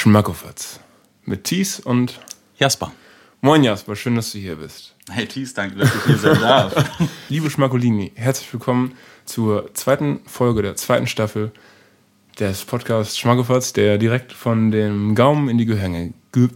Schmackofatz. 0.00 0.80
Mit 1.26 1.44
Thies 1.44 1.78
und 1.78 2.20
Jasper. 2.56 2.90
Moin 3.42 3.62
Jasper, 3.62 3.94
schön, 3.94 4.14
dass 4.14 4.32
du 4.32 4.38
hier 4.38 4.56
bist. 4.56 4.94
Hey 5.10 5.26
Thies, 5.26 5.52
danke, 5.52 5.76
dass 5.76 5.94
ich 5.94 6.04
hier 6.04 6.16
sein 6.16 6.40
darf. 6.40 6.72
Liebe 7.28 7.50
Schmackolini, 7.50 8.10
herzlich 8.14 8.50
willkommen 8.50 8.94
zur 9.26 9.74
zweiten 9.74 10.20
Folge 10.24 10.62
der 10.62 10.74
zweiten 10.76 11.06
Staffel 11.06 11.52
des 12.38 12.64
Podcasts 12.64 13.18
Schmackofatz, 13.18 13.74
der 13.74 13.98
direkt 13.98 14.32
von 14.32 14.70
dem 14.70 15.14
Gaumen 15.14 15.50
in 15.50 15.58
die 15.58 15.66
Gehänge. 15.66 16.14
Ge 16.32 16.48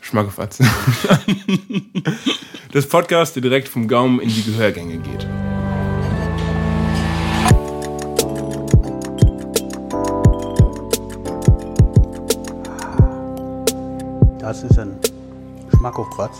Schmackofatz. 0.00 0.58
das 2.72 2.88
Podcast, 2.88 3.36
der 3.36 3.42
direkt 3.42 3.68
vom 3.68 3.86
Gaumen 3.86 4.18
in 4.18 4.28
die 4.28 4.42
Gehörgänge 4.42 4.98
geht. 4.98 5.24
Das 14.46 14.62
ist 14.62 14.78
ein 14.78 14.96
Schmackofatz. 15.76 16.38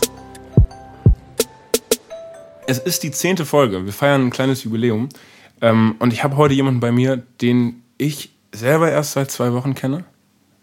Es 2.65 2.79
ist 2.79 3.03
die 3.03 3.11
zehnte 3.11 3.45
Folge. 3.45 3.83
Wir 3.83 3.91
feiern 3.91 4.27
ein 4.27 4.29
kleines 4.29 4.63
Jubiläum. 4.63 5.09
Ähm, 5.59 5.95
und 5.99 6.13
ich 6.13 6.23
habe 6.23 6.37
heute 6.37 6.53
jemanden 6.53 6.79
bei 6.79 6.93
mir, 6.93 7.17
den 7.41 7.83
ich 7.97 8.33
selber 8.53 8.89
erst 8.89 9.11
seit 9.11 9.29
zwei 9.29 9.51
Wochen 9.51 9.75
kenne. 9.75 10.05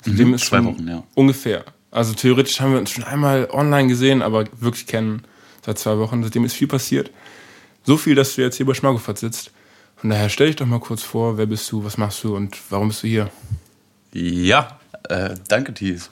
Also 0.06 0.16
dem 0.16 0.32
ist 0.32 0.46
zwei 0.46 0.56
schon 0.56 0.66
Wochen, 0.68 0.88
ja. 0.88 1.02
Ungefähr. 1.14 1.66
Also 1.90 2.14
theoretisch 2.14 2.58
haben 2.62 2.72
wir 2.72 2.78
uns 2.78 2.88
schon 2.88 3.04
einmal 3.04 3.50
online 3.50 3.88
gesehen, 3.88 4.22
aber 4.22 4.46
wirklich 4.58 4.86
kennen 4.86 5.20
seit 5.66 5.78
zwei 5.78 5.98
Wochen. 5.98 6.22
Seitdem 6.22 6.46
ist 6.46 6.54
viel 6.54 6.68
passiert. 6.68 7.10
So 7.82 7.98
viel, 7.98 8.14
dass 8.14 8.36
du 8.36 8.40
jetzt 8.40 8.56
hier 8.56 8.64
bei 8.64 8.72
Schmackofatz 8.72 9.20
sitzt. 9.20 9.50
Von 9.96 10.08
daher 10.08 10.30
stell 10.30 10.46
dich 10.46 10.56
doch 10.56 10.64
mal 10.64 10.80
kurz 10.80 11.02
vor, 11.02 11.36
wer 11.36 11.44
bist 11.44 11.70
du, 11.70 11.84
was 11.84 11.98
machst 11.98 12.24
du 12.24 12.34
und 12.34 12.56
warum 12.70 12.88
bist 12.88 13.02
du 13.02 13.06
hier? 13.06 13.28
Ja, 14.14 14.80
äh, 15.10 15.34
danke 15.46 15.74
Thies. 15.74 16.08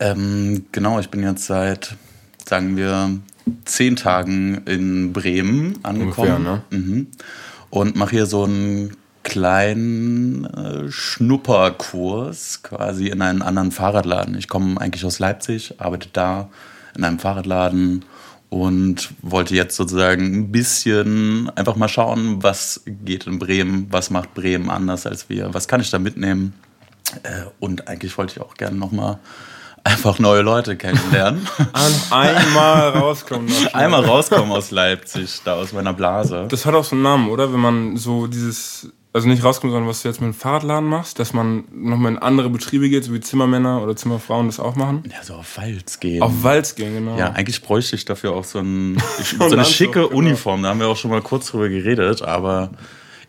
Ähm, 0.00 0.64
genau, 0.72 0.98
ich 0.98 1.10
bin 1.10 1.22
jetzt 1.22 1.44
seit, 1.44 1.94
sagen 2.46 2.76
wir, 2.76 3.18
zehn 3.66 3.96
Tagen 3.96 4.62
in 4.64 5.12
Bremen 5.12 5.78
angekommen. 5.82 6.36
Ungefähr, 6.36 6.38
ne? 6.38 6.62
mhm. 6.70 7.06
Und 7.68 7.96
mache 7.96 8.10
hier 8.10 8.26
so 8.26 8.44
einen 8.44 8.96
kleinen 9.22 10.46
äh, 10.46 10.90
Schnupperkurs 10.90 12.62
quasi 12.62 13.08
in 13.08 13.22
einen 13.22 13.42
anderen 13.42 13.70
Fahrradladen. 13.70 14.36
Ich 14.36 14.48
komme 14.48 14.80
eigentlich 14.80 15.04
aus 15.04 15.18
Leipzig, 15.18 15.74
arbeite 15.78 16.08
da 16.12 16.48
in 16.96 17.04
einem 17.04 17.18
Fahrradladen 17.18 18.04
und 18.48 19.12
wollte 19.22 19.54
jetzt 19.54 19.76
sozusagen 19.76 20.34
ein 20.34 20.50
bisschen 20.50 21.50
einfach 21.50 21.76
mal 21.76 21.88
schauen, 21.88 22.42
was 22.42 22.82
geht 22.86 23.26
in 23.26 23.38
Bremen, 23.38 23.86
was 23.90 24.10
macht 24.10 24.34
Bremen 24.34 24.70
anders 24.70 25.06
als 25.06 25.28
wir, 25.28 25.54
was 25.54 25.68
kann 25.68 25.80
ich 25.80 25.90
da 25.90 25.98
mitnehmen. 25.98 26.54
Äh, 27.22 27.44
und 27.60 27.86
eigentlich 27.86 28.16
wollte 28.18 28.34
ich 28.36 28.40
auch 28.40 28.54
gerne 28.54 28.76
nochmal 28.76 29.18
einfach 29.90 30.18
neue 30.18 30.42
Leute 30.42 30.76
kennenlernen. 30.76 31.46
An 31.72 31.92
einmal 32.10 32.88
rauskommen. 32.98 33.50
Einmal 33.72 34.04
rauskommen 34.04 34.52
aus 34.52 34.70
Leipzig, 34.70 35.40
da 35.44 35.54
aus 35.54 35.72
meiner 35.72 35.92
Blase. 35.92 36.46
Das 36.48 36.64
hat 36.66 36.74
auch 36.74 36.84
so 36.84 36.94
einen 36.94 37.02
Namen, 37.02 37.28
oder? 37.28 37.52
Wenn 37.52 37.60
man 37.60 37.96
so 37.96 38.26
dieses, 38.26 38.88
also 39.12 39.28
nicht 39.28 39.42
rauskommt, 39.42 39.72
sondern 39.72 39.88
was 39.88 40.02
du 40.02 40.08
jetzt 40.08 40.20
mit 40.20 40.32
dem 40.32 40.34
Fahrradladen 40.34 40.88
machst, 40.88 41.18
dass 41.18 41.32
man 41.32 41.64
nochmal 41.72 42.12
in 42.12 42.18
andere 42.18 42.50
Betriebe 42.50 42.88
geht, 42.88 43.04
so 43.04 43.12
wie 43.12 43.20
Zimmermänner 43.20 43.82
oder 43.82 43.96
Zimmerfrauen 43.96 44.46
das 44.46 44.60
auch 44.60 44.76
machen. 44.76 45.02
Ja, 45.10 45.22
so 45.22 45.34
auf 45.34 45.58
Walz 45.58 46.00
gehen. 46.00 46.22
Auf 46.22 46.42
Walz 46.42 46.74
gehen, 46.76 46.94
genau. 46.94 47.18
ja, 47.18 47.32
eigentlich 47.32 47.62
bräuchte 47.62 47.96
ich 47.96 48.04
dafür 48.04 48.32
auch 48.32 48.44
so, 48.44 48.60
ein, 48.60 49.02
so 49.38 49.44
eine 49.44 49.64
schicke 49.64 50.02
genau. 50.02 50.16
Uniform. 50.16 50.62
Da 50.62 50.70
haben 50.70 50.80
wir 50.80 50.88
auch 50.88 50.96
schon 50.96 51.10
mal 51.10 51.22
kurz 51.22 51.48
drüber 51.48 51.68
geredet, 51.68 52.22
aber 52.22 52.70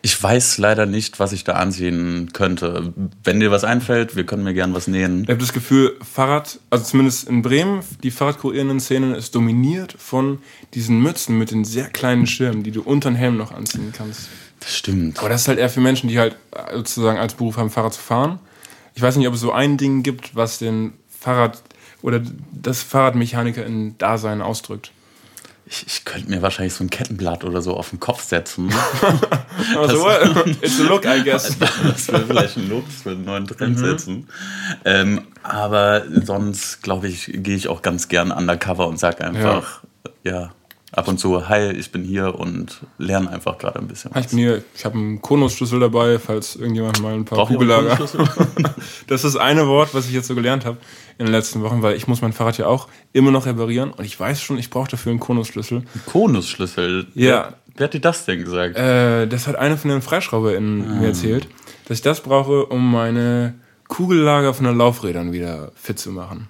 ich 0.04 0.20
weiß 0.20 0.58
leider 0.58 0.84
nicht, 0.84 1.20
was 1.20 1.32
ich 1.32 1.44
da 1.44 1.52
anziehen 1.52 2.32
könnte. 2.32 2.92
Wenn 3.22 3.38
dir 3.38 3.52
was 3.52 3.62
einfällt, 3.62 4.16
wir 4.16 4.26
können 4.26 4.42
mir 4.42 4.52
gern 4.52 4.74
was 4.74 4.88
nähen. 4.88 5.22
Ich 5.22 5.28
habe 5.28 5.38
das 5.38 5.52
Gefühl, 5.52 5.96
Fahrrad, 6.02 6.58
also 6.70 6.84
zumindest 6.84 7.28
in 7.28 7.42
Bremen, 7.42 7.84
die 8.02 8.10
Fahrradkurierenden 8.10 8.80
Szene 8.80 9.16
ist 9.16 9.36
dominiert 9.36 9.94
von 9.96 10.40
diesen 10.74 11.00
Mützen 11.00 11.38
mit 11.38 11.52
den 11.52 11.64
sehr 11.64 11.88
kleinen 11.88 12.26
Schirmen, 12.26 12.64
die 12.64 12.72
du 12.72 12.82
unter 12.82 13.10
den 13.10 13.16
Helm 13.16 13.36
noch 13.36 13.52
anziehen 13.52 13.92
kannst. 13.96 14.28
Das 14.58 14.76
stimmt. 14.76 15.20
Aber 15.20 15.28
das 15.28 15.42
ist 15.42 15.48
halt 15.48 15.60
eher 15.60 15.70
für 15.70 15.80
Menschen, 15.80 16.08
die 16.08 16.18
halt 16.18 16.36
äh, 16.50 16.74
sozusagen 16.74 17.18
als 17.18 17.34
Beruf 17.34 17.56
haben, 17.56 17.70
Fahrrad 17.70 17.94
zu 17.94 18.00
fahren. 18.00 18.40
Ich 18.94 19.02
weiß 19.02 19.16
nicht, 19.16 19.28
ob 19.28 19.34
es 19.34 19.40
so 19.40 19.52
ein 19.52 19.76
Ding 19.76 20.02
gibt, 20.02 20.34
was 20.34 20.58
den 20.58 20.94
Fahrrad 21.08 21.62
oder 22.02 22.20
das 22.50 22.82
Fahrradmechaniker 22.82 23.64
in 23.64 23.96
Dasein 23.98 24.42
ausdrückt. 24.42 24.90
Ich, 25.72 25.86
ich 25.86 26.04
könnte 26.04 26.28
mir 26.28 26.42
wahrscheinlich 26.42 26.74
so 26.74 26.84
ein 26.84 26.90
Kettenblatt 26.90 27.44
oder 27.44 27.62
so 27.62 27.74
auf 27.74 27.88
den 27.90 27.98
Kopf 27.98 28.22
setzen. 28.22 28.72
Also, 29.76 30.10
it's 30.62 30.80
a 30.80 30.84
look, 30.84 31.04
I 31.04 31.22
guess. 31.22 31.56
Das 31.82 32.08
wäre 32.08 32.26
vielleicht 32.26 32.56
ein 32.56 32.68
Look, 32.68 32.84
das 32.86 33.04
würde 33.04 33.18
einen 33.18 33.24
neuen 33.26 33.46
Trend 33.46 33.78
setzen. 33.78 34.28
Ähm, 34.84 35.26
aber 35.42 36.02
sonst, 36.24 36.82
glaube 36.82 37.08
ich, 37.08 37.30
gehe 37.32 37.54
ich 37.54 37.68
auch 37.68 37.82
ganz 37.82 38.08
gern 38.08 38.32
undercover 38.32 38.88
und 38.88 38.98
sage 38.98 39.24
einfach, 39.24 39.82
ja. 40.24 40.52
Ab 40.92 41.08
und 41.08 41.18
zu, 41.18 41.48
hi, 41.48 41.70
ich 41.70 41.90
bin 41.90 42.04
hier 42.04 42.38
und 42.38 42.80
lerne 42.98 43.30
einfach 43.30 43.56
gerade 43.58 43.78
ein 43.78 43.88
bisschen. 43.88 44.10
Ich 44.18 44.28
bin 44.28 44.38
hier, 44.38 44.62
ich 44.76 44.84
habe 44.84 44.98
einen 44.98 45.22
Konusschlüssel 45.22 45.80
dabei, 45.80 46.18
falls 46.18 46.54
irgendjemand 46.56 47.00
mal 47.00 47.14
ein 47.14 47.24
paar 47.24 47.46
Kugellager. 47.46 47.98
Das 49.06 49.24
ist 49.24 49.34
das 49.34 49.36
eine 49.36 49.66
Wort, 49.66 49.94
was 49.94 50.06
ich 50.06 50.12
jetzt 50.12 50.26
so 50.26 50.34
gelernt 50.34 50.64
habe 50.64 50.76
in 51.18 51.26
den 51.26 51.32
letzten 51.32 51.62
Wochen, 51.62 51.82
weil 51.82 51.96
ich 51.96 52.06
muss 52.08 52.20
mein 52.20 52.32
Fahrrad 52.32 52.58
ja 52.58 52.66
auch 52.66 52.88
immer 53.12 53.30
noch 53.30 53.46
reparieren 53.46 53.90
und 53.90 54.04
ich 54.04 54.18
weiß 54.18 54.42
schon, 54.42 54.58
ich 54.58 54.70
brauche 54.70 54.90
dafür 54.90 55.10
einen 55.10 55.20
Konusschlüssel. 55.20 55.82
Konusschlüssel. 56.06 57.06
Ja. 57.14 57.54
Wer 57.74 57.84
hat 57.84 57.94
dir 57.94 58.00
das 58.00 58.26
denn 58.26 58.44
gesagt? 58.44 58.76
Äh, 58.76 59.26
das 59.26 59.46
hat 59.46 59.56
eine 59.56 59.78
von 59.78 59.90
den 59.90 60.02
FreischrauberInnen 60.02 61.00
mir 61.00 61.08
erzählt, 61.08 61.48
dass 61.86 61.98
ich 61.98 62.02
das 62.02 62.20
brauche, 62.20 62.66
um 62.66 62.90
meine 62.90 63.54
Kugellager 63.88 64.52
von 64.52 64.66
den 64.66 64.76
Laufrädern 64.76 65.32
wieder 65.32 65.72
fit 65.74 65.98
zu 65.98 66.10
machen. 66.10 66.48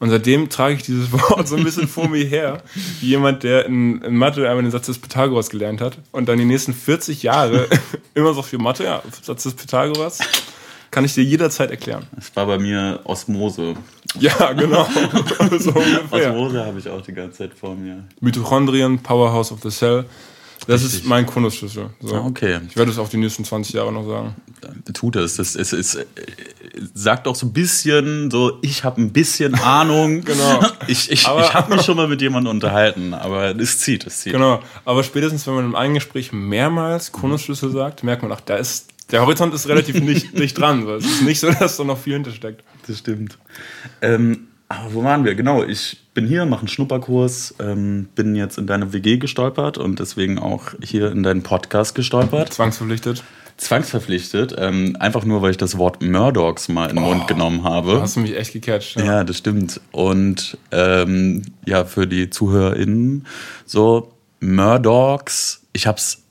Und 0.00 0.08
seitdem 0.08 0.48
trage 0.48 0.74
ich 0.74 0.82
dieses 0.82 1.12
Wort 1.12 1.46
so 1.46 1.56
ein 1.56 1.62
bisschen 1.62 1.86
vor 1.86 2.08
mir 2.08 2.24
her, 2.24 2.62
wie 3.00 3.08
jemand, 3.08 3.44
der 3.44 3.66
in, 3.66 4.02
in 4.02 4.16
Mathe 4.16 4.48
einmal 4.48 4.62
den 4.62 4.72
Satz 4.72 4.86
des 4.86 4.98
Pythagoras 4.98 5.50
gelernt 5.50 5.80
hat 5.80 5.98
und 6.10 6.28
dann 6.28 6.38
die 6.38 6.44
nächsten 6.44 6.72
40 6.72 7.22
Jahre 7.22 7.68
immer 8.14 8.34
so 8.34 8.42
für 8.42 8.58
Mathe, 8.58 8.84
ja, 8.84 9.02
Satz 9.22 9.44
des 9.44 9.54
Pythagoras, 9.54 10.18
kann 10.90 11.04
ich 11.04 11.14
dir 11.14 11.22
jederzeit 11.22 11.70
erklären. 11.70 12.06
Das 12.16 12.34
war 12.34 12.46
bei 12.46 12.58
mir 12.58 13.00
Osmose. 13.04 13.74
Ja, 14.18 14.52
genau. 14.54 14.88
so. 15.58 15.74
Osmose 16.10 16.64
habe 16.64 16.78
ich 16.78 16.88
auch 16.88 17.02
die 17.02 17.12
ganze 17.12 17.38
Zeit 17.38 17.54
vor 17.54 17.76
mir. 17.76 18.02
Mitochondrien, 18.20 18.98
Powerhouse 18.98 19.52
of 19.52 19.60
the 19.62 19.70
Cell. 19.70 20.06
Das 20.70 20.84
ist 20.84 21.04
mein 21.04 21.26
Konusschlüssel. 21.26 21.90
So. 22.00 22.14
Ah, 22.14 22.24
okay. 22.26 22.60
Ich 22.68 22.76
werde 22.76 22.90
es 22.92 22.98
auch 22.98 23.08
die 23.08 23.16
nächsten 23.16 23.44
20 23.44 23.74
Jahre 23.74 23.92
noch 23.92 24.06
sagen. 24.06 24.34
Tut 24.94 25.16
es. 25.16 25.36
Das 25.36 25.56
ist, 25.56 25.72
äh, 25.96 26.04
sagt 26.94 27.26
auch 27.26 27.34
so 27.34 27.46
ein 27.46 27.52
bisschen, 27.52 28.30
so 28.30 28.58
ich 28.62 28.84
habe 28.84 29.00
ein 29.00 29.12
bisschen 29.12 29.54
Ahnung. 29.56 30.22
Genau. 30.24 30.64
Ich, 30.86 31.10
ich, 31.10 31.26
Aber- 31.26 31.40
ich 31.42 31.52
habe 31.54 31.74
mich 31.74 31.82
schon 31.86 31.96
mal 31.96 32.06
mit 32.06 32.20
jemandem 32.22 32.52
unterhalten, 32.52 33.14
aber 33.14 33.56
es 33.58 33.80
zieht, 33.80 34.06
es 34.06 34.20
zieht. 34.20 34.32
Genau, 34.32 34.60
aber 34.84 35.02
spätestens, 35.02 35.46
wenn 35.48 35.54
man 35.54 35.64
im 35.64 35.74
eigenen 35.74 35.94
Gespräch 35.96 36.30
mehrmals 36.32 37.10
Konusschlüssel 37.10 37.72
sagt, 37.72 38.04
merkt 38.04 38.22
man, 38.22 38.30
ach, 38.30 38.40
da 38.40 38.56
ist, 38.56 38.88
der 39.10 39.22
Horizont 39.22 39.52
ist 39.54 39.66
relativ 39.66 39.94
nicht, 40.00 40.34
nicht 40.34 40.56
dran. 40.56 40.84
So. 40.84 40.94
Es 40.94 41.04
ist 41.04 41.22
nicht 41.22 41.40
so, 41.40 41.50
dass 41.50 41.76
da 41.78 41.84
noch 41.84 41.98
viel 41.98 42.12
hintersteckt. 42.14 42.62
Das 42.86 42.98
stimmt. 42.98 43.38
Ähm, 44.02 44.46
aber 44.70 44.94
wo 44.94 45.02
waren 45.04 45.24
wir? 45.24 45.34
Genau, 45.34 45.62
ich 45.64 45.98
bin 46.14 46.26
hier, 46.26 46.46
mache 46.46 46.60
einen 46.60 46.68
Schnupperkurs, 46.68 47.56
ähm, 47.60 48.08
bin 48.14 48.34
jetzt 48.36 48.56
in 48.56 48.66
deine 48.66 48.92
WG 48.92 49.18
gestolpert 49.18 49.76
und 49.78 49.98
deswegen 49.98 50.38
auch 50.38 50.72
hier 50.82 51.10
in 51.10 51.22
deinen 51.22 51.42
Podcast 51.42 51.94
gestolpert. 51.94 52.52
Zwangsverpflichtet. 52.54 53.22
Zwangsverpflichtet, 53.56 54.54
ähm, 54.58 54.96
einfach 55.00 55.24
nur, 55.24 55.42
weil 55.42 55.50
ich 55.50 55.56
das 55.58 55.76
Wort 55.76 56.00
Murdochs 56.02 56.68
mal 56.68 56.88
in 56.88 56.96
den 56.96 57.04
Mund 57.04 57.26
genommen 57.28 57.62
habe. 57.64 57.94
Da 57.94 58.00
hast 58.02 58.16
du 58.16 58.20
mich 58.20 58.34
echt 58.36 58.52
gecatcht. 58.54 58.96
Ja. 58.96 59.04
Ja, 59.04 59.24
das 59.24 59.36
stimmt. 59.38 59.80
Und 59.92 60.56
ähm, 60.70 61.42
ja, 61.66 61.84
für 61.84 62.06
die 62.06 62.30
ZuhörerInnen, 62.30 63.26
so 63.66 64.12
Murdochs, 64.40 65.62
ich 65.72 65.86
habe 65.86 65.98
es 65.98 66.22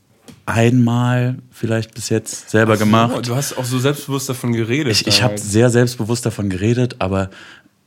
einmal 0.46 1.38
vielleicht 1.52 1.94
bis 1.94 2.10
jetzt 2.10 2.50
selber 2.50 2.74
Oh, 2.74 2.78
gemacht. 2.78 3.28
du 3.28 3.36
hast 3.36 3.56
auch 3.58 3.66
so 3.66 3.78
selbstbewusst 3.78 4.30
davon 4.30 4.54
geredet. 4.54 4.92
Ich, 4.94 5.06
ich 5.06 5.22
habe 5.22 5.38
sehr 5.38 5.70
selbstbewusst 5.70 6.26
davon 6.26 6.50
geredet, 6.50 6.96
aber 7.00 7.30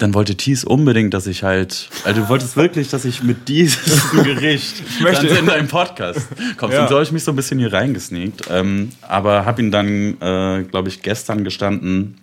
dann 0.02 0.14
wollte 0.14 0.34
Thies 0.36 0.64
unbedingt, 0.64 1.14
dass 1.14 1.26
ich 1.28 1.42
halt, 1.44 1.88
also 2.04 2.22
du 2.22 2.28
wolltest 2.28 2.56
wirklich, 2.56 2.88
dass 2.90 3.04
ich 3.04 3.22
mit 3.22 3.48
diesem 3.48 3.80
Gericht 4.24 4.82
möchte- 5.00 5.28
dann 5.28 5.36
in 5.38 5.46
deinen 5.46 5.68
Podcast 5.68 6.20
komme. 6.56 6.72
Ja. 6.74 6.80
Sonst 6.80 6.90
habe 6.92 7.02
ich 7.04 7.12
mich 7.12 7.22
so 7.24 7.30
ein 7.32 7.36
bisschen 7.36 7.58
hier 7.60 7.72
reingesneakt. 7.72 8.48
Ähm, 8.50 8.90
aber 9.02 9.44
habe 9.46 9.62
ihn 9.62 9.70
dann, 9.70 10.20
äh, 10.20 10.64
glaube 10.64 10.88
ich, 10.88 11.02
gestern 11.02 11.44
gestanden, 11.44 12.18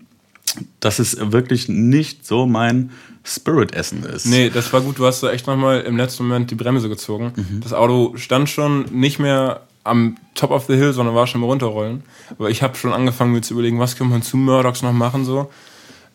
dass 0.81 0.99
es 0.99 1.17
wirklich 1.31 1.69
nicht 1.69 2.25
so 2.25 2.45
mein 2.45 2.91
Spirit-Essen 3.23 4.03
ist. 4.03 4.25
Nee, 4.25 4.49
das 4.49 4.73
war 4.73 4.81
gut. 4.81 4.99
Du 4.99 5.05
hast 5.05 5.19
so 5.21 5.29
echt 5.29 5.47
nochmal 5.47 5.81
im 5.81 5.95
letzten 5.95 6.23
Moment 6.27 6.51
die 6.51 6.55
Bremse 6.55 6.89
gezogen. 6.89 7.31
Mhm. 7.35 7.61
Das 7.61 7.71
Auto 7.73 8.13
stand 8.17 8.49
schon 8.49 8.85
nicht 8.91 9.19
mehr 9.19 9.61
am 9.83 10.17
Top 10.35 10.51
of 10.51 10.65
the 10.65 10.75
Hill, 10.75 10.91
sondern 10.93 11.15
war 11.15 11.27
schon 11.27 11.41
im 11.41 11.45
Runterrollen. 11.45 12.03
Aber 12.31 12.49
ich 12.49 12.61
habe 12.61 12.75
schon 12.75 12.91
angefangen, 12.93 13.31
mir 13.31 13.41
zu 13.41 13.53
überlegen, 13.53 13.79
was 13.79 13.95
können 13.95 14.09
wir 14.11 14.21
zu 14.21 14.35
Murdochs 14.37 14.81
noch 14.81 14.91
machen 14.93 15.23
so. 15.23 15.49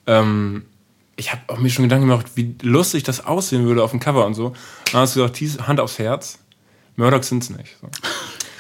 Ähm, 0.07 0.63
ich 1.17 1.33
habe 1.33 1.43
auch 1.49 1.59
mir 1.59 1.71
schon 1.71 1.85
Gedanken 1.85 2.09
gemacht, 2.09 2.33
wie 2.35 2.55
lustig 2.63 3.03
das 3.03 3.25
aussehen 3.25 3.65
würde 3.65 3.83
auf 3.83 3.91
dem 3.91 4.01
Cover 4.01 4.27
und 4.27 4.35
so. 4.35 4.55
Dann 4.93 5.03
hast 5.03 5.17
du 5.17 5.27
gesagt, 5.27 5.67
Hand 5.67 5.81
aufs 5.81 5.99
Herz. 5.99 6.39
Murdochs 6.97 7.29
sind's 7.29 7.51
nicht. 7.51 7.77
So. 7.81 7.89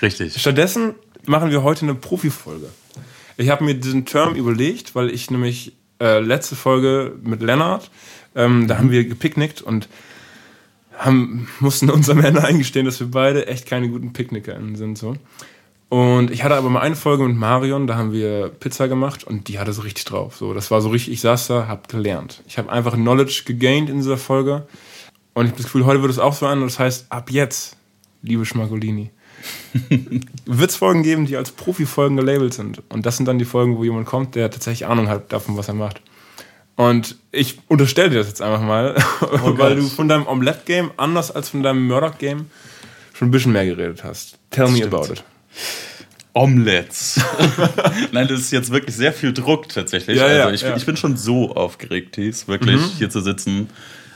Richtig. 0.02 0.40
Stattdessen 0.40 0.94
machen 1.26 1.50
wir 1.50 1.62
heute 1.62 1.82
eine 1.82 1.94
Profifolge. 1.94 2.68
Ich 3.36 3.50
habe 3.50 3.64
mir 3.64 3.74
diesen 3.74 4.06
Term 4.06 4.34
überlegt, 4.34 4.94
weil 4.94 5.10
ich 5.10 5.30
nämlich 5.30 5.72
äh, 6.00 6.20
letzte 6.20 6.56
Folge 6.56 7.16
mit 7.22 7.42
Lennart. 7.42 7.90
Ähm, 8.34 8.68
da 8.68 8.78
haben 8.78 8.90
wir 8.90 9.04
gepicknickt 9.04 9.62
und 9.62 9.88
haben, 10.96 11.48
mussten 11.60 11.90
uns 11.90 12.08
am 12.10 12.24
Ende 12.24 12.44
eingestehen, 12.44 12.86
dass 12.86 13.00
wir 13.00 13.10
beide 13.10 13.46
echt 13.46 13.66
keine 13.66 13.88
guten 13.88 14.12
PicknickerInnen 14.12 14.76
sind. 14.76 14.98
So. 14.98 15.16
Und 15.94 16.32
ich 16.32 16.42
hatte 16.42 16.56
aber 16.56 16.70
mal 16.70 16.80
eine 16.80 16.96
Folge 16.96 17.22
mit 17.22 17.36
Marion, 17.36 17.86
da 17.86 17.94
haben 17.94 18.10
wir 18.10 18.48
Pizza 18.48 18.88
gemacht 18.88 19.22
und 19.22 19.46
die 19.46 19.60
hatte 19.60 19.72
so 19.72 19.82
richtig 19.82 20.04
drauf. 20.04 20.34
So, 20.36 20.52
das 20.52 20.72
war 20.72 20.80
so 20.80 20.88
richtig, 20.88 21.12
ich 21.12 21.20
saß 21.20 21.46
da, 21.46 21.68
hab 21.68 21.86
gelernt. 21.86 22.42
Ich 22.48 22.58
habe 22.58 22.72
einfach 22.72 22.94
Knowledge 22.94 23.42
gegained 23.46 23.88
in 23.88 23.98
dieser 23.98 24.16
Folge. 24.16 24.66
Und 25.34 25.44
ich 25.44 25.52
habe 25.52 25.58
das 25.58 25.66
Gefühl, 25.66 25.86
heute 25.86 26.02
wird 26.02 26.10
es 26.10 26.18
auch 26.18 26.32
so 26.32 26.46
an. 26.46 26.62
Und 26.62 26.64
das 26.64 26.80
heißt, 26.80 27.06
ab 27.12 27.30
jetzt, 27.30 27.76
liebe 28.22 28.44
Schmagolini, 28.44 29.12
wird 30.46 30.68
es 30.68 30.74
Folgen 30.74 31.04
geben, 31.04 31.26
die 31.26 31.36
als 31.36 31.52
Profi-Folgen 31.52 32.16
gelabelt 32.16 32.54
sind. 32.54 32.82
Und 32.88 33.06
das 33.06 33.16
sind 33.16 33.26
dann 33.26 33.38
die 33.38 33.44
Folgen, 33.44 33.76
wo 33.76 33.84
jemand 33.84 34.06
kommt, 34.06 34.34
der 34.34 34.50
tatsächlich 34.50 34.88
Ahnung 34.88 35.06
hat 35.08 35.32
davon, 35.32 35.56
was 35.56 35.68
er 35.68 35.74
macht. 35.74 36.02
Und 36.74 37.18
ich 37.30 37.60
unterstelle 37.68 38.10
dir 38.10 38.18
das 38.18 38.26
jetzt 38.26 38.42
einfach 38.42 38.62
mal, 38.62 38.96
Oh 39.20 39.56
weil 39.58 39.76
du 39.76 39.86
von 39.86 40.08
deinem 40.08 40.26
Omelette-Game, 40.26 40.90
anders 40.96 41.30
als 41.30 41.50
von 41.50 41.62
deinem 41.62 41.86
Murdoch-Game, 41.86 42.50
schon 43.12 43.28
ein 43.28 43.30
bisschen 43.30 43.52
mehr 43.52 43.64
geredet 43.64 44.02
hast. 44.02 44.40
Tell 44.50 44.66
me 44.66 44.78
Stimmt. 44.78 44.92
about 44.92 45.12
it. 45.12 45.22
Omelettes. 46.32 47.20
Nein, 48.12 48.26
das 48.26 48.40
ist 48.40 48.50
jetzt 48.50 48.72
wirklich 48.72 48.96
sehr 48.96 49.12
viel 49.12 49.32
Druck 49.32 49.68
tatsächlich. 49.68 50.18
Ja, 50.18 50.26
also 50.26 50.50
ich, 50.50 50.62
ja. 50.62 50.76
ich 50.76 50.84
bin 50.84 50.96
schon 50.96 51.16
so 51.16 51.54
aufgeregt, 51.54 52.16
Thies, 52.16 52.48
wirklich 52.48 52.80
hier 52.98 53.08
zu 53.08 53.20
sitzen. 53.20 53.68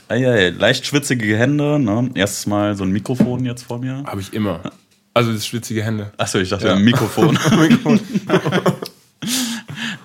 Eieiei, 0.09 0.49
leicht 0.49 0.85
schwitzige 0.85 1.37
Hände. 1.37 1.79
Ne? 1.79 2.09
Erstes 2.15 2.45
Mal 2.45 2.75
so 2.75 2.83
ein 2.83 2.91
Mikrofon 2.91 3.45
jetzt 3.45 3.63
vor 3.63 3.79
mir. 3.79 4.03
Habe 4.05 4.19
ich 4.19 4.33
immer. 4.33 4.59
Also 5.13 5.31
das 5.31 5.45
schwitzige 5.47 5.83
Hände. 5.83 6.11
Achso, 6.17 6.39
ich 6.39 6.49
dachte 6.49 6.67
Ja. 6.67 6.75
ein 6.75 6.83
Mikrofon. 6.83 7.37
Mikrofon. 7.57 7.99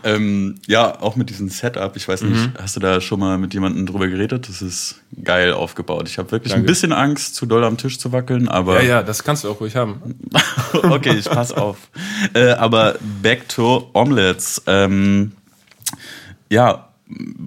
Ähm, 0.04 0.56
ja, 0.66 1.00
auch 1.00 1.16
mit 1.16 1.30
diesem 1.30 1.48
Setup. 1.48 1.96
Ich 1.96 2.06
weiß 2.06 2.22
nicht, 2.22 2.34
Mhm. 2.46 2.52
hast 2.60 2.76
du 2.76 2.80
da 2.80 3.00
schon 3.00 3.18
mal 3.20 3.38
mit 3.38 3.54
jemandem 3.54 3.86
drüber 3.86 4.06
geredet? 4.08 4.48
Das 4.48 4.62
ist 4.62 5.00
geil 5.24 5.52
aufgebaut. 5.52 6.08
Ich 6.08 6.18
habe 6.18 6.30
wirklich 6.30 6.52
ein 6.52 6.58
Danke. 6.58 6.66
bisschen 6.68 6.92
Angst, 6.92 7.34
zu 7.34 7.46
doll 7.46 7.64
am 7.64 7.76
Tisch 7.76 7.98
zu 7.98 8.12
wackeln, 8.12 8.48
aber 8.48 8.82
Ja, 8.82 8.88
ja, 8.88 9.02
das 9.02 9.24
kannst 9.24 9.44
du 9.44 9.50
auch 9.50 9.60
ruhig 9.60 9.74
haben. 9.76 10.00
okay, 10.74 11.14
ich 11.18 11.24
pass 11.28 11.52
auf. 11.52 11.78
Äh, 12.34 12.50
aber 12.52 12.96
back 13.22 13.48
to 13.48 13.90
Omelettes. 13.94 14.62
Ähm, 14.66 15.32
ja, 16.50 16.88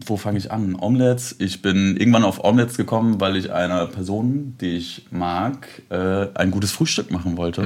wo 0.05 0.17
fange 0.17 0.37
ich 0.37 0.51
an? 0.51 0.75
Omelettes. 0.75 1.35
Ich 1.39 1.61
bin 1.61 1.97
irgendwann 1.97 2.23
auf 2.23 2.43
Omelettes 2.43 2.77
gekommen, 2.77 3.19
weil 3.19 3.35
ich 3.37 3.51
einer 3.51 3.85
Person, 3.87 4.55
die 4.61 4.77
ich 4.77 5.07
mag, 5.11 5.67
äh, 5.89 6.27
ein 6.35 6.51
gutes 6.51 6.71
Frühstück 6.71 7.11
machen 7.11 7.37
wollte. 7.37 7.61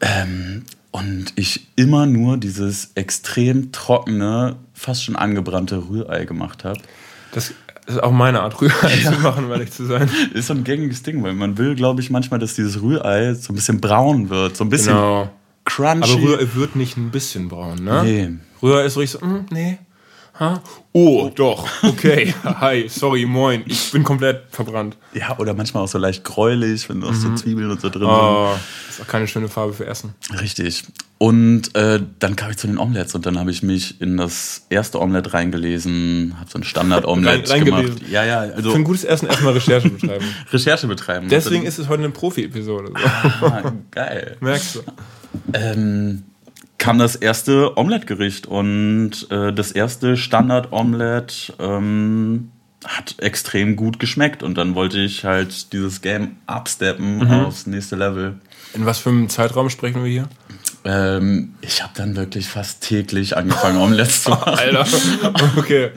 Ähm, 0.00 0.62
und 0.90 1.26
ich 1.36 1.66
immer 1.76 2.06
nur 2.06 2.36
dieses 2.38 2.92
extrem 2.94 3.72
trockene, 3.72 4.56
fast 4.74 5.04
schon 5.04 5.16
angebrannte 5.16 5.88
Rührei 5.88 6.24
gemacht 6.24 6.64
habe. 6.64 6.80
Das 7.32 7.52
ist 7.86 8.02
auch 8.02 8.12
meine 8.12 8.40
Art, 8.42 8.60
Rührei 8.60 8.96
zu 9.02 9.12
machen, 9.20 9.44
um 9.46 9.50
ehrlich 9.50 9.70
zu 9.72 9.84
sein. 9.86 10.10
Ist 10.34 10.48
so 10.48 10.54
ein 10.54 10.64
gängiges 10.64 11.02
Ding, 11.02 11.22
weil 11.22 11.32
man 11.34 11.56
will, 11.58 11.74
glaube 11.74 12.00
ich, 12.00 12.10
manchmal, 12.10 12.38
dass 12.40 12.54
dieses 12.54 12.80
Rührei 12.82 13.34
so 13.34 13.52
ein 13.52 13.56
bisschen 13.56 13.80
braun 13.80 14.28
wird, 14.30 14.56
so 14.56 14.64
ein 14.64 14.68
bisschen 14.70 14.94
Genau. 14.94 15.30
crunchy. 15.64 16.12
Aber 16.12 16.22
Rührei 16.22 16.48
wird 16.54 16.76
nicht 16.76 16.96
ein 16.96 17.10
bisschen 17.10 17.48
braun, 17.48 17.82
ne? 17.84 18.02
Nee. 18.04 18.30
Rührei 18.62 18.84
ist 18.84 18.96
richtig 18.96 19.20
so, 19.20 19.26
mm, 19.26 19.46
nee. 19.50 19.78
Ha? 20.40 20.62
Oh, 20.92 21.30
doch. 21.34 21.66
Okay. 21.82 22.32
Hi, 22.44 22.86
sorry, 22.88 23.26
moin. 23.26 23.64
Ich 23.66 23.90
bin 23.90 24.04
komplett 24.04 24.42
verbrannt. 24.50 24.96
Ja, 25.12 25.36
oder 25.38 25.52
manchmal 25.52 25.82
auch 25.82 25.88
so 25.88 25.98
leicht 25.98 26.22
gräulich, 26.22 26.88
wenn 26.88 27.00
noch 27.00 27.12
so 27.12 27.34
Zwiebeln 27.34 27.68
und 27.70 27.80
so 27.80 27.88
drin 27.90 28.04
Oh, 28.04 28.52
ist 28.88 29.00
auch 29.00 29.06
keine 29.08 29.26
schöne 29.26 29.48
Farbe 29.48 29.72
für 29.72 29.86
Essen. 29.86 30.14
sind. 30.20 30.40
Richtig. 30.40 30.84
Und 31.18 31.74
äh, 31.74 32.00
dann 32.20 32.36
kam 32.36 32.52
ich 32.52 32.56
zu 32.58 32.68
den 32.68 32.78
Omelettes 32.78 33.16
und 33.16 33.26
dann 33.26 33.36
habe 33.36 33.50
ich 33.50 33.64
mich 33.64 34.00
in 34.00 34.16
das 34.16 34.66
erste 34.70 35.00
Omelette 35.00 35.34
reingelesen, 35.34 36.36
habe 36.38 36.48
so 36.48 36.58
ein 36.58 36.62
Standard-Omelette 36.64 37.50
Rein- 37.50 37.64
gemacht. 37.64 37.92
Ja, 38.08 38.24
ja, 38.24 38.38
also 38.40 38.70
Für 38.70 38.76
ein 38.76 38.84
gutes 38.84 39.02
Essen 39.02 39.26
erstmal 39.26 39.54
Recherche 39.54 39.88
betreiben. 39.90 40.24
Recherche 40.52 40.86
betreiben. 40.86 41.28
Deswegen 41.28 41.64
ist 41.64 41.78
es 41.80 41.88
heute 41.88 42.04
eine 42.04 42.12
Profi-Episode. 42.12 42.92
So. 43.40 43.46
ah, 43.46 43.72
geil. 43.90 44.36
Merkst 44.40 44.76
du? 44.76 44.80
ähm, 45.52 46.22
kam 46.88 46.98
das 46.98 47.16
erste 47.16 47.76
Omelette-Gericht 47.76 48.46
und 48.46 49.30
äh, 49.30 49.52
das 49.52 49.72
erste 49.72 50.16
Standard-Omelette 50.16 51.52
ähm, 51.58 52.50
hat 52.82 53.16
extrem 53.18 53.76
gut 53.76 53.98
geschmeckt 53.98 54.42
und 54.42 54.56
dann 54.56 54.74
wollte 54.74 54.98
ich 54.98 55.22
halt 55.26 55.74
dieses 55.74 56.00
Game 56.00 56.36
upsteppen 56.46 57.30
aufs 57.30 57.66
nächste 57.66 57.96
Level. 57.96 58.36
In 58.72 58.86
was 58.86 59.00
für 59.00 59.10
einem 59.10 59.28
Zeitraum 59.28 59.68
sprechen 59.68 60.02
wir 60.02 60.10
hier? 60.10 60.28
Ähm, 60.84 61.54
ich 61.60 61.82
habe 61.82 61.92
dann 61.96 62.16
wirklich 62.16 62.48
fast 62.48 62.82
täglich 62.82 63.36
angefangen, 63.36 63.78
Omelettes 63.78 64.24
zu 64.24 64.30
machen. 64.30 64.54
Alter. 64.58 64.86
Okay. 65.56 65.90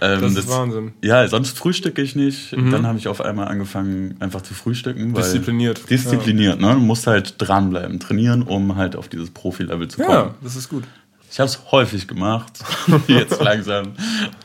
Ähm, 0.00 0.20
Das 0.20 0.34
ist 0.34 0.48
Wahnsinn. 0.48 0.92
Ja, 1.02 1.26
sonst 1.28 1.56
frühstücke 1.58 2.02
ich 2.02 2.14
nicht. 2.16 2.52
Dann 2.52 2.86
habe 2.86 2.98
ich 2.98 3.08
auf 3.08 3.20
einmal 3.20 3.48
angefangen, 3.48 4.16
einfach 4.20 4.42
zu 4.42 4.54
frühstücken. 4.54 5.14
Diszipliniert. 5.14 5.88
Diszipliniert, 5.90 6.60
ne? 6.60 6.72
Du 6.74 6.80
musst 6.80 7.06
halt 7.06 7.34
dranbleiben, 7.38 7.98
trainieren, 8.00 8.42
um 8.42 8.76
halt 8.76 8.94
auf 8.96 9.08
dieses 9.08 9.30
Profi-Level 9.30 9.88
zu 9.88 9.98
kommen. 10.02 10.10
Ja, 10.10 10.34
das 10.42 10.56
ist 10.56 10.68
gut. 10.68 10.84
Ich 11.30 11.40
habe 11.40 11.48
es 11.48 11.58
häufig 11.72 12.06
gemacht, 12.06 12.52
jetzt 13.08 13.40
langsam. 13.42 13.92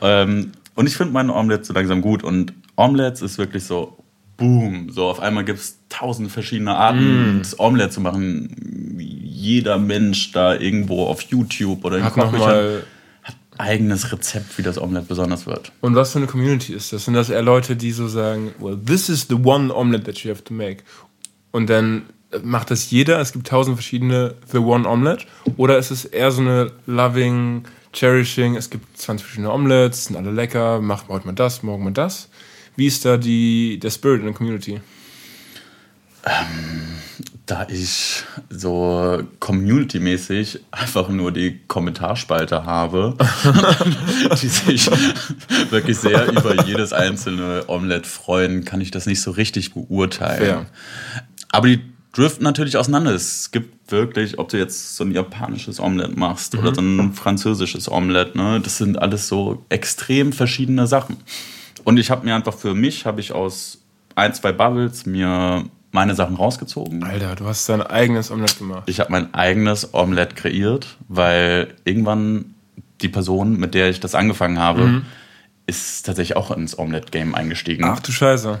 Ähm, 0.00 0.52
und 0.74 0.86
ich 0.86 0.96
finde 0.96 1.12
meine 1.12 1.32
Omelettes 1.34 1.68
so 1.68 1.74
langsam 1.74 2.00
gut. 2.02 2.24
Und 2.24 2.52
Omelettes 2.76 3.22
ist 3.22 3.38
wirklich 3.38 3.64
so, 3.64 4.01
boom, 4.42 4.90
so 4.90 5.06
auf 5.06 5.20
einmal 5.20 5.44
gibt 5.44 5.60
es 5.60 5.78
tausend 5.88 6.30
verschiedene 6.30 6.74
Arten, 6.74 7.38
das 7.38 7.58
Omelette 7.58 7.90
zu 7.90 8.00
machen. 8.00 8.98
Jeder 8.98 9.78
Mensch 9.78 10.32
da 10.32 10.54
irgendwo 10.54 11.06
auf 11.06 11.22
YouTube 11.22 11.84
oder 11.84 11.98
in 11.98 12.04
Hat 12.04 12.14
Kochbüchern 12.14 12.82
hat 13.22 13.36
eigenes 13.58 14.12
Rezept, 14.12 14.58
wie 14.58 14.62
das 14.62 14.78
Omelette 14.78 15.06
besonders 15.06 15.46
wird. 15.46 15.72
Und 15.80 15.94
was 15.94 16.12
für 16.12 16.18
eine 16.18 16.26
Community 16.26 16.72
ist 16.72 16.92
das? 16.92 17.04
Sind 17.04 17.14
das 17.14 17.30
eher 17.30 17.42
Leute, 17.42 17.76
die 17.76 17.92
so 17.92 18.08
sagen, 18.08 18.52
well, 18.58 18.76
this 18.76 19.08
is 19.08 19.26
the 19.28 19.34
one 19.34 19.72
omelet 19.72 20.04
that 20.04 20.18
you 20.18 20.30
have 20.30 20.42
to 20.44 20.52
make? 20.52 20.78
Und 21.52 21.70
dann 21.70 22.02
macht 22.42 22.70
das 22.70 22.90
jeder, 22.90 23.20
es 23.20 23.32
gibt 23.32 23.46
tausend 23.46 23.76
verschiedene 23.76 24.34
The 24.50 24.58
One 24.58 24.88
Omelette? 24.88 25.26
Oder 25.56 25.78
ist 25.78 25.90
es 25.90 26.04
eher 26.04 26.30
so 26.30 26.40
eine 26.40 26.72
loving, 26.86 27.64
cherishing, 27.92 28.56
es 28.56 28.70
gibt 28.70 28.96
20 28.98 29.24
verschiedene 29.24 29.52
Omelettes, 29.52 30.06
sind 30.06 30.16
alle 30.16 30.30
lecker, 30.30 30.80
macht 30.80 31.08
heute 31.08 31.26
mal 31.26 31.34
das, 31.34 31.62
morgen 31.62 31.84
mal 31.84 31.92
das? 31.92 32.28
Wie 32.76 32.86
ist 32.86 33.04
da 33.04 33.16
die, 33.16 33.78
der 33.78 33.90
Spirit 33.90 34.20
in 34.20 34.26
der 34.26 34.34
Community? 34.34 34.80
Da 37.46 37.66
ich 37.68 38.22
so 38.48 39.22
community-mäßig 39.40 40.60
einfach 40.70 41.08
nur 41.08 41.32
die 41.32 41.60
Kommentarspalte 41.66 42.64
habe, 42.64 43.16
die 44.40 44.48
sich 44.48 44.88
wirklich 45.70 45.98
sehr 45.98 46.28
über 46.28 46.64
jedes 46.64 46.92
einzelne 46.92 47.64
Omelette 47.66 48.08
freuen, 48.08 48.64
kann 48.64 48.80
ich 48.80 48.90
das 48.90 49.06
nicht 49.06 49.20
so 49.20 49.32
richtig 49.32 49.74
beurteilen. 49.74 50.38
Fair. 50.38 50.66
Aber 51.50 51.68
die 51.68 51.80
driften 52.12 52.44
natürlich 52.44 52.76
auseinander. 52.76 53.12
Es 53.12 53.50
gibt 53.50 53.90
wirklich, 53.90 54.38
ob 54.38 54.48
du 54.48 54.58
jetzt 54.58 54.96
so 54.96 55.04
ein 55.04 55.12
japanisches 55.12 55.80
Omelette 55.80 56.18
machst 56.18 56.54
oder 56.54 56.74
so 56.74 56.80
ein 56.80 57.12
französisches 57.14 57.90
Omelette, 57.90 58.38
ne, 58.38 58.60
das 58.60 58.78
sind 58.78 58.98
alles 58.98 59.28
so 59.28 59.64
extrem 59.68 60.32
verschiedene 60.32 60.86
Sachen. 60.86 61.16
Und 61.84 61.98
ich 61.98 62.10
habe 62.10 62.24
mir 62.24 62.34
einfach 62.34 62.54
für 62.54 62.74
mich, 62.74 63.06
habe 63.06 63.20
ich 63.20 63.32
aus 63.32 63.78
ein, 64.14 64.34
zwei 64.34 64.52
Bubbles 64.52 65.06
mir 65.06 65.64
meine 65.90 66.14
Sachen 66.14 66.36
rausgezogen. 66.36 67.02
Alter, 67.04 67.34
du 67.36 67.46
hast 67.46 67.68
dein 67.68 67.82
eigenes 67.82 68.30
Omelette 68.30 68.58
gemacht. 68.58 68.84
Ich 68.86 69.00
habe 69.00 69.12
mein 69.12 69.32
eigenes 69.34 69.94
Omelette 69.94 70.34
kreiert, 70.34 70.96
weil 71.08 71.74
irgendwann 71.84 72.54
die 73.02 73.08
Person, 73.08 73.58
mit 73.58 73.74
der 73.74 73.90
ich 73.90 74.00
das 74.00 74.14
angefangen 74.14 74.58
habe, 74.58 75.02
ist 75.66 76.06
tatsächlich 76.06 76.36
auch 76.36 76.50
ins 76.50 76.78
Omelette-Game 76.78 77.34
eingestiegen. 77.34 77.84
Ach 77.84 78.00
du 78.00 78.12
Scheiße. 78.12 78.60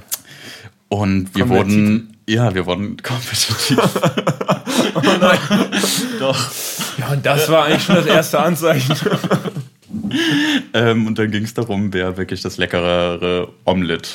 Und 0.88 1.34
wir 1.34 1.48
wurden, 1.48 2.18
ja, 2.28 2.54
wir 2.54 2.66
wurden 2.66 2.98
kompetitiv. 3.02 3.78
Doch. 6.18 6.38
Ja, 6.98 7.12
und 7.12 7.24
das 7.24 7.48
war 7.48 7.64
eigentlich 7.64 7.84
schon 7.84 7.96
das 7.96 8.06
erste 8.06 8.40
Anzeichen. 8.40 8.94
Ähm, 10.74 11.06
und 11.06 11.18
dann 11.18 11.30
ging 11.30 11.44
es 11.44 11.52
darum, 11.54 11.92
wer 11.92 12.16
wirklich 12.16 12.40
das 12.40 12.56
leckerere 12.56 13.48
Omelette 13.64 14.08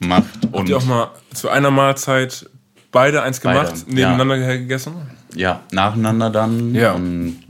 macht. 0.00 0.24
Habt 0.42 0.54
Und 0.54 0.68
ihr 0.68 0.76
auch 0.76 0.84
mal 0.84 1.10
zu 1.32 1.48
einer 1.48 1.70
Mahlzeit 1.72 2.48
beide 2.92 3.22
eins 3.22 3.40
gemacht, 3.40 3.72
Beide, 3.86 3.94
nebeneinander 3.94 4.38
gegessen? 4.58 4.94
ja, 5.34 5.60
nacheinander 5.72 6.30
dann. 6.30 6.74
Ja. 6.74 6.92
Und 6.92 7.40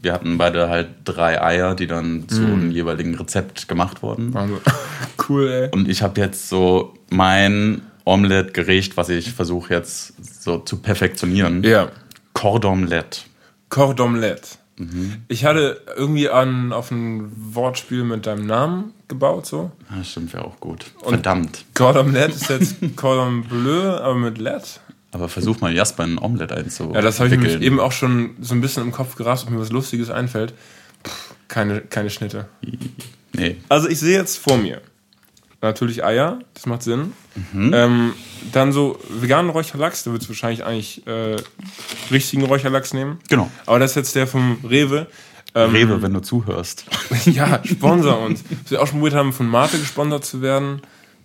wir 0.00 0.12
hatten 0.14 0.38
beide 0.38 0.68
halt 0.70 0.88
drei 1.04 1.42
Eier, 1.42 1.74
die 1.74 1.86
dann 1.86 2.26
zu 2.28 2.40
Mhm. 2.40 2.52
einem 2.52 2.70
jeweiligen 2.70 3.14
Rezept 3.14 3.68
gemacht 3.68 4.02
wurden. 4.02 4.34
Also, 4.34 4.58
cool, 5.28 5.48
ey. 5.48 5.68
Und 5.72 5.88
ich 5.88 6.00
habe 6.02 6.18
jetzt 6.20 6.48
so 6.48 6.94
mein 7.10 7.82
Omelette-Gericht, 8.04 8.96
was 8.96 9.10
ich 9.10 9.32
versuche 9.32 9.74
jetzt 9.74 10.14
so 10.42 10.58
zu 10.58 10.78
perfektionieren. 10.78 11.62
Ja. 11.64 11.90
Cordomelette. 12.32 13.20
Cordomelette. 13.68 14.48
Ich 15.28 15.44
hatte 15.44 15.80
irgendwie 15.96 16.28
an, 16.28 16.72
auf 16.72 16.90
ein 16.90 17.30
Wortspiel 17.54 18.04
mit 18.04 18.26
deinem 18.26 18.46
Namen 18.46 18.92
gebaut, 19.08 19.46
so. 19.46 19.70
Ah, 19.88 20.02
stimmt, 20.04 20.32
wäre 20.32 20.44
auch 20.44 20.58
gut. 20.60 20.86
Verdammt. 21.02 21.64
Cordomelette 21.74 22.32
ist 22.34 22.48
jetzt 22.48 22.76
Cordon 22.96 23.44
Bleu, 23.44 23.88
aber 23.88 24.14
mit 24.14 24.38
Let. 24.38 24.80
Aber 25.12 25.28
versuch 25.28 25.60
mal 25.60 25.74
Jasper 25.74 26.04
in 26.04 26.14
ein 26.14 26.18
Omelette 26.18 26.56
einzuwickeln. 26.56 26.94
Ja, 26.94 27.02
das 27.02 27.18
habe 27.20 27.34
ich 27.34 27.40
mir 27.40 27.60
eben 27.60 27.80
auch 27.80 27.92
schon 27.92 28.36
so 28.40 28.54
ein 28.54 28.60
bisschen 28.60 28.84
im 28.84 28.92
Kopf 28.92 29.16
gerast, 29.16 29.44
ob 29.44 29.50
mir 29.50 29.58
was 29.58 29.70
Lustiges 29.70 30.08
einfällt. 30.08 30.54
Pff, 31.04 31.34
keine, 31.48 31.80
keine 31.80 32.10
Schnitte. 32.10 32.48
Nee. 33.32 33.56
Also 33.68 33.88
ich 33.88 33.98
sehe 33.98 34.16
jetzt 34.16 34.38
vor 34.38 34.56
mir 34.56 34.80
natürlich 35.62 36.04
Eier, 36.04 36.40
das 36.54 36.66
macht 36.66 36.82
Sinn. 36.82 37.12
Ähm, 37.54 38.14
dann 38.52 38.72
so 38.72 38.98
veganen 39.08 39.50
Räucherlachs, 39.50 40.04
da 40.04 40.10
würdest 40.10 40.28
du 40.28 40.32
wahrscheinlich 40.32 40.64
eigentlich 40.64 41.06
äh, 41.06 41.36
richtigen 42.10 42.44
Räucherlachs 42.44 42.94
nehmen. 42.94 43.18
Genau. 43.28 43.50
Aber 43.66 43.78
das 43.78 43.92
ist 43.92 43.96
jetzt 43.96 44.14
der 44.14 44.26
vom 44.26 44.58
Rewe. 44.68 45.06
Ähm, 45.54 45.70
Rewe, 45.70 46.02
wenn 46.02 46.14
du 46.14 46.20
zuhörst. 46.20 46.84
ja, 47.26 47.60
sponsor 47.64 48.20
uns. 48.20 48.44
Was 48.62 48.70
wir 48.70 48.82
auch 48.82 48.86
schon 48.86 49.00
probiert 49.00 49.14
haben, 49.14 49.32
von 49.32 49.48
Mate 49.48 49.78
gesponsert 49.78 50.24
zu 50.24 50.42
werden. 50.42 50.80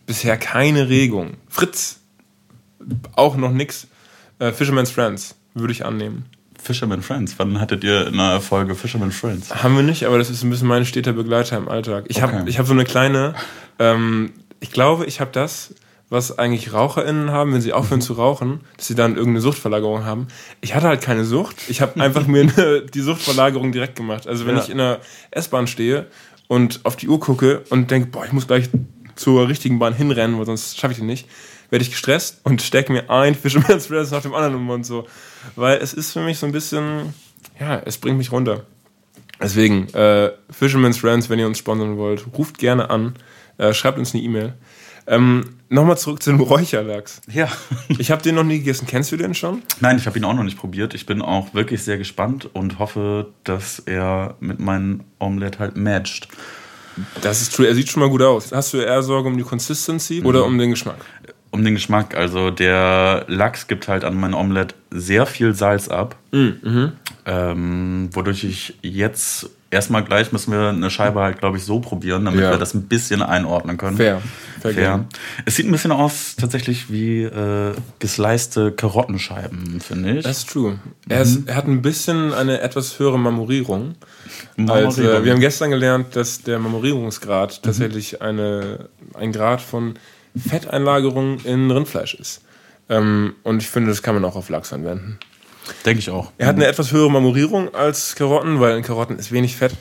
Bisher 0.05 0.37
keine 0.37 0.89
Regung. 0.89 1.37
Fritz, 1.47 1.99
auch 3.15 3.37
noch 3.37 3.51
nix. 3.51 3.87
Äh, 4.39 4.51
Fisherman's 4.51 4.91
Friends, 4.91 5.35
würde 5.53 5.71
ich 5.71 5.85
annehmen. 5.85 6.25
Fisherman 6.65 7.01
Friends. 7.03 7.35
Wann 7.37 7.59
hattet 7.61 7.83
ihr 7.83 8.07
in 8.07 8.19
einer 8.19 8.41
Folge 8.41 8.73
Fisherman 8.75 9.11
Friends? 9.11 9.53
Haben 9.63 9.75
wir 9.75 9.83
nicht, 9.83 10.05
aber 10.05 10.17
das 10.17 10.29
ist 10.29 10.43
ein 10.43 10.49
bisschen 10.49 10.67
mein 10.67 10.85
steter 10.85 11.13
Begleiter 11.13 11.57
im 11.57 11.69
Alltag. 11.69 12.05
Ich 12.07 12.21
habe 12.21 12.33
Okay. 12.37 12.43
ich 12.47 12.57
hab 12.59 12.65
so 12.65 12.73
eine 12.73 12.83
kleine, 12.85 13.35
ähm, 13.79 14.33
ich 14.59 14.71
glaube, 14.71 15.05
ich 15.05 15.19
habe 15.21 15.29
das, 15.31 15.75
was 16.09 16.37
eigentlich 16.37 16.73
RaucherInnen 16.73 17.31
haben, 17.31 17.53
wenn 17.53 17.61
sie 17.61 17.73
aufhören 17.73 18.01
zu 18.01 18.13
rauchen, 18.13 18.61
dass 18.77 18.87
sie 18.87 18.95
dann 18.95 19.11
irgendeine 19.15 19.41
Suchtverlagerung 19.41 20.05
haben. 20.05 20.27
Ich 20.61 20.73
hatte 20.75 20.87
halt 20.87 21.01
keine 21.01 21.23
Sucht. 21.25 21.55
Ich 21.67 21.81
habe 21.81 21.99
einfach 22.01 22.25
mir 22.27 22.41
eine, 22.41 22.81
die 22.81 23.01
Suchtverlagerung 23.01 23.71
direkt 23.71 23.95
gemacht. 23.95 24.27
Also 24.27 24.45
wenn 24.47 24.55
Ja. 24.55 24.63
ich 24.63 24.69
in 24.69 24.77
der 24.79 24.99
S-Bahn 25.31 25.67
stehe 25.67 26.07
und 26.47 26.79
auf 26.83 26.95
die 26.95 27.07
Uhr 27.07 27.19
gucke 27.19 27.63
und 27.69 27.91
denke, 27.91 28.09
boah, 28.09 28.25
ich 28.25 28.31
muss 28.33 28.47
gleich 28.47 28.69
zur 29.15 29.47
richtigen 29.47 29.79
Bahn 29.79 29.93
hinrennen, 29.93 30.37
weil 30.39 30.45
sonst 30.45 30.79
schaffe 30.79 30.93
ich 30.93 30.99
die 30.99 31.05
nicht, 31.05 31.27
werde 31.69 31.83
ich 31.83 31.91
gestresst 31.91 32.39
und 32.43 32.61
stecke 32.61 32.91
mir 32.91 33.09
ein 33.09 33.33
Fisherman's 33.35 33.87
Friends 33.87 34.11
nach 34.11 34.21
dem 34.21 34.33
anderen 34.33 34.55
im 34.55 34.63
Mund 34.63 34.85
so. 34.85 35.05
Weil 35.55 35.77
es 35.77 35.93
ist 35.93 36.11
für 36.11 36.21
mich 36.21 36.39
so 36.39 36.45
ein 36.45 36.51
bisschen, 36.51 37.13
ja, 37.59 37.81
es 37.85 37.97
bringt 37.97 38.17
mich 38.17 38.31
runter. 38.31 38.65
Deswegen, 39.41 39.93
äh, 39.93 40.31
Fisherman's 40.49 40.97
Friends, 40.97 41.29
wenn 41.29 41.39
ihr 41.39 41.47
uns 41.47 41.57
sponsern 41.57 41.97
wollt, 41.97 42.25
ruft 42.37 42.57
gerne 42.57 42.89
an, 42.89 43.15
äh, 43.57 43.73
schreibt 43.73 43.97
uns 43.97 44.13
eine 44.13 44.23
E-Mail. 44.23 44.53
Ähm, 45.07 45.55
Nochmal 45.67 45.97
zurück 45.97 46.21
zu 46.21 46.29
dem 46.29 46.39
Räucherlachs. 46.39 47.21
Ja. 47.27 47.49
Ich 47.97 48.11
habe 48.11 48.21
den 48.21 48.35
noch 48.35 48.43
nie 48.43 48.59
gegessen. 48.59 48.85
Kennst 48.87 49.11
du 49.11 49.17
den 49.17 49.33
schon? 49.33 49.63
Nein, 49.79 49.97
ich 49.97 50.05
habe 50.05 50.17
ihn 50.17 50.23
auch 50.23 50.33
noch 50.33 50.43
nicht 50.43 50.57
probiert. 50.57 50.93
Ich 50.93 51.05
bin 51.05 51.21
auch 51.21 51.53
wirklich 51.53 51.83
sehr 51.83 51.97
gespannt 51.97 52.49
und 52.53 52.77
hoffe, 52.77 53.33
dass 53.43 53.79
er 53.79 54.35
mit 54.39 54.59
meinem 54.59 55.03
Omelette 55.19 55.59
halt 55.59 55.75
matcht. 55.75 56.27
Das 57.21 57.41
ist 57.41 57.55
true. 57.55 57.67
Er 57.67 57.75
sieht 57.75 57.89
schon 57.89 58.01
mal 58.01 58.09
gut 58.09 58.21
aus. 58.21 58.51
Hast 58.51 58.73
du 58.73 58.77
eher 58.77 59.01
Sorge 59.01 59.27
um 59.27 59.37
die 59.37 59.43
Consistency 59.43 60.21
oder 60.21 60.45
um 60.45 60.57
den 60.57 60.69
Geschmack? 60.69 61.03
Um 61.55 61.63
den 61.63 61.73
Geschmack. 61.75 62.15
Also 62.17 62.51
der 62.51 63.23
Lachs 63.27 63.67
gibt 63.67 63.87
halt 63.87 64.03
an 64.03 64.13
mein 64.15 64.33
Omelette 64.33 64.75
sehr 64.91 65.25
viel 65.25 65.53
Salz 65.55 65.87
ab. 65.87 66.15
Ähm, 67.25 68.09
wodurch 68.13 68.43
ich 68.43 68.75
jetzt 68.81 69.49
erstmal 69.71 70.03
gleich 70.03 70.31
müssen 70.31 70.51
wir 70.51 70.69
eine 70.69 70.89
Scheibe 70.89 71.21
halt, 71.21 71.39
glaube 71.39 71.57
ich, 71.57 71.63
so 71.63 71.79
probieren, 71.79 72.25
damit 72.25 72.41
Ja. 72.41 72.51
wir 72.51 72.57
das 72.57 72.73
ein 72.73 72.83
bisschen 72.83 73.21
einordnen 73.21 73.77
können. 73.77 73.97
Fair. 73.97 74.21
Fair 74.61 74.73
Fair. 74.73 75.05
Es 75.45 75.55
sieht 75.55 75.65
ein 75.65 75.71
bisschen 75.71 75.91
aus 75.91 76.35
tatsächlich 76.35 76.91
wie 76.91 77.23
äh, 77.23 77.73
gesleiste 77.99 78.71
Karottenscheiben, 78.71 79.79
finde 79.81 80.17
ich. 80.17 80.23
Das 80.23 80.39
ist 80.39 80.49
true. 80.49 80.79
Er, 81.09 81.21
ist, 81.21 81.47
er 81.47 81.55
hat 81.55 81.67
ein 81.67 81.81
bisschen 81.81 82.33
eine 82.33 82.61
etwas 82.61 82.99
höhere 82.99 83.17
Marmorierung. 83.19 83.95
Als, 84.57 84.57
äh, 84.57 84.61
Marmorierung. 84.63 85.23
wir 85.25 85.31
haben 85.33 85.39
gestern 85.39 85.71
gelernt, 85.71 86.15
dass 86.15 86.41
der 86.41 86.59
Marmorierungsgrad 86.59 87.63
tatsächlich 87.63 88.21
eine, 88.21 88.89
ein 89.13 89.31
Grad 89.31 89.61
von 89.61 89.95
Fetteinlagerung 90.35 91.39
in 91.45 91.71
Rindfleisch 91.71 92.15
ist. 92.15 92.41
Ähm, 92.89 93.35
und 93.43 93.61
ich 93.61 93.69
finde, 93.69 93.89
das 93.89 94.03
kann 94.03 94.15
man 94.15 94.25
auch 94.25 94.35
auf 94.35 94.49
Lachs 94.49 94.73
anwenden. 94.73 95.19
Denke 95.85 95.99
ich 95.99 96.09
auch. 96.09 96.31
Er 96.37 96.47
hat 96.47 96.55
eine 96.55 96.67
etwas 96.67 96.91
höhere 96.91 97.09
Marmorierung 97.09 97.73
als 97.73 98.15
Karotten, 98.15 98.59
weil 98.59 98.77
in 98.77 98.83
Karotten 98.83 99.17
ist 99.17 99.31
wenig 99.31 99.55
Fett. 99.55 99.73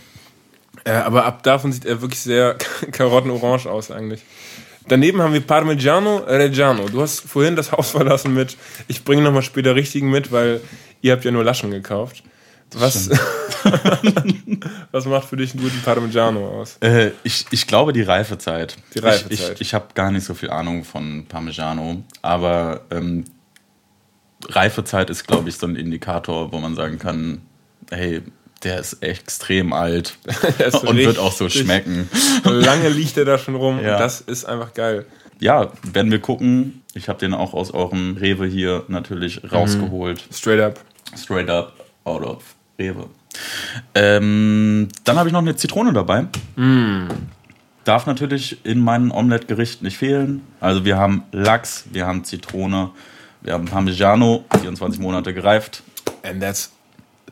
Äh, 0.84 0.92
aber 0.92 1.24
ab 1.24 1.42
davon 1.42 1.72
sieht 1.72 1.84
er 1.84 2.00
wirklich 2.00 2.20
sehr 2.20 2.56
karottenorange 2.92 3.66
aus 3.66 3.90
eigentlich. 3.90 4.22
Daneben 4.86 5.22
haben 5.22 5.32
wir 5.32 5.40
Parmigiano 5.40 6.18
Reggiano. 6.18 6.88
Du 6.88 7.00
hast 7.00 7.20
vorhin 7.20 7.56
das 7.56 7.72
Haus 7.72 7.90
verlassen 7.90 8.34
mit, 8.34 8.56
ich 8.86 9.02
bringe 9.02 9.22
nochmal 9.22 9.42
später 9.42 9.74
richtigen 9.74 10.10
mit, 10.10 10.30
weil 10.30 10.60
ihr 11.00 11.12
habt 11.12 11.24
ja 11.24 11.30
nur 11.30 11.42
Laschen 11.42 11.70
gekauft. 11.70 12.22
Was, 12.76 13.10
was 14.92 15.06
macht 15.06 15.28
für 15.28 15.36
dich 15.36 15.54
einen 15.54 15.62
guten 15.62 15.80
Parmigiano 15.82 16.60
aus? 16.60 16.76
Äh, 16.80 17.10
ich, 17.22 17.46
ich 17.50 17.66
glaube 17.66 17.92
die 17.92 18.02
Reifezeit. 18.02 18.76
Die 18.94 18.98
Reifezeit. 18.98 19.32
Ich, 19.32 19.40
ich, 19.50 19.60
ich 19.60 19.74
habe 19.74 19.86
gar 19.94 20.10
nicht 20.10 20.24
so 20.24 20.34
viel 20.34 20.50
Ahnung 20.50 20.84
von 20.84 21.26
Parmigiano, 21.28 22.02
aber 22.22 22.82
ähm, 22.90 23.24
Reifezeit 24.48 25.10
ist, 25.10 25.26
glaube 25.26 25.48
ich, 25.48 25.56
so 25.56 25.66
ein 25.66 25.76
Indikator, 25.76 26.52
wo 26.52 26.58
man 26.58 26.74
sagen 26.74 26.98
kann, 26.98 27.42
hey, 27.90 28.22
der 28.62 28.80
ist 28.80 29.02
extrem 29.02 29.72
alt 29.72 30.16
ist 30.58 30.74
und 30.84 30.96
wird 30.96 31.18
auch 31.18 31.32
so 31.32 31.48
schmecken. 31.48 32.08
Lange 32.44 32.88
liegt 32.88 33.16
er 33.16 33.24
da 33.24 33.38
schon 33.38 33.54
rum 33.54 33.80
Ja. 33.82 33.94
und 33.94 34.00
das 34.00 34.20
ist 34.20 34.44
einfach 34.44 34.74
geil. 34.74 35.06
Ja, 35.40 35.72
werden 35.82 36.10
wir 36.10 36.20
gucken. 36.20 36.82
Ich 36.94 37.08
habe 37.08 37.18
den 37.18 37.34
auch 37.34 37.54
aus 37.54 37.72
eurem 37.72 38.16
Rewe 38.16 38.46
hier 38.46 38.84
natürlich 38.88 39.40
rausgeholt. 39.50 40.22
Straight 40.32 40.60
up. 40.60 40.80
Straight 41.16 41.50
up 41.50 41.72
out 42.04 42.22
of 42.22 42.53
Rewe. 42.78 43.08
Ähm, 43.94 44.88
dann 45.04 45.18
habe 45.18 45.28
ich 45.28 45.32
noch 45.32 45.40
eine 45.40 45.56
Zitrone 45.56 45.92
dabei. 45.92 46.26
Darf 47.84 48.06
natürlich 48.06 48.64
in 48.64 48.80
meinem 48.80 49.10
Omelette-Gericht 49.10 49.82
nicht 49.82 49.98
fehlen. 49.98 50.42
Also 50.60 50.84
wir 50.84 50.96
haben 50.96 51.24
Lachs, 51.32 51.84
wir 51.90 52.06
haben 52.06 52.24
Zitrone, 52.24 52.90
wir 53.42 53.52
haben 53.52 53.66
Parmigiano, 53.66 54.44
24 54.60 55.00
Monate 55.00 55.34
gereift. 55.34 55.82
And 56.22 56.40
that's 56.40 56.72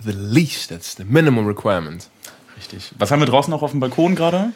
the 0.05 0.13
least, 0.13 0.71
that's 0.71 0.97
the 0.97 1.05
minimum 1.05 1.47
requirement. 1.47 2.09
Richtig. 2.57 2.93
Was 2.99 3.11
haben 3.11 3.21
wir 3.21 3.27
draußen 3.27 3.51
noch 3.51 3.63
auf 3.63 3.71
dem 3.71 3.81
Balkon 3.81 4.15
gerade? 4.15 4.53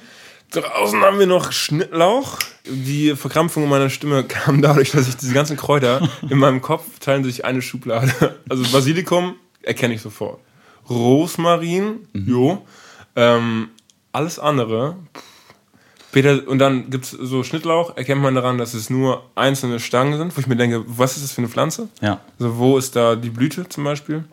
Draußen 0.50 1.00
haben 1.00 1.18
wir 1.18 1.26
noch 1.26 1.50
Schnittlauch. 1.52 2.38
Die 2.66 3.16
Verkrampfung 3.16 3.68
meiner 3.68 3.90
Stimme 3.90 4.24
kam 4.28 4.62
dadurch, 4.62 4.92
dass 4.92 5.08
ich 5.08 5.16
diese 5.16 5.34
ganzen 5.34 5.56
Kräuter 5.56 6.08
in 6.28 6.38
meinem 6.38 6.60
Kopf 6.60 6.98
teilen 7.00 7.24
sich 7.24 7.44
eine 7.44 7.62
Schublade. 7.62 8.38
Also 8.48 8.64
Basilikum 8.70 9.36
erkenne 9.62 9.94
ich 9.94 10.02
sofort. 10.02 10.40
Rosmarin, 10.88 12.06
jo. 12.12 12.64
Ähm, 13.14 13.70
alles 14.12 14.38
andere. 14.38 14.96
Peter, 16.12 16.48
und 16.48 16.58
dann 16.58 16.88
gibt 16.88 17.04
es 17.04 17.10
so 17.10 17.42
Schnittlauch, 17.42 17.96
erkennt 17.96 18.22
man 18.22 18.34
daran, 18.34 18.56
dass 18.56 18.72
es 18.72 18.88
nur 18.88 19.24
einzelne 19.34 19.80
Stangen 19.80 20.16
sind, 20.16 20.34
wo 20.34 20.40
ich 20.40 20.46
mir 20.46 20.56
denke, 20.56 20.82
was 20.86 21.16
ist 21.16 21.24
das 21.24 21.32
für 21.32 21.42
eine 21.42 21.48
Pflanze? 21.48 21.88
Ja. 22.00 22.20
Also 22.38 22.56
wo 22.56 22.78
ist 22.78 22.96
da 22.96 23.16
die 23.16 23.28
Blüte 23.28 23.68
zum 23.68 23.84
Beispiel? 23.84 24.24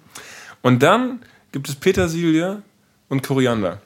Und 0.61 0.81
dann 0.81 1.19
gibt 1.51 1.67
es 1.67 1.75
Petersilie 1.75 2.61
und 3.09 3.21
Koriander. 3.21 3.81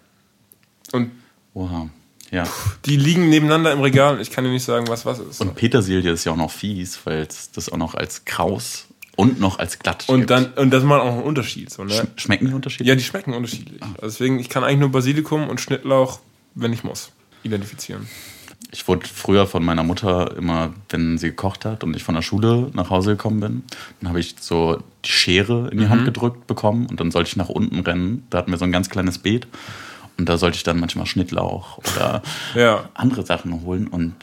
Und 0.92 1.12
Oha. 1.54 1.90
Ja. 2.30 2.44
die 2.86 2.98
liegen 2.98 3.30
nebeneinander 3.30 3.72
im 3.72 3.80
Regal 3.80 4.20
ich 4.20 4.32
kann 4.32 4.44
dir 4.44 4.52
nicht 4.52 4.66
sagen, 4.66 4.88
was 4.90 5.06
was 5.06 5.20
ist. 5.20 5.42
Und 5.42 5.56
Petersilie 5.56 6.12
ist 6.12 6.26
ja 6.26 6.34
auch 6.34 6.38
noch 6.38 6.52
fies, 6.52 7.00
weil 7.06 7.22
es 7.22 7.52
das 7.52 7.70
auch 7.70 7.78
noch 7.78 7.96
als 7.96 8.26
Kraus 8.26 8.87
und 9.18 9.42
noch 9.42 9.60
als 9.60 9.80
glatt 9.80 10.06
Und 10.08 10.20
gibt. 10.20 10.30
dann, 10.30 10.46
und 10.54 10.72
das 10.72 10.84
macht 10.84 11.02
auch 11.02 11.12
einen 11.12 11.24
Unterschied. 11.24 11.70
So, 11.70 11.84
ne? 11.84 11.92
Sch- 11.94 12.08
Schmecken 12.16 12.48
die 12.48 12.54
unterschiedlich? 12.54 12.88
Ja, 12.88 12.96
die 12.96 13.04
schmecken 13.04 13.34
unterschiedlich. 13.34 13.82
Also 13.82 13.98
deswegen, 14.04 14.40
ich 14.40 14.48
kann 14.48 14.64
eigentlich 14.64 14.80
nur 14.80 14.92
Basilikum 14.94 15.50
und 15.50 15.60
Schnittlauch, 15.60 16.20
wenn 16.56 16.72
ich 16.72 16.86
muss, 16.86 17.12
identifizieren. 17.44 18.08
Ich 18.72 18.88
wurde 18.88 19.08
früher 19.08 19.48
von 19.48 19.64
meiner 19.64 19.84
Mutter 19.84 20.36
immer, 20.38 20.74
wenn 20.90 21.18
sie 21.18 21.28
gekocht 21.30 21.64
hat 21.66 21.84
und 21.84 21.96
ich 21.96 22.04
von 22.04 22.16
der 22.16 22.22
Schule 22.22 22.70
nach 22.74 22.90
Hause 22.90 23.12
gekommen 23.12 23.40
bin, 23.40 23.64
dann 24.00 24.10
habe 24.10 24.20
ich 24.20 24.36
so 24.40 24.82
die 25.06 25.10
Schere 25.10 25.70
in 25.72 25.78
die 25.80 25.86
Mhm. 25.86 25.90
Hand 25.90 26.06
gedrückt 26.06 26.48
bekommen 26.48 26.86
und 26.86 27.00
dann 27.00 27.10
sollte 27.12 27.30
ich 27.30 27.38
nach 27.38 27.50
unten 27.50 27.80
rennen. 27.80 28.26
Da 28.30 28.40
hatten 28.40 28.52
wir 28.52 28.58
so 28.58 28.66
ein 28.66 28.72
ganz 28.74 28.90
kleines 28.90 29.20
Beet 29.20 29.48
und 30.18 30.28
da 30.28 30.38
sollte 30.38 30.58
ich 30.58 30.64
dann 30.64 30.80
manchmal 30.80 31.06
Schnittlauch 31.06 31.78
oder 31.78 32.22
Ja. 32.56 32.90
andere 32.94 33.26
Sachen 33.26 33.62
holen 33.62 33.88
und 33.88 34.14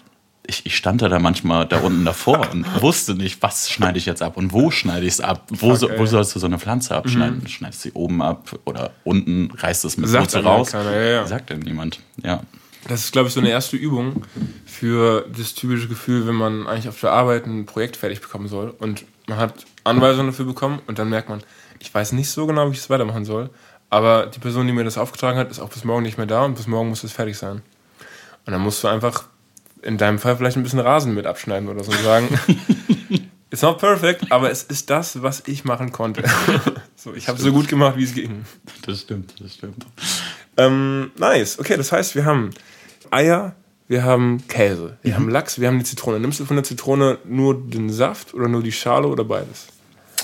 ich, 0.46 0.66
ich 0.66 0.76
stand 0.76 1.02
da, 1.02 1.08
da 1.08 1.18
manchmal 1.18 1.66
da 1.66 1.80
unten 1.80 2.04
davor 2.04 2.50
und 2.52 2.82
wusste 2.82 3.14
nicht, 3.14 3.42
was 3.42 3.70
schneide 3.70 3.98
ich 3.98 4.06
jetzt 4.06 4.22
ab 4.22 4.36
und 4.36 4.52
wo 4.52 4.70
schneide 4.70 5.06
ich 5.06 5.14
es 5.14 5.20
ab. 5.20 5.46
Wo, 5.50 5.74
so, 5.74 5.88
wo 5.96 6.06
sollst 6.06 6.34
du 6.34 6.38
so 6.38 6.46
eine 6.46 6.58
Pflanze 6.58 6.94
abschneiden? 6.94 7.46
Schneidest 7.48 7.84
du 7.84 7.88
sie 7.88 7.94
oben 7.94 8.22
ab 8.22 8.58
oder 8.64 8.92
unten, 9.04 9.50
reißt 9.56 9.84
es 9.84 9.96
mit 9.96 10.12
Wurzel 10.12 10.42
raus? 10.42 10.72
keiner, 10.72 10.92
ja, 10.92 11.02
ja. 11.02 11.26
Sagt 11.26 11.50
denn 11.50 11.60
niemand, 11.60 12.00
ja. 12.22 12.42
Das 12.86 13.04
ist, 13.04 13.12
glaube 13.12 13.28
ich, 13.28 13.34
so 13.34 13.40
eine 13.40 13.48
erste 13.48 13.76
Übung 13.78 14.26
für 14.66 15.26
das 15.34 15.54
typische 15.54 15.88
Gefühl, 15.88 16.26
wenn 16.26 16.34
man 16.34 16.66
eigentlich 16.66 16.88
auf 16.88 17.00
der 17.00 17.12
Arbeit 17.12 17.46
ein 17.46 17.64
Projekt 17.64 17.96
fertig 17.96 18.20
bekommen 18.20 18.46
soll 18.46 18.74
und 18.78 19.06
man 19.26 19.38
hat 19.38 19.64
Anweisungen 19.84 20.30
dafür 20.30 20.44
bekommen 20.44 20.80
und 20.86 20.98
dann 20.98 21.08
merkt 21.08 21.30
man, 21.30 21.42
ich 21.78 21.92
weiß 21.92 22.12
nicht 22.12 22.28
so 22.28 22.46
genau, 22.46 22.68
wie 22.68 22.72
ich 22.72 22.80
es 22.80 22.90
weitermachen 22.90 23.24
soll, 23.24 23.48
aber 23.88 24.26
die 24.26 24.38
Person, 24.38 24.66
die 24.66 24.74
mir 24.74 24.84
das 24.84 24.98
aufgetragen 24.98 25.38
hat, 25.38 25.50
ist 25.50 25.60
auch 25.60 25.70
bis 25.70 25.84
morgen 25.84 26.02
nicht 26.02 26.18
mehr 26.18 26.26
da 26.26 26.44
und 26.44 26.56
bis 26.56 26.66
morgen 26.66 26.90
muss 26.90 27.04
es 27.04 27.12
fertig 27.12 27.38
sein. 27.38 27.62
Und 28.46 28.52
dann 28.52 28.60
musst 28.60 28.84
du 28.84 28.88
einfach 28.88 29.24
in 29.84 29.98
deinem 29.98 30.18
Fall 30.18 30.36
vielleicht 30.36 30.56
ein 30.56 30.62
bisschen 30.62 30.80
Rasen 30.80 31.14
mit 31.14 31.26
abschneiden 31.26 31.68
oder 31.68 31.84
so 31.84 31.92
und 31.92 32.02
sagen, 32.02 32.28
it's 33.50 33.62
not 33.62 33.78
perfect, 33.78 34.32
aber 34.32 34.50
es 34.50 34.62
ist 34.62 34.90
das, 34.90 35.22
was 35.22 35.42
ich 35.46 35.64
machen 35.64 35.92
konnte. 35.92 36.24
so, 36.96 37.14
ich 37.14 37.28
habe 37.28 37.38
es 37.38 37.44
so 37.44 37.52
gut 37.52 37.68
gemacht, 37.68 37.96
wie 37.96 38.04
es 38.04 38.14
ging. 38.14 38.44
Das 38.86 39.02
stimmt, 39.02 39.34
das 39.40 39.54
stimmt. 39.54 39.86
Ähm, 40.56 41.10
nice. 41.18 41.58
Okay, 41.58 41.76
das 41.76 41.92
heißt, 41.92 42.14
wir 42.14 42.24
haben 42.24 42.50
Eier, 43.10 43.54
wir 43.86 44.04
haben 44.04 44.46
Käse, 44.48 44.96
wir 45.02 45.14
haben 45.14 45.28
Lachs, 45.28 45.60
wir 45.60 45.68
haben 45.68 45.78
die 45.78 45.84
Zitrone. 45.84 46.18
Nimmst 46.18 46.40
du 46.40 46.46
von 46.46 46.56
der 46.56 46.64
Zitrone 46.64 47.18
nur 47.24 47.60
den 47.60 47.90
Saft 47.90 48.32
oder 48.32 48.48
nur 48.48 48.62
die 48.62 48.72
Schale 48.72 49.06
oder 49.06 49.24
beides? 49.24 49.66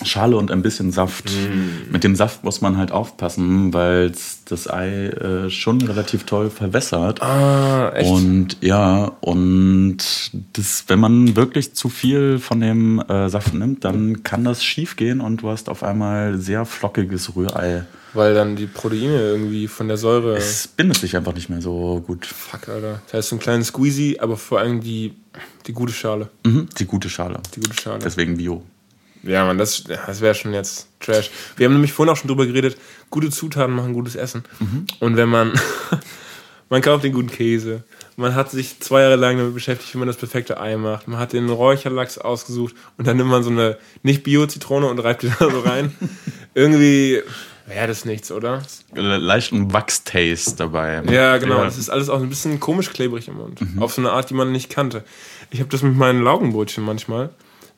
Schale 0.05 0.37
und 0.37 0.51
ein 0.51 0.63
bisschen 0.63 0.93
Saft. 0.93 1.31
Mm. 1.31 1.93
Mit 1.93 2.05
dem 2.05 2.17
Saft 2.17 2.45
muss 2.45 2.61
man 2.61 2.77
halt 2.77 2.93
aufpassen, 2.93 3.73
weil 3.73 4.13
das 4.47 4.69
Ei 4.69 5.07
äh, 5.07 5.51
schon 5.51 5.81
relativ 5.83 6.25
toll 6.25 6.51
verwässert. 6.51 7.23
Ah, 7.23 7.93
echt? 7.95 8.11
Und 8.11 8.57
ja, 8.61 9.13
und 9.21 9.99
das, 10.53 10.85
wenn 10.89 11.01
man 11.01 11.37
wirklich 11.37 11.75
zu 11.75 11.89
viel 11.89 12.39
von 12.39 12.61
dem 12.61 13.01
äh, 13.01 13.29
Saft 13.29 13.55
nimmt, 13.55 13.85
dann 13.85 14.23
kann 14.23 14.45
das 14.45 14.65
schief 14.65 14.97
gehen 14.97 15.21
und 15.21 15.43
du 15.43 15.51
hast 15.51 15.69
auf 15.69 15.83
einmal 15.83 16.39
sehr 16.39 16.65
flockiges 16.65 17.37
Rührei. 17.37 17.85
Weil 18.13 18.35
dann 18.35 18.57
die 18.57 18.67
Proteine 18.67 19.21
irgendwie 19.21 19.69
von 19.69 19.87
der 19.87 19.97
Säure. 19.97 20.37
Es 20.37 20.67
bindet 20.67 20.99
sich 20.99 21.17
einfach 21.17 21.35
nicht 21.35 21.49
mehr 21.49 21.61
so 21.61 22.03
gut. 22.05 22.27
Fuck, 22.27 22.69
Alter. 22.69 23.01
Das 23.07 23.15
heißt 23.15 23.29
so 23.29 23.37
ein 23.37 23.39
kleines 23.39 23.69
Squeezy, 23.69 24.19
aber 24.21 24.37
vor 24.37 24.59
allem 24.59 24.81
die, 24.81 25.15
die 25.67 25.73
gute 25.73 25.93
Schale. 25.93 26.29
Mhm, 26.45 26.69
die 26.79 26.87
gute 26.87 27.09
Schale. 27.09 27.41
Die 27.55 27.61
gute 27.61 27.81
Schale. 27.81 28.01
Deswegen 28.01 28.37
Bio. 28.37 28.63
Ja, 29.23 29.45
man, 29.45 29.59
das, 29.59 29.85
das 29.85 30.21
wäre 30.21 30.35
schon 30.35 30.53
jetzt 30.55 30.89
Trash. 31.01 31.31
Wir 31.57 31.67
haben 31.67 31.75
nämlich 31.75 31.93
vorhin 31.93 32.13
auch 32.13 32.17
schon 32.17 32.29
drüber 32.29 32.47
geredet, 32.47 32.77
gute 33.11 33.31
Zutaten 33.31 33.75
machen 33.75 33.93
gutes 33.93 34.15
Essen. 34.17 34.45
Und 35.01 35.17
wenn 35.17 35.29
man, 35.29 35.53
man 36.71 36.81
kauft 36.83 37.05
den 37.05 37.13
guten 37.13 37.29
Käse, 37.31 37.83
man 38.17 38.35
hat 38.35 38.51
sich 38.51 38.81
zwei 38.81 39.03
Jahre 39.03 39.17
lang 39.17 39.37
damit 39.39 39.55
beschäftigt, 39.55 39.95
wie 39.95 39.99
man 39.99 40.07
das 40.09 40.17
perfekte 40.17 40.61
Ei 40.61 40.77
macht, 40.77 41.09
man 41.09 41.19
hat 41.19 41.33
den 41.33 41.49
Räucherlachs 41.49 42.19
ausgesucht 42.19 42.75
und 42.99 43.07
dann 43.07 43.17
nimmt 43.17 43.31
man 43.31 43.43
so 43.43 43.51
eine 43.51 43.77
nicht-Bio-Zitrone 44.03 44.87
und 44.87 44.99
reibt 45.01 45.23
die 45.23 45.33
da 45.39 45.51
so 45.51 45.61
rein. 45.61 45.95
Irgendwie 46.55 47.23
wäre 47.67 47.87
das 47.87 48.05
nichts, 48.05 48.33
oder? 48.33 48.63
Le- 48.95 49.19
Leichten 49.19 49.73
Wachstaste 49.73 50.57
dabei. 50.57 51.03
Ja, 51.11 51.39
genau. 51.39 51.59
Ja. 51.59 51.65
Das 51.65 51.79
ist 51.79 51.89
alles 51.89 52.09
auch 52.09 52.21
ein 52.21 52.29
bisschen 52.29 52.59
komisch 52.61 52.91
klebrig 52.91 53.29
im 53.29 53.37
Mund. 53.37 53.61
Auf 53.79 53.93
so 53.95 54.01
eine 54.01 54.11
Art, 54.13 54.29
die 54.31 54.35
man 54.35 54.51
nicht 54.53 54.71
kannte. 54.71 55.05
Ich 55.51 55.61
habe 55.61 55.71
das 55.71 55.83
mit 55.83 55.97
meinen 55.97 56.23
Laugenbrötchen 56.23 56.85
manchmal, 56.85 57.31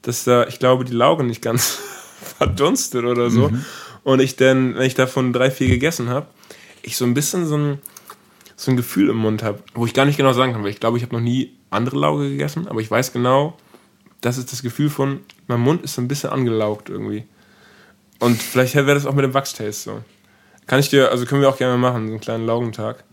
dass 0.02 0.24
da, 0.24 0.46
ich 0.46 0.58
glaube, 0.58 0.84
die 0.84 0.92
Lauge 0.92 1.24
nicht 1.24 1.42
ganz 1.42 1.78
verdunstet 2.38 3.04
oder 3.04 3.30
so. 3.30 3.50
Und 4.04 4.20
ich 4.20 4.36
dann, 4.36 4.74
wenn 4.74 4.82
ich 4.82 4.94
davon 4.94 5.32
drei, 5.32 5.50
vier 5.50 5.68
gegessen 5.68 6.08
habe, 6.08 6.26
ich 6.82 6.96
so 6.96 7.04
ein 7.04 7.14
bisschen 7.14 7.46
so 7.46 7.56
ein, 7.56 7.78
so 8.56 8.70
ein 8.70 8.76
Gefühl 8.76 9.08
im 9.10 9.16
Mund 9.16 9.42
habe, 9.42 9.62
wo 9.74 9.86
ich 9.86 9.94
gar 9.94 10.04
nicht 10.04 10.16
genau 10.16 10.32
sagen 10.32 10.52
kann, 10.52 10.62
weil 10.62 10.70
ich 10.70 10.80
glaube, 10.80 10.96
ich 10.96 11.04
habe 11.04 11.14
noch 11.14 11.22
nie 11.22 11.56
andere 11.70 11.96
Lauge 11.96 12.28
gegessen, 12.28 12.66
aber 12.68 12.80
ich 12.80 12.90
weiß 12.90 13.12
genau, 13.12 13.56
das 14.20 14.38
ist 14.38 14.52
das 14.52 14.62
Gefühl 14.62 14.90
von, 14.90 15.20
mein 15.46 15.60
Mund 15.60 15.82
ist 15.82 15.94
so 15.94 16.02
ein 16.02 16.08
bisschen 16.08 16.30
angelaugt 16.30 16.88
irgendwie. 16.90 17.24
Und 18.18 18.40
vielleicht 18.40 18.74
wäre 18.74 18.94
das 18.94 19.06
auch 19.06 19.14
mit 19.14 19.24
dem 19.24 19.34
Wachstaste 19.34 19.72
so. 19.72 20.00
Kann 20.66 20.78
ich 20.78 20.90
dir, 20.90 21.10
also 21.10 21.24
können 21.24 21.42
wir 21.42 21.48
auch 21.48 21.58
gerne 21.58 21.76
mal 21.76 21.90
machen, 21.90 22.06
so 22.06 22.12
einen 22.12 22.20
kleinen 22.20 22.46
Laugentag. 22.46 23.04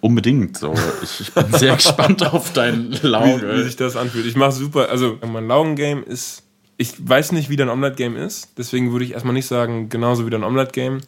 Unbedingt 0.00 0.56
so. 0.58 0.74
Ich, 1.02 1.20
ich 1.20 1.32
bin 1.32 1.52
sehr 1.52 1.74
gespannt 1.76 2.24
auf 2.26 2.52
dein 2.52 2.90
wie, 2.92 3.02
wie 3.02 3.06
Lauge. 3.06 3.64
sich 3.64 3.76
das 3.76 3.96
anfühlt. 3.96 4.26
Ich 4.26 4.36
mache 4.36 4.52
super, 4.52 4.88
also 4.88 5.18
mein 5.26 5.46
Laugen-Game 5.46 6.04
ist, 6.04 6.42
ich 6.76 6.94
weiß 6.98 7.32
nicht, 7.32 7.50
wie 7.50 7.56
dein 7.56 7.68
Omelette-Game 7.68 8.16
ist, 8.16 8.50
deswegen 8.58 8.92
würde 8.92 9.04
ich 9.04 9.12
erstmal 9.12 9.34
nicht 9.34 9.46
sagen, 9.46 9.88
genauso 9.88 10.26
wie 10.26 10.30
dein 10.30 10.44
Omelette-Game, 10.44 11.00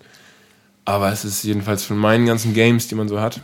aber 0.84 1.12
es 1.12 1.24
ist 1.24 1.44
jedenfalls 1.44 1.84
von 1.84 1.96
meinen 1.96 2.26
ganzen 2.26 2.54
Games, 2.54 2.88
die 2.88 2.94
man 2.94 3.08
so 3.08 3.20
hat, 3.20 3.40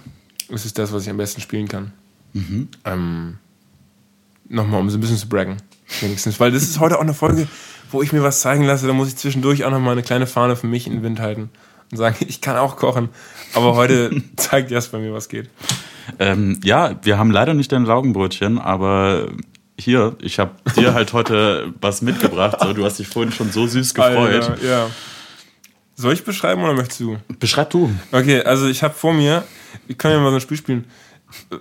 es 0.52 0.64
ist 0.64 0.78
das, 0.78 0.92
was 0.92 1.04
ich 1.04 1.10
am 1.10 1.16
besten 1.16 1.40
spielen 1.40 1.68
kann. 1.68 1.92
Ähm, 2.84 3.38
Nochmal, 4.48 4.80
um 4.80 4.90
so 4.90 4.98
ein 4.98 5.00
bisschen 5.00 5.16
zu 5.16 5.28
braggen, 5.28 5.56
wenigstens, 6.00 6.38
weil 6.38 6.52
das 6.52 6.62
ist 6.62 6.78
heute 6.80 6.98
auch 6.98 7.02
eine 7.02 7.14
Folge, 7.14 7.48
wo 7.90 8.02
ich 8.02 8.12
mir 8.12 8.22
was 8.22 8.40
zeigen 8.40 8.64
lasse, 8.64 8.86
da 8.86 8.92
muss 8.92 9.08
ich 9.08 9.16
zwischendurch 9.16 9.64
auch 9.64 9.70
nochmal 9.70 9.92
eine 9.92 10.02
kleine 10.02 10.26
Fahne 10.26 10.56
für 10.56 10.66
mich 10.66 10.86
in 10.86 10.94
den 10.94 11.02
Wind 11.02 11.20
halten 11.20 11.50
und 11.90 11.98
sagen, 11.98 12.16
ich 12.26 12.40
kann 12.40 12.56
auch 12.56 12.76
kochen, 12.76 13.08
aber 13.54 13.74
heute 13.74 14.22
zeigt 14.36 14.70
Jasper 14.70 14.98
mir, 14.98 15.12
was 15.12 15.28
geht. 15.28 15.48
Ähm, 16.18 16.60
ja, 16.62 16.98
wir 17.02 17.18
haben 17.18 17.30
leider 17.30 17.54
nicht 17.54 17.72
dein 17.72 17.84
Laugenbrötchen, 17.84 18.58
aber 18.58 19.28
hier, 19.78 20.16
ich 20.20 20.38
habe 20.38 20.52
dir 20.76 20.94
halt 20.94 21.12
heute 21.12 21.74
was 21.80 22.02
mitgebracht. 22.02 22.58
So, 22.60 22.72
du 22.72 22.84
hast 22.84 22.98
dich 22.98 23.08
vorhin 23.08 23.32
schon 23.32 23.50
so 23.50 23.66
süß 23.66 23.94
gefreut. 23.94 24.16
Alter, 24.16 24.64
ja. 24.64 24.90
Soll 25.94 26.12
ich 26.12 26.24
beschreiben 26.24 26.62
oder 26.62 26.74
möchtest 26.74 27.00
du? 27.00 27.16
Beschreib 27.38 27.70
du. 27.70 27.90
Okay, 28.12 28.42
also 28.42 28.66
ich 28.66 28.82
habe 28.82 28.94
vor 28.94 29.14
mir, 29.14 29.44
wir 29.86 29.96
können 29.96 30.14
ja 30.14 30.20
mal 30.20 30.30
so 30.30 30.36
ein 30.36 30.40
Spiel 30.40 30.56
spielen. 30.58 30.84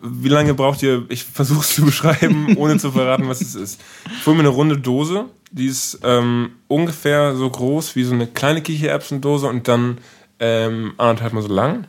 Wie 0.03 0.29
lange 0.29 0.53
braucht 0.53 0.84
ihr, 0.84 1.05
ich 1.10 1.24
versuche 1.24 1.62
es 1.62 1.75
zu 1.75 1.86
beschreiben, 1.86 2.55
ohne 2.58 2.77
zu 2.77 2.91
verraten, 2.91 3.27
was 3.27 3.41
es 3.41 3.55
ist. 3.55 3.82
Vor 4.24 4.34
mir 4.34 4.41
eine 4.41 4.50
runde 4.50 4.78
Dose, 4.78 5.26
die 5.52 5.67
ist 5.67 5.99
ähm, 6.04 6.52
ungefähr 6.67 7.36
so 7.36 7.49
groß 7.49 7.95
wie 7.95 8.04
so 8.04 8.13
eine 8.13 8.28
kleine 8.28 8.62
Kichererbsendose 8.62 9.47
und 9.47 9.67
dann 9.67 9.99
ähm, 10.39 10.93
anderthalb 10.98 11.34
Mal 11.34 11.41
so 11.41 11.54
lang. 11.54 11.88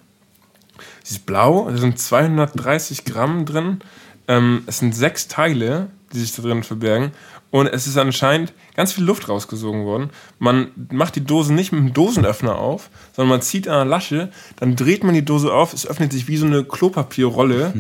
Sie 1.03 1.15
ist 1.15 1.27
blau, 1.27 1.71
da 1.71 1.77
sind 1.77 1.99
230 1.99 3.05
Gramm 3.05 3.45
drin. 3.45 3.81
Ähm, 4.29 4.65
es 4.67 4.79
sind 4.79 4.95
sechs 4.95 5.29
Teile, 5.29 5.89
die 6.13 6.19
sich 6.19 6.35
da 6.35 6.43
drin 6.43 6.63
verbergen. 6.63 7.13
Und 7.51 7.69
es 7.69 7.87
ist 7.87 7.97
anscheinend 7.97 8.53
ganz 8.75 8.93
viel 8.93 9.05
Luft 9.05 9.29
rausgesogen 9.29 9.85
worden. 9.85 10.11
Man 10.39 10.73
macht 10.91 11.17
die 11.17 11.25
Dose 11.25 11.55
nicht 11.55 11.73
mit 11.73 11.81
einem 11.81 11.93
Dosenöffner 11.93 12.59
auf, 12.59 12.91
sondern 13.15 13.31
man 13.31 13.43
zieht 13.43 13.69
an 13.69 13.75
einer 13.75 13.85
Lasche, 13.85 14.31
dann 14.57 14.77
dreht 14.77 15.05
man 15.05 15.15
die 15.15 15.25
Dose 15.25 15.53
auf, 15.53 15.73
es 15.73 15.87
öffnet 15.87 16.13
sich 16.13 16.29
wie 16.29 16.37
so 16.37 16.47
eine 16.47 16.65
Klopapierrolle, 16.65 17.73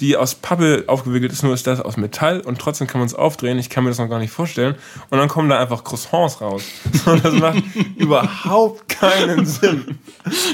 die 0.00 0.16
aus 0.16 0.34
Pappe 0.34 0.84
aufgewickelt 0.88 1.32
ist, 1.32 1.42
nur 1.42 1.54
ist 1.54 1.66
das 1.66 1.80
aus 1.80 1.96
Metall 1.96 2.40
und 2.40 2.58
trotzdem 2.58 2.86
kann 2.86 3.00
man 3.00 3.06
es 3.06 3.14
aufdrehen. 3.14 3.58
Ich 3.58 3.70
kann 3.70 3.84
mir 3.84 3.90
das 3.90 3.98
noch 3.98 4.08
gar 4.08 4.18
nicht 4.18 4.32
vorstellen. 4.32 4.74
Und 5.10 5.18
dann 5.18 5.28
kommen 5.28 5.48
da 5.48 5.60
einfach 5.60 5.84
Croissants 5.84 6.40
raus. 6.40 6.64
Und 7.06 7.24
das 7.24 7.34
macht 7.34 7.62
überhaupt 7.96 8.88
keinen 8.88 9.46
Sinn. 9.46 9.98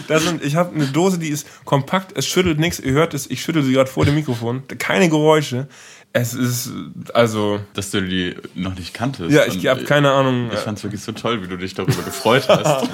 Das 0.09 0.25
sind, 0.25 0.45
ich 0.45 0.57
habe 0.57 0.75
eine 0.75 0.87
Dose, 0.87 1.19
die 1.19 1.29
ist 1.29 1.47
kompakt, 1.65 2.17
es 2.17 2.27
schüttelt 2.27 2.59
nichts. 2.59 2.81
Ihr 2.81 2.93
hört 2.93 3.15
es, 3.15 3.31
ich 3.31 3.41
schüttel 3.43 3.63
sie 3.63 3.73
gerade 3.73 3.91
vor 3.91 4.05
dem 4.05 4.15
Mikrofon. 4.15 4.63
Keine 4.79 5.09
Geräusche. 5.09 5.69
Es 6.13 6.35
ist, 6.35 6.73
also, 7.15 7.61
Dass 7.75 7.93
du 7.93 8.03
die 8.03 8.35
noch 8.57 8.75
nicht 8.75 8.93
kanntest. 8.95 9.31
ja, 9.31 9.47
ich 9.47 9.67
habe 9.69 9.85
keine 9.85 10.11
Ahnung. 10.11 10.51
Ich 10.53 10.59
fand 10.59 10.77
es 10.79 10.85
wirklich 10.85 11.03
so 11.03 11.13
toll, 11.13 11.41
wie 11.43 11.47
du 11.47 11.57
dich 11.57 11.75
darüber 11.75 12.03
gefreut 12.03 12.49
hast. 12.49 12.89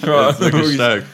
Ich 0.00 0.06
war 0.06 0.28
Das 0.28 0.38
ist 0.40 0.52
wirklich 0.52 0.74
stark. 0.74 1.04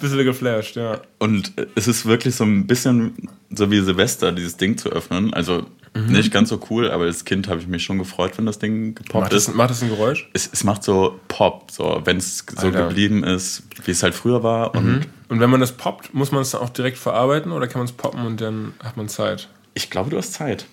Bisschen 0.00 0.24
geflasht, 0.24 0.76
ja. 0.76 1.00
Und 1.18 1.52
es 1.74 1.88
ist 1.88 2.06
wirklich 2.06 2.34
so 2.36 2.44
ein 2.44 2.66
bisschen 2.66 3.28
so 3.50 3.70
wie 3.70 3.80
Silvester, 3.80 4.32
dieses 4.32 4.56
Ding 4.56 4.76
zu 4.78 4.90
öffnen. 4.90 5.32
Also 5.34 5.66
Mhm. 5.94 6.12
nicht 6.12 6.30
ganz 6.30 6.50
so 6.50 6.60
cool, 6.68 6.90
aber 6.90 7.04
als 7.04 7.24
Kind 7.24 7.48
habe 7.48 7.58
ich 7.58 7.66
mich 7.68 7.82
schon 7.82 7.96
gefreut, 7.96 8.32
wenn 8.36 8.44
das 8.44 8.58
Ding 8.58 8.94
gepoppt 8.96 9.14
Macht 9.14 9.32
das, 9.32 9.48
ist. 9.48 9.54
macht 9.54 9.70
das 9.70 9.82
ein 9.82 9.88
Geräusch? 9.88 10.28
Es, 10.34 10.46
es 10.52 10.62
macht 10.62 10.84
so 10.84 11.18
Pop, 11.28 11.70
so 11.70 12.02
wenn 12.04 12.18
es 12.18 12.44
so 12.54 12.66
Alter. 12.66 12.84
Mhm. 12.84 12.88
geblieben 12.88 13.24
ist, 13.24 13.62
wie 13.86 13.92
es 13.92 14.02
halt 14.02 14.14
früher 14.14 14.42
war. 14.42 14.74
Und 14.74 15.06
Und 15.30 15.40
wenn 15.40 15.48
man 15.48 15.60
das 15.60 15.72
poppt, 15.72 16.12
muss 16.12 16.32
man 16.32 16.42
es 16.42 16.50
dann 16.50 16.60
auch 16.60 16.68
direkt 16.68 16.98
verarbeiten 16.98 17.50
oder 17.50 17.66
kann 17.66 17.78
man 17.78 17.86
es 17.86 17.92
poppen 17.92 18.26
und 18.26 18.42
dann 18.42 18.74
hat 18.84 18.98
man 18.98 19.08
Zeit? 19.08 19.48
ich 19.72 19.88
glaube, 19.88 20.10
du 20.10 20.18
hast 20.18 20.34
Zeit. 20.34 20.66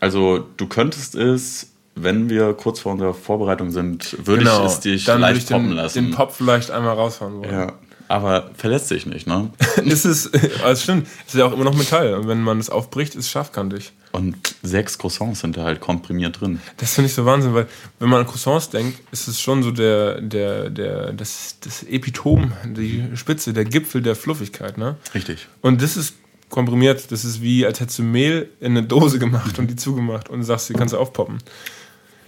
Also 0.00 0.46
du 0.56 0.66
könntest 0.66 1.14
es, 1.16 1.72
wenn 1.94 2.30
wir 2.30 2.54
kurz 2.54 2.80
vor 2.80 2.92
unserer 2.92 3.12
Vorbereitung 3.12 3.70
sind, 3.72 4.16
würde 4.26 4.44
ich 4.44 4.48
es 4.48 4.80
dich 4.80 5.04
Genau. 5.04 5.18
leicht 5.18 5.36
ich 5.38 5.44
den, 5.46 5.56
poppen 5.58 5.72
lassen. 5.72 6.04
den 6.06 6.10
Pop 6.14 6.32
vielleicht 6.32 6.70
einmal 6.70 6.94
raushauen 6.94 7.40
wollen. 7.40 7.50
ja. 7.52 7.72
Aber 8.12 8.50
verletzt 8.58 8.90
dich 8.90 9.06
nicht, 9.06 9.26
ne? 9.26 9.48
ist 9.86 10.04
es, 10.04 10.30
also 10.62 10.82
stimmt, 10.82 11.08
ist 11.26 11.34
ja 11.34 11.46
auch 11.46 11.52
immer 11.54 11.64
noch 11.64 11.74
Metall. 11.74 12.12
Und 12.12 12.28
wenn 12.28 12.42
man 12.42 12.58
es 12.58 12.68
aufbricht, 12.68 13.14
ist 13.14 13.24
es 13.24 13.30
scharfkantig. 13.30 13.92
Und 14.12 14.36
sechs 14.62 14.98
Croissants 14.98 15.40
sind 15.40 15.56
da 15.56 15.64
halt 15.64 15.80
komprimiert 15.80 16.38
drin. 16.38 16.60
Das 16.76 16.92
finde 16.92 17.08
ich 17.08 17.14
so 17.14 17.24
Wahnsinn, 17.24 17.54
weil 17.54 17.68
wenn 18.00 18.10
man 18.10 18.20
an 18.20 18.26
Croissants 18.26 18.68
denkt, 18.68 19.00
ist 19.12 19.28
es 19.28 19.40
schon 19.40 19.62
so 19.62 19.70
der, 19.70 20.20
der, 20.20 20.68
der, 20.68 21.14
das, 21.14 21.56
das 21.60 21.84
Epitom, 21.84 22.52
die 22.66 23.02
Spitze, 23.14 23.54
der 23.54 23.64
Gipfel 23.64 24.02
der 24.02 24.14
Fluffigkeit, 24.14 24.76
ne? 24.76 24.96
Richtig. 25.14 25.48
Und 25.62 25.80
das 25.80 25.96
ist 25.96 26.16
komprimiert, 26.50 27.10
das 27.12 27.24
ist 27.24 27.40
wie, 27.40 27.64
als 27.64 27.80
hättest 27.80 28.00
du 28.00 28.02
Mehl 28.02 28.50
in 28.60 28.76
eine 28.76 28.86
Dose 28.86 29.18
gemacht 29.18 29.58
und 29.58 29.70
die 29.70 29.76
zugemacht 29.76 30.28
und 30.28 30.42
sagst, 30.42 30.68
die 30.68 30.74
kannst 30.74 30.92
du 30.92 30.98
aufpoppen. 30.98 31.38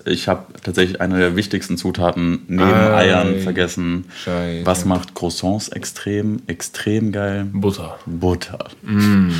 Ich 0.04 0.28
habe 0.28 0.46
tatsächlich 0.62 1.00
eine 1.00 1.18
der 1.18 1.36
wichtigsten 1.36 1.76
Zutaten 1.78 2.42
neben 2.46 2.62
Ei. 2.62 2.94
Eiern 2.94 3.40
vergessen. 3.40 4.04
Scheiße. 4.24 4.66
Was 4.66 4.84
macht 4.84 5.14
Croissants 5.14 5.68
extrem, 5.68 6.42
extrem 6.46 7.10
geil? 7.12 7.46
Butter. 7.52 7.98
Butter. 8.06 8.68
Mm. 8.82 9.30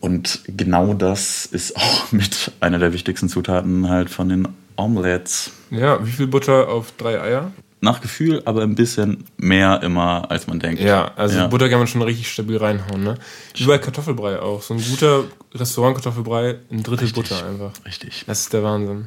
Und 0.00 0.40
genau 0.46 0.94
das 0.94 1.46
ist 1.46 1.76
auch 1.76 2.12
mit 2.12 2.52
einer 2.60 2.78
der 2.78 2.92
wichtigsten 2.92 3.28
Zutaten 3.28 3.88
halt 3.88 4.10
von 4.10 4.28
den 4.28 4.48
Omelettes. 4.76 5.52
Ja, 5.70 6.04
wie 6.04 6.10
viel 6.10 6.26
Butter 6.26 6.68
auf 6.68 6.92
drei 6.98 7.20
Eier? 7.20 7.52
Nach 7.84 8.00
Gefühl, 8.00 8.42
aber 8.44 8.62
ein 8.62 8.76
bisschen 8.76 9.24
mehr 9.38 9.82
immer, 9.82 10.30
als 10.30 10.46
man 10.46 10.60
denkt. 10.60 10.80
Ja, 10.80 11.10
also 11.16 11.36
Ja. 11.38 11.46
Butter 11.48 11.68
kann 11.68 11.78
man 11.78 11.88
schon 11.88 12.00
richtig 12.02 12.30
stabil 12.30 12.56
reinhauen, 12.56 13.02
ne? 13.02 13.16
Wie 13.56 13.64
bei 13.64 13.78
Kartoffelbrei 13.78 14.38
auch. 14.38 14.62
So 14.62 14.74
ein 14.74 14.82
guter 14.88 15.24
Restaurant-Kartoffelbrei, 15.52 16.58
ein 16.70 16.82
Drittel 16.84 17.10
Butter 17.10 17.44
einfach. 17.44 17.72
Richtig. 17.84 18.22
Das 18.28 18.42
ist 18.42 18.52
der 18.52 18.62
Wahnsinn. 18.62 19.06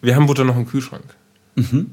Wir 0.00 0.16
haben 0.16 0.26
Butter 0.26 0.44
noch 0.44 0.56
im 0.56 0.66
Kühlschrank. 0.66 1.04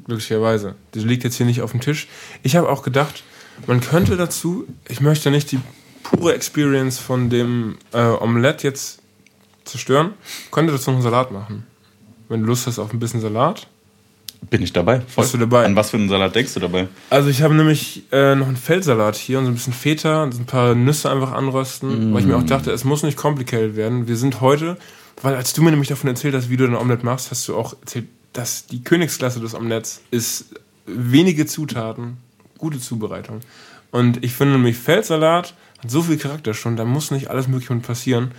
Glücklicherweise. 0.05 0.75
Die 0.93 0.99
liegt 0.99 1.23
jetzt 1.23 1.35
hier 1.35 1.45
nicht 1.45 1.61
auf 1.61 1.71
dem 1.71 1.79
Tisch. 1.79 2.07
Ich 2.41 2.55
habe 2.55 2.69
auch 2.69 2.83
gedacht, 2.83 3.23
man 3.65 3.79
könnte 3.79 4.17
dazu, 4.17 4.67
ich 4.89 4.99
möchte 4.99 5.31
nicht 5.31 5.51
die 5.51 5.59
pure 6.03 6.35
Experience 6.35 6.99
von 6.99 7.29
dem 7.29 7.77
äh, 7.93 8.01
Omelette 8.01 8.67
jetzt 8.67 9.01
zerstören, 9.63 10.13
könnte 10.51 10.73
dazu 10.73 10.91
noch 10.91 10.97
einen 10.97 11.03
Salat 11.03 11.31
machen. 11.31 11.65
Wenn 12.27 12.41
du 12.41 12.47
Lust 12.47 12.67
hast 12.67 12.79
auf 12.79 12.91
ein 12.91 12.99
bisschen 12.99 13.21
Salat. 13.21 13.67
Bin 14.49 14.61
ich 14.61 14.73
dabei? 14.73 14.99
Voll. 15.01 15.23
Bist 15.23 15.33
du 15.33 15.37
dabei? 15.37 15.65
An 15.65 15.77
was 15.77 15.91
für 15.91 15.97
einen 15.97 16.09
Salat 16.09 16.35
denkst 16.35 16.53
du 16.55 16.59
dabei? 16.59 16.89
Also 17.09 17.29
ich 17.29 17.41
habe 17.41 17.55
nämlich 17.55 18.03
äh, 18.11 18.35
noch 18.35 18.47
einen 18.47 18.57
Feldsalat 18.57 19.15
hier 19.15 19.39
und 19.39 19.45
so 19.45 19.51
ein 19.51 19.53
bisschen 19.53 19.71
Feta 19.71 20.23
und 20.23 20.33
so 20.33 20.41
ein 20.41 20.45
paar 20.45 20.75
Nüsse 20.75 21.09
einfach 21.09 21.31
anrösten, 21.31 22.13
weil 22.13 22.21
ich 22.21 22.27
mir 22.27 22.35
auch 22.35 22.43
dachte, 22.43 22.71
es 22.71 22.83
muss 22.83 23.03
nicht 23.03 23.17
complicated 23.17 23.77
werden. 23.77 24.07
Wir 24.07 24.17
sind 24.17 24.41
heute, 24.41 24.77
weil 25.21 25.35
als 25.35 25.53
du 25.53 25.61
mir 25.61 25.71
nämlich 25.71 25.89
davon 25.89 26.09
erzählt 26.09 26.35
hast, 26.35 26.49
wie 26.49 26.57
du 26.57 26.65
dein 26.65 26.75
Omelette 26.75 27.05
machst, 27.05 27.31
hast 27.31 27.47
du 27.47 27.55
auch 27.55 27.75
erzählt, 27.81 28.07
dass 28.33 28.65
die 28.65 28.83
Königsklasse 28.83 29.39
des 29.39 29.53
Omelettes 29.53 30.01
ist 30.11 30.45
wenige 30.85 31.45
Zutaten, 31.45 32.17
gute 32.57 32.79
Zubereitung. 32.79 33.41
Und 33.91 34.23
ich 34.23 34.33
finde 34.33 34.53
nämlich 34.53 34.77
Feldsalat 34.77 35.53
hat 35.79 35.91
so 35.91 36.01
viel 36.01 36.17
Charakter 36.17 36.53
schon, 36.53 36.75
da 36.75 36.85
muss 36.85 37.11
nicht 37.11 37.29
alles 37.29 37.47
mögliche 37.47 37.73
mit 37.73 37.85
passieren. 37.85 38.31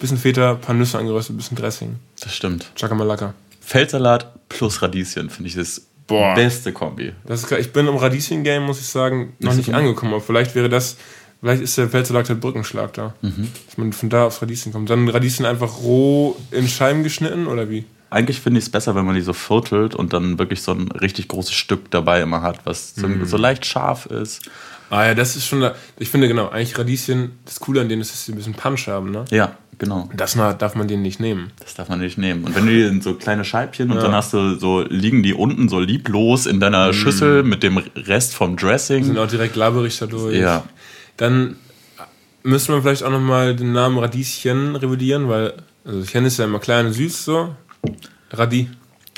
Bisschen 0.00 0.18
Feta, 0.18 0.54
paar 0.54 0.74
Nüsse 0.74 0.98
angeröstet, 0.98 1.36
bisschen 1.36 1.56
Dressing. 1.56 1.96
Das 2.20 2.34
stimmt. 2.34 2.70
Chakamalaka. 2.74 3.34
Feldsalat 3.60 4.48
plus 4.48 4.82
Radieschen 4.82 5.30
finde 5.30 5.48
ich 5.48 5.54
das 5.54 5.86
Boah. 6.06 6.34
beste 6.34 6.72
Kombi. 6.72 7.12
Das 7.24 7.42
ist, 7.42 7.52
ich 7.52 7.72
bin 7.72 7.86
im 7.86 7.96
Radieschen-Game, 7.96 8.62
muss 8.62 8.80
ich 8.80 8.86
sagen, 8.86 9.32
noch 9.38 9.54
Nicht 9.54 9.72
angekommen. 9.72 10.12
Aber 10.12 10.22
vielleicht 10.22 10.54
wäre 10.54 10.68
das, 10.68 10.96
vielleicht 11.40 11.62
ist 11.62 11.76
der 11.78 11.88
Feldsalat 11.88 12.28
der 12.28 12.34
Brückenschlag 12.34 12.92
da. 12.94 13.14
Mhm. 13.22 13.48
Dass 13.66 13.78
man 13.78 13.92
von 13.92 14.08
da 14.10 14.24
aufs 14.24 14.42
Radieschen 14.42 14.72
kommt. 14.72 14.90
Dann 14.90 15.08
Radieschen 15.08 15.44
einfach 15.46 15.78
roh 15.82 16.36
in 16.50 16.68
Scheiben 16.68 17.02
geschnitten 17.02 17.46
oder 17.46 17.70
wie? 17.70 17.84
Eigentlich 18.08 18.40
finde 18.40 18.58
ich 18.58 18.66
es 18.66 18.70
besser, 18.70 18.94
wenn 18.94 19.04
man 19.04 19.16
die 19.16 19.20
so 19.20 19.32
viertelt 19.32 19.94
und 19.94 20.12
dann 20.12 20.38
wirklich 20.38 20.62
so 20.62 20.72
ein 20.72 20.90
richtig 20.92 21.26
großes 21.28 21.52
Stück 21.54 21.90
dabei 21.90 22.22
immer 22.22 22.40
hat, 22.40 22.60
was 22.64 22.94
so, 22.94 23.08
Mhm. 23.08 23.26
so 23.26 23.36
leicht 23.36 23.66
scharf 23.66 24.06
ist. 24.06 24.42
Ah 24.90 25.04
ja, 25.06 25.14
das 25.14 25.34
ist 25.34 25.46
schon, 25.46 25.60
da, 25.60 25.74
ich 25.98 26.08
finde 26.08 26.28
genau, 26.28 26.48
eigentlich 26.48 26.78
Radieschen, 26.78 27.32
das 27.44 27.58
Coole 27.58 27.80
an 27.80 27.88
denen 27.88 28.02
ist, 28.02 28.12
dass 28.12 28.24
sie 28.24 28.32
ein 28.32 28.36
bisschen 28.36 28.54
Punch 28.54 28.86
haben, 28.86 29.10
ne? 29.10 29.24
Ja, 29.32 29.56
genau. 29.78 30.08
Das 30.16 30.34
darf 30.34 30.76
man 30.76 30.86
denen 30.86 31.02
nicht 31.02 31.18
nehmen. 31.18 31.50
Das 31.58 31.74
darf 31.74 31.88
man 31.88 31.98
nicht 31.98 32.16
nehmen. 32.16 32.44
Und 32.44 32.54
wenn 32.54 32.66
du 32.66 32.72
die 32.72 32.82
in 32.82 33.00
so 33.00 33.14
kleine 33.14 33.44
Scheibchen 33.44 33.90
und 33.90 33.96
dann 34.00 34.12
hast 34.12 34.32
du 34.32 34.54
so, 34.54 34.82
liegen 34.82 35.24
die 35.24 35.34
unten 35.34 35.68
so 35.68 35.80
lieblos 35.80 36.46
in 36.46 36.60
deiner 36.60 36.92
Schüssel 36.92 37.42
mit 37.42 37.64
dem 37.64 37.78
Rest 37.96 38.36
vom 38.36 38.56
Dressing. 38.56 39.02
Sind 39.02 39.18
auch 39.18 39.26
direkt 39.26 39.56
laberig 39.56 39.98
dadurch. 39.98 40.36
Ja. 40.36 40.62
Dann 41.16 41.56
müsste 42.42 42.72
man 42.72 42.82
vielleicht 42.82 43.02
auch 43.02 43.10
nochmal 43.10 43.56
den 43.56 43.72
Namen 43.72 43.98
Radieschen 43.98 44.76
revidieren, 44.76 45.28
weil, 45.28 45.54
also 45.84 46.02
kenne 46.02 46.28
es 46.28 46.36
ja 46.36 46.44
immer 46.44 46.58
klein 46.58 46.86
und 46.86 46.92
süß 46.92 47.24
so. 47.24 47.54
Radi. 48.30 48.68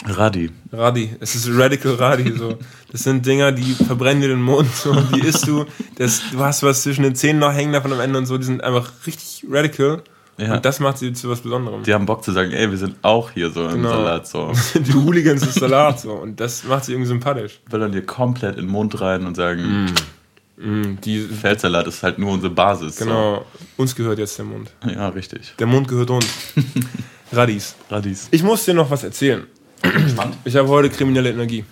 Radi. 0.07 0.51
Radi. 0.73 1.17
Es 1.21 1.35
ist 1.35 1.49
Radical 1.51 1.95
Radi. 1.95 2.33
So. 2.37 2.57
Das 2.93 3.03
sind 3.03 3.27
Dinger, 3.27 3.51
die 3.53 3.73
verbrennen 3.75 4.21
dir 4.21 4.29
den 4.29 4.43
Mund. 4.43 4.73
So. 4.75 4.95
Die 4.95 5.21
isst 5.21 5.47
du. 5.49 5.65
Das, 5.97 6.23
du 6.31 6.39
hast 6.39 6.63
was 6.63 6.83
zwischen 6.85 7.03
den 7.03 7.17
Zähnen 7.17 7.41
noch 7.41 7.53
hängen 7.53 7.73
davon 7.73 7.93
am 7.93 8.01
Ende 8.01 8.19
und 8.19 8.27
so. 8.27 8.39
Die 8.39 8.45
sind 8.45 8.63
einfach 8.63 8.91
richtig 9.07 9.45
radical. 9.51 10.03
Ja. 10.37 10.55
Und 10.55 10.65
das 10.65 10.79
macht 10.79 10.99
sie 10.99 11.13
zu 11.15 11.29
was 11.29 11.41
Besonderem. 11.41 11.83
Die 11.83 11.93
haben 11.93 12.07
Bock 12.07 12.23
zu 12.23 12.31
sagen, 12.31 12.53
ey, 12.53 12.71
wir 12.71 12.79
sind 12.79 12.95
auch 13.03 13.33
hier 13.33 13.51
so 13.51 13.65
im 13.67 13.83
Genau. 13.83 13.91
Salat. 13.91 14.29
So. 14.29 14.53
Die 14.79 14.95
Hooligans 14.95 15.41
des 15.43 15.55
Salats. 15.55 16.03
So. 16.03 16.13
Und 16.13 16.39
das 16.39 16.63
macht 16.63 16.85
sie 16.85 16.93
irgendwie 16.93 17.09
sympathisch. 17.09 17.59
Böllern 17.69 17.91
dir 17.91 18.07
komplett 18.07 18.55
in 18.57 18.67
den 18.67 18.71
Mund 18.71 19.01
rein 19.01 19.27
und 19.27 19.35
sagen, 19.35 19.87
Mm, 19.87 19.95
Die, 20.61 21.21
Feldsalat 21.21 21.87
ist 21.87 22.03
halt 22.03 22.19
nur 22.19 22.33
unsere 22.33 22.53
Basis. 22.53 22.97
genau. 22.97 23.45
Uns 23.77 23.95
gehört 23.95 24.19
jetzt 24.19 24.37
der 24.39 24.45
Mund. 24.45 24.71
So. 24.83 24.91
Ja, 24.91 25.09
richtig. 25.09 25.55
Der 25.59 25.69
Mund 25.69 25.87
gehört 25.87 26.11
uns. 26.11 26.27
Radis. 27.33 27.77
Radis. 27.89 28.27
Ich 28.33 28.43
muss 28.43 28.65
dir 28.65 28.75
noch 28.75 28.91
was 28.91 29.05
erzählen. 29.05 29.47
Spannend. 30.09 30.37
Ich 30.45 30.57
habe 30.57 30.69
heute 30.69 30.91
kriminelle 30.91 31.31
Energie. 31.31 31.65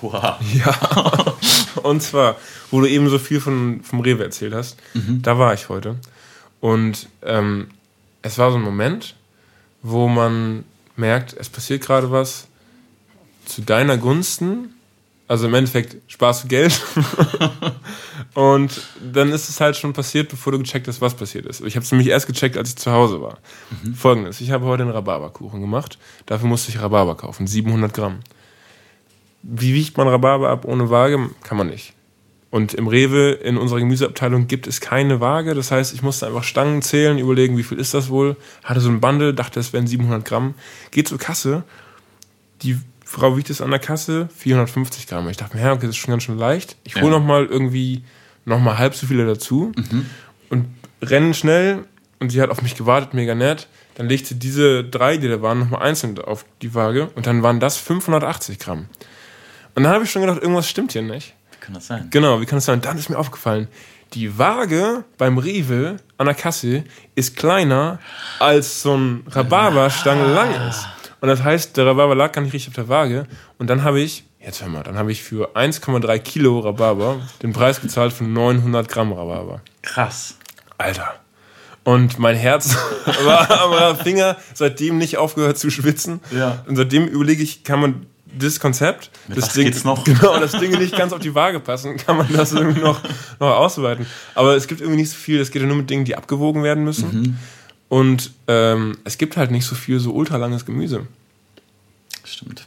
Wow. 0.00 0.36
Ja. 0.54 1.36
Und 1.82 2.02
zwar, 2.02 2.36
wo 2.72 2.80
du 2.80 2.88
eben 2.88 3.08
so 3.08 3.18
viel 3.18 3.40
von, 3.40 3.80
vom 3.82 4.00
Rewe 4.00 4.24
erzählt 4.24 4.52
hast, 4.52 4.76
da 4.94 5.38
war 5.38 5.54
ich 5.54 5.68
heute. 5.68 5.94
Und 6.60 7.08
ähm, 7.22 7.68
es 8.22 8.36
war 8.38 8.50
so 8.50 8.56
ein 8.56 8.62
Moment, 8.62 9.14
wo 9.82 10.08
man 10.08 10.64
merkt, 10.96 11.36
es 11.38 11.48
passiert 11.48 11.82
gerade 11.82 12.10
was 12.10 12.48
zu 13.44 13.62
deiner 13.62 13.96
Gunsten. 13.96 14.74
Also 15.28 15.46
im 15.46 15.54
Endeffekt 15.54 15.98
sparst 16.10 16.44
du 16.44 16.48
Geld. 16.48 16.80
Und 18.34 18.80
dann 19.12 19.30
ist 19.30 19.48
es 19.48 19.60
halt 19.60 19.76
schon 19.76 19.92
passiert, 19.92 20.30
bevor 20.30 20.52
du 20.52 20.58
gecheckt 20.58 20.88
hast, 20.88 21.00
was 21.02 21.14
passiert 21.14 21.44
ist. 21.44 21.60
Ich 21.60 21.76
habe 21.76 21.84
es 21.84 21.92
nämlich 21.92 22.08
erst 22.08 22.26
gecheckt, 22.26 22.56
als 22.56 22.70
ich 22.70 22.76
zu 22.76 22.90
Hause 22.90 23.20
war. 23.20 23.38
Folgendes, 23.94 24.40
ich 24.40 24.50
habe 24.50 24.64
heute 24.64 24.84
einen 24.84 24.92
Rhabarberkuchen 24.92 25.60
gemacht. 25.60 25.98
Dafür 26.24 26.48
musste 26.48 26.70
ich 26.70 26.80
Rhabarber 26.80 27.14
kaufen, 27.14 27.46
700 27.46 27.92
Gramm. 27.92 28.20
Wie 29.42 29.74
wiegt 29.74 29.96
man 29.98 30.08
Rhabarber 30.08 30.48
ab 30.48 30.64
ohne 30.64 30.88
Waage? 30.88 31.30
Kann 31.42 31.58
man 31.58 31.68
nicht. 31.68 31.92
Und 32.50 32.72
im 32.72 32.86
Rewe, 32.86 33.32
in 33.32 33.58
unserer 33.58 33.80
Gemüseabteilung, 33.80 34.46
gibt 34.46 34.66
es 34.66 34.80
keine 34.80 35.20
Waage. 35.20 35.54
Das 35.54 35.70
heißt, 35.70 35.92
ich 35.92 36.02
musste 36.02 36.26
einfach 36.26 36.44
Stangen 36.44 36.80
zählen, 36.80 37.18
überlegen, 37.18 37.58
wie 37.58 37.62
viel 37.62 37.78
ist 37.78 37.92
das 37.92 38.08
wohl. 38.08 38.36
Hatte 38.64 38.80
so 38.80 38.88
ein 38.88 39.00
Bundle, 39.00 39.34
dachte, 39.34 39.60
es 39.60 39.74
wären 39.74 39.86
700 39.86 40.24
Gramm. 40.24 40.54
Geht 40.90 41.08
zur 41.08 41.18
Kasse. 41.18 41.64
Die 42.62 42.78
Frau 43.10 43.38
wiegt 43.38 43.48
es 43.48 43.62
an 43.62 43.70
der 43.70 43.78
Kasse 43.80 44.28
450 44.36 45.06
Gramm. 45.06 45.28
Ich 45.30 45.38
dachte 45.38 45.56
mir, 45.56 45.62
ja, 45.62 45.72
okay, 45.72 45.86
das 45.86 45.90
ist 45.90 45.96
schon 45.96 46.10
ganz 46.12 46.24
schön 46.24 46.36
leicht. 46.36 46.76
Ich 46.84 46.96
hole 46.96 47.06
Ja. 47.12 47.18
noch 47.18 47.24
mal 47.24 47.46
irgendwie 47.46 48.04
noch 48.44 48.60
mal 48.60 48.76
halb 48.76 48.94
so 48.94 49.06
viele 49.06 49.26
dazu 49.26 49.72
und 50.50 50.66
rennen 51.00 51.32
schnell. 51.32 51.84
Und 52.20 52.30
sie 52.30 52.42
hat 52.42 52.50
auf 52.50 52.60
mich 52.62 52.74
gewartet, 52.74 53.14
mega 53.14 53.34
nett. 53.34 53.66
Dann 53.94 54.08
legte 54.08 54.28
sie 54.28 54.38
diese 54.38 54.84
drei, 54.84 55.16
die 55.16 55.28
da 55.28 55.40
waren, 55.40 55.60
noch 55.60 55.70
mal 55.70 55.78
einzeln 55.78 56.18
auf 56.18 56.44
die 56.62 56.74
Waage. 56.74 57.08
Und 57.14 57.26
dann 57.26 57.42
waren 57.42 57.60
das 57.60 57.78
580 57.78 58.58
Gramm. 58.58 58.88
Und 59.74 59.84
dann 59.84 59.92
habe 59.92 60.04
ich 60.04 60.10
schon 60.10 60.22
gedacht, 60.22 60.42
irgendwas 60.42 60.68
stimmt 60.68 60.92
hier 60.92 61.02
nicht. 61.02 61.34
Wie 61.52 61.56
kann 61.64 61.74
das 61.74 61.86
sein? 61.86 62.08
Genau, 62.10 62.40
wie 62.42 62.46
kann 62.46 62.58
es 62.58 62.64
sein? 62.66 62.80
Dann 62.82 62.98
ist 62.98 63.08
mir 63.08 63.18
aufgefallen, 63.18 63.68
die 64.14 64.36
Waage 64.38 65.04
beim 65.16 65.38
Rewe 65.38 65.96
an 66.18 66.26
der 66.26 66.34
Kasse 66.34 66.84
ist 67.14 67.36
kleiner, 67.36 68.00
als 68.38 68.82
so 68.82 68.96
ein 68.96 69.22
Rhabarberstange 69.28 70.26
lang 70.34 70.68
ist. 70.68 70.86
Und 71.20 71.28
das 71.28 71.42
heißt, 71.42 71.76
der 71.76 71.86
Rhabarber 71.86 72.14
lag 72.14 72.32
gar 72.32 72.42
nicht 72.42 72.52
richtig 72.52 72.70
auf 72.70 72.74
der 72.74 72.88
Waage. 72.88 73.26
Und 73.58 73.68
dann 73.68 73.82
habe 73.82 74.00
ich, 74.00 74.24
jetzt 74.40 74.62
hör 74.62 74.68
mal, 74.68 74.82
dann 74.82 74.96
habe 74.96 75.10
ich 75.10 75.22
für 75.22 75.56
1,3 75.56 76.18
Kilo 76.20 76.60
Rhabarber 76.60 77.20
den 77.42 77.52
Preis 77.52 77.80
gezahlt 77.80 78.12
von 78.12 78.32
900 78.32 78.88
Gramm 78.88 79.12
Rhabarber. 79.12 79.60
Krass. 79.82 80.36
Alter. 80.76 81.14
Und 81.84 82.18
mein 82.18 82.36
Herz 82.36 82.76
war 83.24 83.50
am 83.80 83.96
Finger 83.96 84.36
seitdem 84.54 84.98
nicht 84.98 85.16
aufgehört 85.16 85.58
zu 85.58 85.70
schwitzen. 85.70 86.20
Ja. 86.30 86.62
Und 86.66 86.76
seitdem 86.76 87.06
überlege 87.06 87.42
ich, 87.42 87.64
kann 87.64 87.80
man 87.80 88.06
das 88.38 88.60
Konzept, 88.60 89.10
Mit 89.26 89.38
das 89.38 89.46
was 89.46 89.54
geht's 89.54 89.84
noch? 89.84 90.04
genau, 90.04 90.38
dass 90.38 90.52
Dinge 90.52 90.78
nicht 90.78 90.96
ganz 90.96 91.12
auf 91.12 91.20
die 91.20 91.34
Waage 91.34 91.60
passen, 91.60 91.96
kann 91.96 92.16
man 92.16 92.30
das 92.32 92.52
irgendwie 92.52 92.80
noch, 92.80 93.00
noch 93.40 93.56
ausweiten. 93.56 94.06
Aber 94.34 94.54
es 94.54 94.66
gibt 94.66 94.80
irgendwie 94.80 95.00
nicht 95.00 95.10
so 95.10 95.16
viel, 95.16 95.40
es 95.40 95.50
geht 95.50 95.62
ja 95.62 95.68
nur 95.68 95.76
mit 95.76 95.88
Dingen, 95.90 96.04
die 96.04 96.16
abgewogen 96.16 96.62
werden 96.62 96.84
müssen. 96.84 97.20
Mhm. 97.20 97.38
Und 97.88 98.32
ähm, 98.46 98.98
es 99.04 99.18
gibt 99.18 99.36
halt 99.36 99.50
nicht 99.50 99.64
so 99.64 99.74
viel 99.74 99.98
so 99.98 100.12
ultralanges 100.12 100.66
Gemüse. 100.66 101.06
Stimmt. 102.24 102.66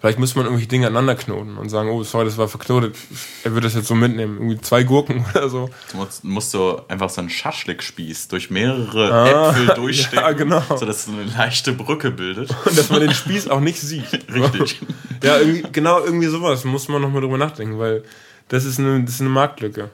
Vielleicht 0.00 0.18
müsste 0.18 0.36
man 0.36 0.44
irgendwelche 0.44 0.68
Dinge 0.68 0.86
aneinander 0.86 1.14
knoten 1.14 1.56
und 1.56 1.70
sagen, 1.70 1.88
oh, 1.88 2.02
sorry, 2.02 2.26
das 2.26 2.36
war 2.36 2.46
verknotet. 2.46 2.94
Er 3.42 3.52
würde 3.52 3.66
das 3.66 3.74
jetzt 3.74 3.88
so 3.88 3.94
mitnehmen. 3.94 4.36
Irgendwie 4.36 4.60
zwei 4.60 4.82
Gurken 4.82 5.24
oder 5.34 5.48
so. 5.48 5.70
Du 5.92 5.96
musst, 5.96 6.24
musst 6.24 6.52
du 6.52 6.82
einfach 6.88 7.08
so 7.08 7.22
einen 7.22 7.30
Schaschlikspieß 7.30 8.28
durch 8.28 8.50
mehrere 8.50 9.10
Ah, 9.10 9.50
Äpfel 9.50 9.66
durchstecken, 9.76 10.18
ja, 10.18 10.32
genau. 10.32 10.62
sodass 10.76 10.96
es 10.98 11.04
so 11.06 11.12
eine 11.12 11.24
leichte 11.24 11.72
Brücke 11.72 12.10
bildet. 12.10 12.54
Und 12.66 12.76
dass 12.76 12.90
man 12.90 13.00
den 13.00 13.14
Spieß 13.14 13.48
auch 13.48 13.60
nicht 13.60 13.80
sieht. 13.80 14.26
Richtig. 14.30 14.82
Ja, 15.22 15.38
irgendwie, 15.38 15.64
genau 15.72 16.04
irgendwie 16.04 16.26
sowas. 16.28 16.64
Muss 16.64 16.88
man 16.88 17.00
nochmal 17.00 17.22
drüber 17.22 17.38
nachdenken, 17.38 17.78
weil 17.78 18.04
das 18.48 18.66
ist 18.66 18.78
eine, 18.78 19.02
das 19.04 19.14
ist 19.14 19.20
eine 19.22 19.30
Marktlücke. 19.30 19.88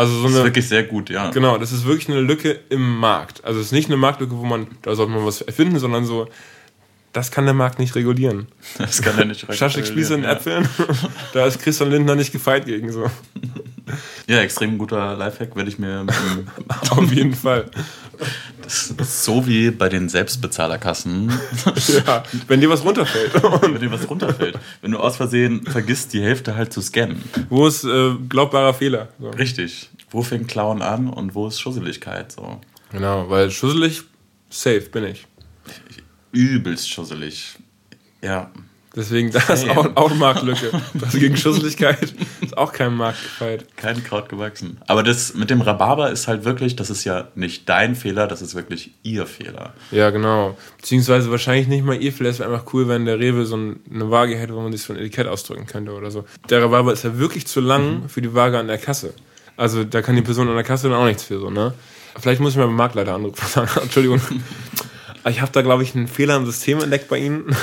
Also 0.00 0.14
so 0.14 0.22
Das 0.22 0.30
ist 0.32 0.36
eine. 0.38 0.46
wirklich 0.46 0.66
sehr 0.68 0.82
gut, 0.84 1.10
ja. 1.10 1.30
Genau, 1.30 1.58
das 1.58 1.72
ist 1.72 1.84
wirklich 1.84 2.08
eine 2.08 2.20
Lücke 2.20 2.58
im 2.70 2.98
Markt. 2.98 3.44
Also 3.44 3.60
es 3.60 3.66
ist 3.66 3.72
nicht 3.72 3.88
eine 3.88 3.98
Marktlücke, 3.98 4.34
wo 4.36 4.44
man, 4.44 4.66
da 4.80 4.94
sollte 4.94 5.12
man 5.12 5.26
was 5.26 5.42
erfinden, 5.42 5.78
sondern 5.78 6.06
so, 6.06 6.26
das 7.12 7.30
kann 7.30 7.44
der 7.44 7.54
Markt 7.54 7.78
nicht 7.78 7.94
regulieren. 7.94 8.46
Das 8.78 9.02
kann 9.02 9.18
er 9.18 9.24
nicht 9.24 9.46
Schaschlikspieße 9.54 10.14
in 10.14 10.22
ja. 10.22 10.32
Äpfeln, 10.32 10.68
da 11.32 11.46
ist 11.46 11.60
Christian 11.60 11.90
Lindner 11.90 12.14
nicht 12.14 12.32
gefeit 12.32 12.66
gegen 12.66 12.92
so. 12.92 13.10
Ja, 14.28 14.38
extrem 14.40 14.78
guter 14.78 15.16
Lifehack 15.16 15.56
werde 15.56 15.68
ich 15.68 15.78
mir. 15.78 16.06
Auf 16.90 17.12
jeden 17.12 17.34
Fall. 17.34 17.68
Das 18.62 18.90
ist 18.90 19.24
so 19.24 19.46
wie 19.48 19.70
bei 19.72 19.88
den 19.88 20.08
Selbstbezahlerkassen, 20.08 21.32
Ja, 22.06 22.22
wenn 22.46 22.60
dir 22.60 22.70
was 22.70 22.84
runterfällt. 22.84 23.32
wenn 23.42 23.80
dir 23.80 23.90
was 23.90 24.08
runterfällt. 24.08 24.56
Wenn 24.80 24.92
du 24.92 24.98
aus 24.98 25.16
Versehen 25.16 25.64
vergisst, 25.66 26.12
die 26.12 26.22
Hälfte 26.22 26.54
halt 26.54 26.72
zu 26.72 26.80
scannen. 26.82 27.24
Wo 27.48 27.66
ist 27.66 27.82
äh, 27.82 28.12
glaubbarer 28.28 28.74
Fehler? 28.74 29.08
So. 29.18 29.30
Richtig. 29.30 29.90
Wo 30.10 30.22
fängt 30.22 30.46
Klauen 30.48 30.82
an 30.82 31.08
und 31.08 31.34
wo 31.34 31.48
ist 31.48 31.58
Schusseligkeit? 31.60 32.30
So. 32.30 32.60
Genau, 32.92 33.28
weil 33.30 33.50
schusselig, 33.50 34.02
safe 34.50 34.82
bin 34.82 35.04
ich. 35.04 35.26
Übelst 36.32 36.88
schusselig. 36.90 37.56
Ja. 38.22 38.50
Deswegen, 38.96 39.30
das 39.30 39.48
ist 39.48 39.68
auch, 39.68 39.94
auch 39.94 40.10
eine 40.10 40.18
Marktlücke. 40.18 40.72
Das 40.94 41.12
gegen 41.14 41.36
Schusseligkeit 41.36 42.12
ist 42.40 42.58
auch 42.58 42.72
kein 42.72 42.92
Marktgefeit. 42.94 43.64
Kein 43.76 44.02
Kraut 44.02 44.28
gewachsen. 44.28 44.78
Aber 44.88 45.04
das 45.04 45.34
mit 45.34 45.48
dem 45.48 45.60
Rhabarber 45.60 46.10
ist 46.10 46.26
halt 46.26 46.44
wirklich, 46.44 46.74
das 46.74 46.90
ist 46.90 47.04
ja 47.04 47.28
nicht 47.36 47.68
dein 47.68 47.94
Fehler, 47.94 48.26
das 48.26 48.42
ist 48.42 48.56
wirklich 48.56 48.90
ihr 49.04 49.26
Fehler. 49.26 49.74
Ja, 49.92 50.10
genau. 50.10 50.58
Beziehungsweise 50.78 51.30
wahrscheinlich 51.30 51.68
nicht 51.68 51.84
mal 51.84 52.02
ihr 52.02 52.12
Fehler. 52.12 52.30
Es 52.30 52.40
wäre 52.40 52.52
einfach 52.52 52.74
cool, 52.74 52.88
wenn 52.88 53.04
der 53.04 53.20
Rewe 53.20 53.46
so 53.46 53.56
ein- 53.56 53.78
eine 53.94 54.10
Waage 54.10 54.36
hätte, 54.36 54.56
wo 54.56 54.60
man 54.60 54.72
sich 54.72 54.82
so 54.82 54.92
ein 54.92 54.98
Etikett 54.98 55.28
ausdrücken 55.28 55.66
könnte 55.68 55.92
oder 55.92 56.10
so. 56.10 56.24
Der 56.48 56.60
Rhabarber 56.60 56.92
ist 56.92 57.04
ja 57.04 57.16
wirklich 57.16 57.46
zu 57.46 57.60
lang 57.60 58.08
für 58.08 58.22
die 58.22 58.34
Waage 58.34 58.58
an 58.58 58.66
der 58.66 58.78
Kasse. 58.78 59.14
Also 59.56 59.84
da 59.84 60.02
kann 60.02 60.16
die 60.16 60.22
Person 60.22 60.48
an 60.48 60.56
der 60.56 60.64
Kasse 60.64 60.88
dann 60.88 60.98
auch 60.98 61.04
nichts 61.06 61.22
für, 61.22 61.38
so, 61.38 61.48
ne? 61.48 61.74
Vielleicht 62.18 62.40
muss 62.40 62.52
ich 62.54 62.56
mal 62.58 62.66
beim 62.66 62.74
Marktleiter 62.74 63.14
anrufen. 63.14 63.68
Entschuldigung. 63.82 64.20
Ich 65.28 65.40
habe 65.40 65.52
da, 65.52 65.62
glaube 65.62 65.82
ich, 65.82 65.94
einen 65.94 66.08
Fehler 66.08 66.36
im 66.36 66.46
System 66.46 66.80
entdeckt 66.80 67.08
bei 67.08 67.18
Ihnen. 67.18 67.54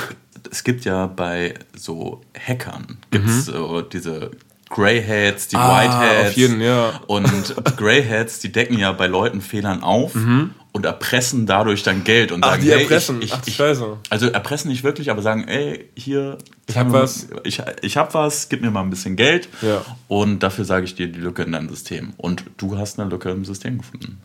Es 0.50 0.64
gibt 0.64 0.84
ja 0.84 1.06
bei 1.06 1.54
so 1.76 2.22
Hackern, 2.38 2.98
gibt 3.10 3.28
es 3.28 3.46
so 3.46 3.82
diese 3.82 4.30
Greyheads, 4.70 5.48
die 5.48 5.56
Whiteheads. 5.56 6.28
auf 6.30 6.36
jeden, 6.36 6.60
ja. 6.60 7.00
Und 7.06 7.54
Greyheads, 7.76 8.38
die 8.40 8.52
decken 8.52 8.78
ja 8.78 8.92
bei 8.92 9.06
Leuten 9.08 9.40
Fehlern 9.40 9.82
auf 9.82 10.14
und 10.14 10.54
und 10.78 10.86
erpressen 10.86 11.44
dadurch 11.44 11.82
dann 11.82 12.04
Geld 12.04 12.32
und 12.32 12.42
Ach, 12.44 12.50
sagen, 12.52 12.62
die 12.62 12.70
hey, 12.72 12.82
erpressen. 12.82 13.18
ich, 13.18 13.24
ich, 13.26 13.32
Ach, 13.34 13.42
ich, 13.44 13.56
Scheiße. 13.56 13.96
also 14.08 14.28
erpressen 14.28 14.70
nicht 14.70 14.84
wirklich, 14.84 15.10
aber 15.10 15.20
sagen, 15.20 15.46
ey, 15.48 15.88
hier, 15.96 16.38
Ich 16.66 16.76
hab 16.78 16.92
was. 16.92 17.28
Ich, 17.44 17.60
ich 17.82 17.96
hab 17.96 18.14
was, 18.14 18.48
gib 18.48 18.62
mir 18.62 18.70
mal 18.70 18.80
ein 18.82 18.90
bisschen 18.90 19.16
Geld 19.16 19.48
Ja. 19.60 19.84
und 20.06 20.42
dafür 20.42 20.64
sage 20.64 20.84
ich 20.84 20.94
dir 20.94 21.08
die 21.08 21.18
Lücke 21.20 21.42
in 21.42 21.52
deinem 21.52 21.68
System. 21.68 22.12
Und 22.16 22.44
du 22.56 22.78
hast 22.78 22.98
eine 22.98 23.10
Lücke 23.10 23.30
im 23.30 23.44
System 23.44 23.78
gefunden. 23.78 24.20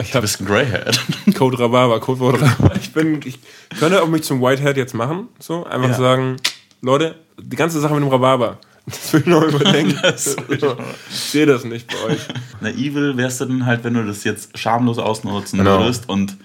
Ich 0.00 0.10
Du 0.10 0.20
bist 0.20 0.40
ein 0.40 0.46
Greyhead. 0.46 0.98
Code 1.36 1.58
Rhabarber, 1.58 2.00
Codewort 2.00 2.40
Rhabarber. 2.42 2.74
Ich 2.80 2.92
bin, 2.92 3.20
ich 3.24 3.38
könnte 3.78 4.02
auch 4.02 4.08
mich 4.08 4.22
zum 4.22 4.40
Whitehead 4.40 4.76
jetzt 4.76 4.94
machen, 4.94 5.28
so 5.38 5.64
einfach 5.64 5.90
Ja. 5.90 5.94
sagen, 5.94 6.36
Leute, 6.80 7.14
die 7.40 7.56
ganze 7.56 7.80
Sache 7.80 7.94
mit 7.94 8.02
dem 8.02 8.08
Rhabarber, 8.08 8.58
das 8.86 9.12
will 9.12 9.20
ich 9.20 9.26
noch 9.26 9.42
überdenken. 9.42 9.98
Das 10.02 10.36
ich 10.48 10.60
noch- 10.60 10.78
ich 11.10 11.16
sehe 11.16 11.46
das 11.46 11.64
nicht 11.64 11.88
bei 11.88 12.12
euch. 12.12 12.20
Na, 12.60 12.70
evil 12.70 13.16
wärst 13.16 13.40
du 13.40 13.44
dann 13.46 13.66
halt, 13.66 13.84
wenn 13.84 13.94
du 13.94 14.04
das 14.04 14.24
jetzt 14.24 14.58
schamlos 14.58 14.98
ausnutzen 14.98 15.58
Genau. 15.58 15.80
würdest 15.80 16.08
und 16.08 16.36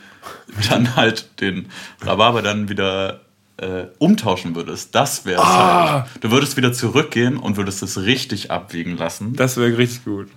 dann 0.69 0.95
halt 0.95 1.29
den 1.41 1.67
Rhabarber 2.01 2.41
dann 2.41 2.69
wieder 2.69 3.21
äh, 3.57 3.85
umtauschen 3.97 4.55
würdest. 4.55 4.93
Das 4.93 5.25
wäre 5.25 5.41
Ah! 5.41 5.91
halt. 6.03 6.05
Du 6.23 6.29
würdest 6.31 6.57
wieder 6.57 6.73
zurückgehen 6.73 7.37
und 7.37 7.57
würdest 7.57 7.81
es 7.81 7.97
richtig 8.01 8.51
abwiegen 8.51 8.97
lassen. 8.97 9.33
Das 9.35 9.57
wäre 9.57 9.75
richtig 9.77 10.05
gut. 10.05 10.27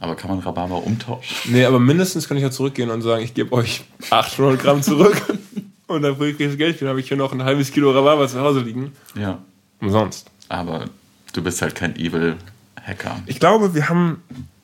Aber 0.00 0.16
kann 0.16 0.30
man 0.30 0.40
Rhabarber 0.40 0.82
umtauschen? 0.84 1.52
Nee, 1.52 1.64
aber 1.64 1.78
mindestens 1.78 2.26
kann 2.26 2.36
ich 2.36 2.42
ja 2.42 2.50
zurückgehen 2.50 2.90
und 2.90 3.02
sagen, 3.02 3.22
ich 3.22 3.34
gebe 3.34 3.52
euch 3.52 3.84
800 4.10 4.60
Gramm 4.60 4.82
zurück 4.82 5.22
und 5.86 6.02
dann 6.02 6.18
kriege 6.18 6.42
ich 6.42 6.48
das 6.50 6.58
Geld 6.58 6.80
wieder. 6.80 6.90
habe 6.90 6.98
ich 7.00 7.06
hier 7.06 7.16
noch 7.16 7.32
ein 7.32 7.44
halbes 7.44 7.70
Kilo 7.70 7.92
Rhabarber 7.92 8.26
zu 8.26 8.40
Hause 8.40 8.60
liegen. 8.60 8.90
Ja. 9.14 9.38
Umsonst. 9.80 10.28
Aber 10.48 10.86
du 11.32 11.42
bist 11.42 11.62
halt 11.62 11.74
kein 11.74 11.96
evil 11.96 12.36
Hacker. 12.82 13.20
Ich 13.26 13.40
glaube, 13.40 13.74
wir 13.74 13.88
haben, 13.88 14.22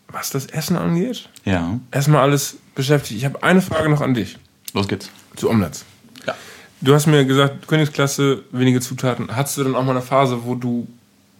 was 0.08 0.30
das 0.30 0.46
Essen 0.46 0.76
angeht, 0.76 1.28
Ja. 1.44 1.78
erstmal 1.90 2.22
alles 2.22 2.56
beschäftigt. 2.74 3.18
Ich 3.18 3.24
habe 3.24 3.42
eine 3.42 3.62
Frage 3.62 3.88
noch 3.88 4.00
an 4.00 4.14
dich 4.14 4.38
Los 4.74 4.88
geht's. 4.88 5.10
zu 5.36 5.48
Omelettes. 5.50 5.84
Ja. 6.26 6.34
Du 6.80 6.94
hast 6.94 7.06
mir 7.06 7.24
gesagt, 7.24 7.66
Königsklasse, 7.68 8.42
wenige 8.52 8.80
Zutaten. 8.80 9.34
Hattest 9.34 9.56
du 9.58 9.64
dann 9.64 9.74
auch 9.74 9.84
mal 9.84 9.92
eine 9.92 10.02
Phase, 10.02 10.44
wo 10.44 10.54
du 10.54 10.86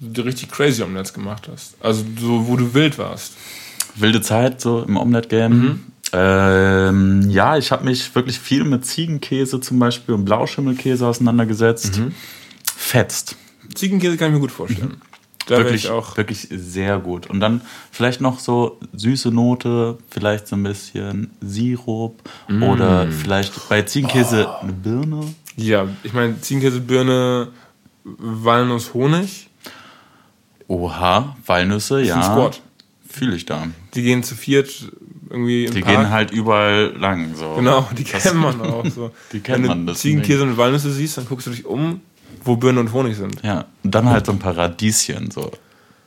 die 0.01 0.21
richtig 0.21 0.51
crazy 0.51 0.83
Omelettes 0.83 1.13
gemacht 1.13 1.49
hast? 1.53 1.75
Also 1.81 2.05
so, 2.19 2.47
wo 2.49 2.57
du 2.57 2.75
wild 2.75 2.99
warst? 2.99 3.35
Wilde 3.97 4.21
Zeit 4.21 4.61
so 4.61 4.83
im 4.83 4.97
Omelette-Game. 4.97 5.81
Ähm, 6.13 7.29
ja, 7.31 7.57
ich 7.57 7.71
habe 7.73 7.85
mich 7.85 8.15
wirklich 8.15 8.39
viel 8.39 8.65
mit 8.65 8.87
Ziegenkäse 8.87 9.61
zum 9.61 9.79
Beispiel 9.79 10.15
und 10.15 10.25
Blauschimmelkäse 10.25 11.07
auseinandergesetzt. 11.07 12.01
Fetzt. 12.77 13.37
Ziegenkäse 13.75 14.17
kann 14.17 14.29
ich 14.29 14.35
mir 14.35 14.41
gut 14.41 14.53
vorstellen. 14.53 15.01
Da 15.49 15.59
wirklich, 15.59 15.85
ich 15.85 15.91
auch. 15.91 16.17
wirklich 16.17 16.49
sehr 16.51 16.99
gut. 16.99 17.29
Und 17.29 17.41
dann 17.41 17.61
vielleicht 17.91 18.21
noch 18.21 18.39
so 18.39 18.79
süße 18.93 19.31
Note, 19.31 19.99
vielleicht 20.11 20.47
so 20.49 20.57
ein 20.57 20.63
bisschen 20.63 21.31
Sirup 21.41 22.23
oder 22.61 23.11
vielleicht 23.11 23.69
bei 23.69 23.83
Ziegenkäse 23.83 24.49
eine 24.61 24.73
Birne. 24.73 25.35
Ja, 25.57 25.89
ich 26.05 26.13
meine, 26.13 26.41
Ziegenkäse, 26.41 26.81
Birne, 26.81 27.49
Walnuss, 28.05 28.95
Honig. 28.95 29.49
Oha, 30.67 31.37
Walnüsse, 31.47 32.03
ja. 32.03 32.17
ein 32.17 32.23
Squad. 32.23 32.61
Fühle 33.09 33.37
ich 33.37 33.47
da. 33.47 33.67
Die 33.95 34.03
gehen 34.03 34.23
zu 34.23 34.35
viert 34.35 34.93
irgendwie 35.31 35.65
im 35.65 35.75
Die 35.75 35.81
Park. 35.81 35.97
gehen 35.97 36.11
halt 36.11 36.31
überall 36.31 36.95
lang. 36.99 37.35
So. 37.35 37.55
Genau, 37.57 37.89
die 37.97 38.05
Das- 38.05 38.23
kennt 38.23 38.37
man 38.37 38.61
auch 38.61 38.87
so. 38.87 39.11
Die 39.33 39.41
kennt 39.41 39.63
Wenn 39.63 39.67
man, 39.67 39.87
du 39.87 39.93
das 39.93 40.01
Ziegenkäse 40.01 40.43
und 40.43 40.57
Walnüsse 40.57 40.91
siehst, 40.93 41.17
dann 41.19 41.27
guckst 41.27 41.47
du 41.47 41.51
dich 41.51 41.65
um, 41.67 42.01
wo 42.45 42.57
Birne 42.57 42.81
und 42.81 42.93
Honig 42.93 43.17
sind. 43.17 43.43
Ja, 43.43 43.65
und 43.83 43.95
dann 43.95 44.09
halt 44.11 44.27
so 44.27 44.33
ein 44.33 44.39
paar 44.39 44.57
Radieschen, 44.57 45.31
so. 45.31 45.51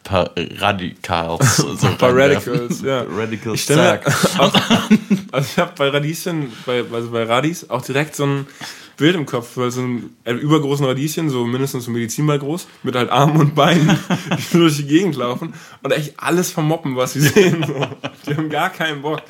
Paar 0.03 0.31
Radikals. 0.57 1.57
So 1.77 1.87
Ein 1.87 1.97
paar 1.97 2.09
reinwerfen. 2.15 2.53
Radicals, 2.53 2.81
ja. 2.81 3.03
Radicals. 3.07 3.55
Ich 3.55 3.63
stelle 3.63 4.01
auch, 4.39 4.53
also 5.31 5.47
ich 5.51 5.57
habe 5.59 5.71
bei 5.77 5.89
Radieschen, 5.89 6.51
bei, 6.65 6.83
also 6.91 7.11
bei 7.11 7.23
Radis, 7.23 7.69
auch 7.69 7.81
direkt 7.83 8.15
so 8.15 8.25
ein 8.25 8.47
Bild 8.97 9.15
im 9.15 9.25
Kopf, 9.27 9.57
weil 9.57 9.69
so 9.71 9.81
ein 9.81 10.09
einem 10.25 10.39
übergroßen 10.39 10.85
Radieschen, 10.85 11.29
so 11.29 11.45
mindestens 11.45 11.85
so 11.85 11.91
Medizinball 11.91 12.39
groß, 12.39 12.67
mit 12.83 12.95
halt 12.95 13.09
Armen 13.11 13.37
und 13.39 13.55
Beinen, 13.55 13.95
durch 14.51 14.77
die 14.77 14.85
Gegend 14.85 15.15
laufen 15.15 15.53
und 15.83 15.91
echt 15.91 16.13
alles 16.17 16.49
vermoppen, 16.51 16.95
was 16.95 17.13
sie 17.13 17.21
sehen. 17.21 17.63
So. 17.65 17.87
Die 18.27 18.35
haben 18.35 18.49
gar 18.49 18.69
keinen 18.71 19.01
Bock. 19.03 19.21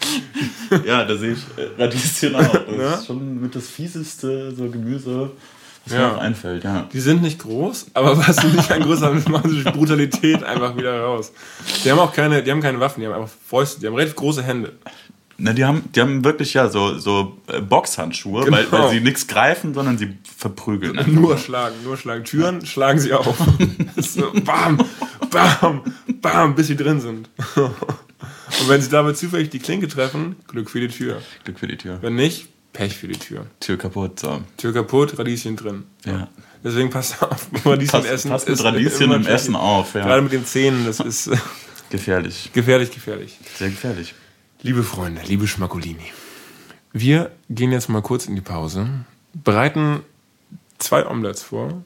Ja, 0.86 1.04
da 1.06 1.16
sehe 1.18 1.34
ich 1.34 1.40
äh, 1.58 1.82
Radieschen 1.82 2.36
auch. 2.36 2.52
Das 2.52 2.78
Ja. 2.78 2.94
ist 2.96 3.06
schon 3.08 3.42
mit 3.42 3.56
das 3.56 3.68
fieseste 3.68 4.54
so 4.56 4.70
Gemüse, 4.70 5.32
was 5.86 5.94
Ja. 5.94 6.00
mir 6.00 6.16
auch 6.16 6.22
einfällt. 6.22 6.64
Ja. 6.64 6.88
Die 6.94 7.00
sind 7.00 7.22
nicht 7.22 7.40
groß, 7.40 7.88
aber 7.94 8.18
was 8.18 8.36
sie 8.38 8.48
nicht 8.48 8.72
ein 8.72 8.84
groß 8.84 9.02
haben, 9.02 9.24
machen 9.30 9.50
sie 9.52 9.64
Brutalität 9.64 10.44
einfach 10.44 10.76
wieder 10.78 11.02
raus. 11.02 11.32
Die 11.84 11.92
haben 11.92 12.00
auch 12.00 12.14
keine, 12.14 12.44
die 12.44 12.52
haben 12.52 12.62
keine 12.62 12.80
Waffen, 12.80 13.02
die 13.02 13.08
haben 13.08 13.14
einfach 13.16 13.34
Fäuste, 13.48 13.80
die 13.82 13.88
haben 13.88 13.96
relativ 13.96 14.16
große 14.16 14.44
Hände. 14.44 14.74
Ne, 15.38 15.56
die, 15.56 15.66
haben, 15.66 15.82
die 15.96 16.02
haben 16.02 16.24
wirklich 16.24 16.54
ja 16.54 16.70
so, 16.70 17.00
so 17.00 17.40
äh, 17.48 17.62
Boxhandschuhe, 17.62 18.44
weil, 18.52 18.66
Genau. 18.66 18.84
weil 18.84 18.90
sie 18.92 19.00
nichts 19.00 19.26
greifen, 19.26 19.74
sondern 19.74 19.98
sie 19.98 20.16
verprügeln. 20.38 21.00
einfach. 21.00 21.12
Nur 21.12 21.36
schlagen, 21.40 21.76
nur 21.84 21.98
schlagen. 21.98 22.24
Türen 22.26 22.64
schlagen 22.64 23.00
sie 23.00 23.12
auf. 23.12 23.36
so, 23.98 24.32
bam, 24.46 24.78
bam, 25.32 25.82
bam, 26.22 26.54
bis 26.54 26.68
sie 26.68 26.76
drin 26.76 27.02
sind. 27.02 27.28
Und 27.56 28.68
wenn 28.70 28.82
sie 28.84 28.90
dabei 28.90 29.14
zufällig 29.14 29.50
die 29.50 29.58
Klinke 29.58 29.88
treffen, 29.88 30.36
Glück 30.48 30.70
für 30.70 30.80
die 30.80 30.90
Tür. 30.90 31.22
Glück 31.44 31.58
für 31.58 31.68
die 31.68 31.78
Tür. 31.78 31.98
Wenn 32.02 32.14
nicht, 32.16 32.48
Pech 32.74 32.98
für 32.98 33.08
die 33.08 33.20
Tür. 33.20 33.46
Tür 33.60 33.78
kaputt. 33.78 34.20
So. 34.20 34.42
Tür 34.58 34.74
kaputt, 34.74 35.18
Radieschen 35.20 35.56
drin. 35.56 35.84
Ja. 36.06 36.28
Deswegen 36.64 36.90
passt 36.92 37.22
auf, 37.22 37.48
Radieschen 37.66 37.92
Pass, 38.02 38.06
essen. 38.06 38.32
pass 38.32 38.48
mit 38.48 38.64
Radieschen 38.64 39.12
im. 39.12 39.26
Essen 39.28 39.56
auf. 39.56 39.94
Gerade 39.94 40.10
Ja. 40.16 40.22
mit 40.22 40.32
den 40.32 40.46
Zähnen, 40.46 40.86
das 40.86 41.00
ist 41.00 41.28
äh, 41.28 41.38
Gefährlich. 41.90 42.52
gefährlich, 42.54 42.92
gefährlich. 42.92 43.38
Sehr 43.58 43.70
gefährlich. 43.70 44.14
Liebe 44.62 44.84
Freunde, 44.84 45.22
liebe 45.26 45.48
Schmacolini, 45.48 46.06
wir 46.94 47.32
gehen 47.50 47.72
jetzt 47.72 47.90
mal 47.90 48.02
kurz 48.02 48.28
in 48.28 48.36
die 48.36 48.42
Pause, 48.42 48.88
bereiten 49.34 50.02
zwei 50.78 51.06
Omelettes 51.06 51.44
vor. 51.44 51.84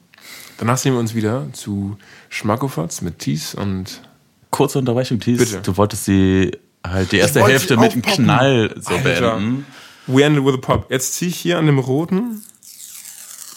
Danach 0.58 0.76
sehen 0.78 0.92
wir 0.92 1.00
uns 1.00 1.14
wieder 1.14 1.48
zu 1.52 1.96
Schmackofatz 2.28 3.00
mit 3.02 3.18
Thies 3.18 3.54
und 3.54 4.02
Kurze 4.50 4.78
Unterbrechung, 4.78 5.18
Thies. 5.20 5.38
Bitte. 5.38 5.60
Du 5.62 5.76
wolltest 5.76 6.04
sie 6.04 6.52
halt 6.86 7.12
die 7.12 7.16
erste 7.18 7.44
Hälfte 7.44 7.76
mit 7.76 7.92
einem. 7.92 8.02
Knall 8.02 8.74
so 8.80 8.94
Alter. 8.94 9.02
beenden. 9.36 9.66
We 10.06 10.22
Ended 10.22 10.44
with 10.44 10.54
a 10.54 10.58
Pop. 10.58 10.90
Jetzt 10.90 11.14
ziehe 11.14 11.30
ich 11.30 11.36
hier 11.36 11.58
an 11.58 11.66
dem 11.66 11.78
roten. 11.78 12.44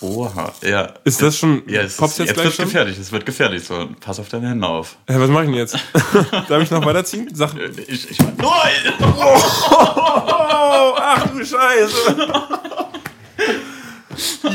Oha. 0.01 0.53
Ja. 0.61 0.93
Ist 1.03 1.21
das 1.21 1.37
schon. 1.37 1.63
Ja, 1.67 1.81
es 1.81 1.97
Pop's 1.97 2.13
ist, 2.13 2.19
jetzt 2.19 2.29
jetzt 2.29 2.43
wird 2.43 2.53
schon? 2.55 2.65
gefährlich. 2.65 2.97
Es 2.97 3.11
wird 3.11 3.25
gefährlich. 3.25 3.65
So, 3.65 3.89
pass 3.99 4.19
auf 4.19 4.29
deine 4.29 4.49
Hände 4.49 4.65
auf. 4.65 4.95
Hä, 5.07 5.15
was 5.17 5.29
mache 5.29 5.43
ich 5.43 5.49
denn 5.49 5.57
jetzt? 5.59 5.77
Darf 6.47 6.63
ich 6.63 6.71
noch 6.71 6.85
weiterziehen? 6.85 7.29
Sag. 7.33 7.51
Ich, 7.87 8.09
ich, 8.11 8.19
Nein! 8.19 8.93
Oh, 9.01 10.93
ach 10.97 11.27
du 11.27 11.45
Scheiße. 11.45 12.15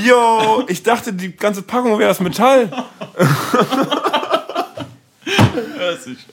Yo, 0.05 0.65
ich 0.69 0.83
dachte, 0.83 1.13
die 1.13 1.37
ganze 1.37 1.63
Packung 1.63 1.99
wäre 1.99 2.11
aus 2.11 2.21
Metall. 2.21 2.71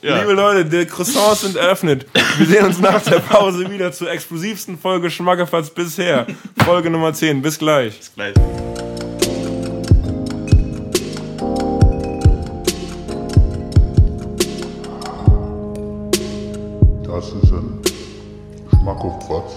Ja. 0.02 0.20
Liebe 0.20 0.32
Leute, 0.32 0.64
die 0.64 0.86
Croissants 0.86 1.42
sind 1.42 1.56
eröffnet. 1.56 2.06
Wir 2.36 2.46
sehen 2.46 2.64
uns 2.66 2.78
nach 2.78 3.02
der 3.02 3.20
Pause 3.20 3.70
wieder 3.70 3.92
zur 3.92 4.10
explosivsten 4.10 4.78
Folge 4.78 5.10
Schmackefatz 5.10 5.70
bisher. 5.70 6.26
Folge 6.64 6.90
Nummer 6.90 7.12
10. 7.12 7.42
Bis 7.42 7.58
gleich. 7.58 7.98
Gleich. 8.14 8.34
Das 17.04 17.28
ist 17.28 17.52
ein 17.52 17.80
Schmackofatz. 18.70 19.56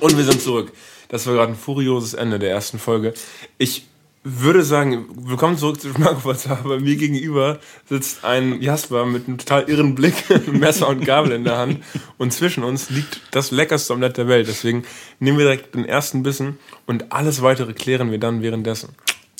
Und 0.00 0.16
wir 0.16 0.24
sind 0.24 0.42
zurück. 0.42 0.72
Das 1.08 1.26
war 1.26 1.34
gerade 1.34 1.52
ein 1.52 1.56
furioses 1.56 2.14
Ende 2.14 2.38
der 2.38 2.50
ersten 2.50 2.78
Folge. 2.78 3.14
Ich 3.58 3.86
würde 4.28 4.64
sagen, 4.64 5.06
willkommen 5.08 5.56
zurück 5.56 5.80
zu 5.80 5.92
Schmackofatz, 5.92 6.48
aber 6.48 6.80
mir 6.80 6.96
gegenüber 6.96 7.60
sitzt 7.88 8.24
ein 8.24 8.60
Jasper 8.60 9.06
mit 9.06 9.28
einem 9.28 9.38
total 9.38 9.68
irren 9.70 9.94
Blick, 9.94 10.14
Messer 10.52 10.88
und 10.88 11.04
Gabel 11.04 11.30
in 11.30 11.44
der 11.44 11.58
Hand. 11.58 11.78
Und 12.18 12.32
zwischen 12.32 12.64
uns 12.64 12.90
liegt 12.90 13.20
das 13.30 13.52
leckerste 13.52 13.92
Omelette 13.92 14.22
der 14.22 14.28
Welt. 14.28 14.48
Deswegen 14.48 14.82
nehmen 15.20 15.38
wir 15.38 15.44
direkt 15.44 15.76
den 15.76 15.84
ersten 15.84 16.24
Bissen 16.24 16.58
und 16.86 17.12
alles 17.12 17.40
weitere 17.40 17.72
klären 17.72 18.10
wir 18.10 18.18
dann 18.18 18.42
währenddessen. 18.42 18.88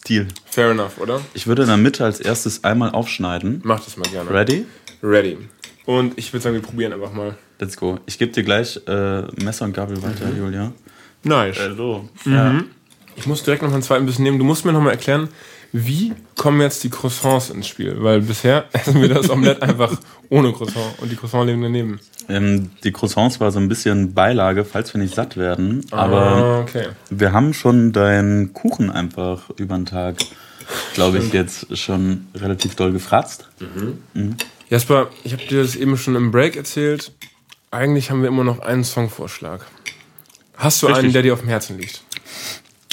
Deal. 0.08 0.28
Fair 0.44 0.70
enough, 0.70 0.98
oder? 0.98 1.20
Ich 1.34 1.48
würde 1.48 1.62
in 1.62 1.68
der 1.68 1.78
Mitte 1.78 2.04
als 2.04 2.20
erstes 2.20 2.62
einmal 2.62 2.92
aufschneiden. 2.92 3.62
Mach 3.64 3.84
das 3.84 3.96
mal 3.96 4.08
gerne. 4.08 4.30
Ready? 4.30 4.66
Ready. 5.02 5.36
Und 5.84 6.16
ich 6.16 6.32
würde 6.32 6.44
sagen, 6.44 6.54
wir 6.54 6.62
probieren 6.62 6.92
einfach 6.92 7.12
mal. 7.12 7.36
Let's 7.58 7.76
go. 7.76 7.98
Ich 8.06 8.20
gebe 8.20 8.30
dir 8.30 8.44
gleich 8.44 8.80
äh, 8.86 9.22
Messer 9.42 9.64
und 9.64 9.72
Gabel 9.72 10.00
weiter, 10.00 10.30
Julia. 10.30 10.72
Nice. 11.24 11.58
so. 11.76 12.08
Ja. 12.24 12.62
Ich 13.16 13.26
muss 13.26 13.42
direkt 13.42 13.62
noch 13.62 13.72
einen 13.72 13.82
zweiten 13.82 14.06
Bissen 14.06 14.22
nehmen. 14.22 14.38
Du 14.38 14.44
musst 14.44 14.64
mir 14.64 14.72
noch 14.72 14.80
mal 14.82 14.90
erklären, 14.90 15.28
wie 15.72 16.12
kommen 16.36 16.60
jetzt 16.60 16.84
die 16.84 16.90
Croissants 16.90 17.50
ins 17.50 17.66
Spiel? 17.66 17.96
Weil 18.02 18.20
bisher 18.20 18.66
essen 18.72 19.00
wir 19.00 19.08
das 19.08 19.28
Omelette 19.30 19.62
einfach 19.62 19.98
ohne 20.28 20.52
Croissant 20.52 20.98
und 21.00 21.10
die 21.10 21.16
Croissants 21.16 21.46
leben 21.46 21.62
daneben. 21.62 22.00
Ähm, 22.28 22.70
die 22.84 22.92
Croissants 22.92 23.40
war 23.40 23.50
so 23.52 23.58
ein 23.58 23.68
bisschen 23.68 24.12
Beilage, 24.14 24.64
falls 24.64 24.92
wir 24.94 25.00
nicht 25.00 25.14
satt 25.14 25.36
werden. 25.36 25.84
Aber 25.90 26.20
Ah, 26.22 26.60
okay. 26.60 26.88
wir 27.10 27.32
haben 27.32 27.52
schon 27.54 27.92
deinen 27.92 28.52
Kuchen 28.52 28.90
einfach 28.90 29.50
über 29.56 29.76
den 29.76 29.86
Tag, 29.86 30.16
glaube 30.94 31.18
ich, 31.18 31.32
jetzt 31.32 31.76
schon 31.76 32.26
relativ 32.34 32.74
doll 32.74 32.92
gefratzt. 32.92 33.48
Jasper, 34.68 35.10
ich 35.24 35.32
habe 35.32 35.44
dir 35.46 35.62
das 35.62 35.76
eben 35.76 35.96
schon 35.96 36.16
im 36.16 36.30
Break 36.32 36.56
erzählt. 36.56 37.12
Eigentlich 37.70 38.10
haben 38.10 38.22
wir 38.22 38.28
immer 38.28 38.44
noch 38.44 38.60
einen 38.60 38.84
Songvorschlag. 38.84 39.60
Hast 40.56 40.82
du 40.82 40.86
Richtig. 40.86 41.04
einen, 41.04 41.12
der 41.12 41.22
dir 41.22 41.32
auf 41.34 41.40
dem 41.40 41.48
Herzen 41.48 41.78
liegt? 41.78 42.02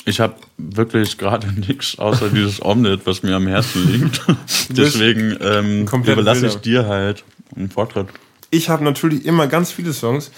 Ich 0.06 0.20
habe 0.20 0.36
wirklich 0.58 1.18
gerade 1.18 1.48
nichts 1.68 1.98
außer 1.98 2.30
dieses 2.30 2.64
Omelette, 2.64 3.06
was 3.06 3.24
mir 3.24 3.36
am 3.36 3.48
Herzen 3.48 3.88
liegt. 3.92 4.22
Deswegen 4.70 5.38
ähm, 5.42 5.88
überlasse 5.88 6.48
ich 6.48 6.58
dir 6.58 6.88
halt 6.88 7.24
einen 7.56 7.70
Vortritt. 7.70 8.08
Ich 8.50 8.70
habe 8.70 8.84
natürlich 8.84 9.26
immer 9.26 9.48
ganz 9.48 9.72
viele 9.72 9.94
Songs 9.94 10.32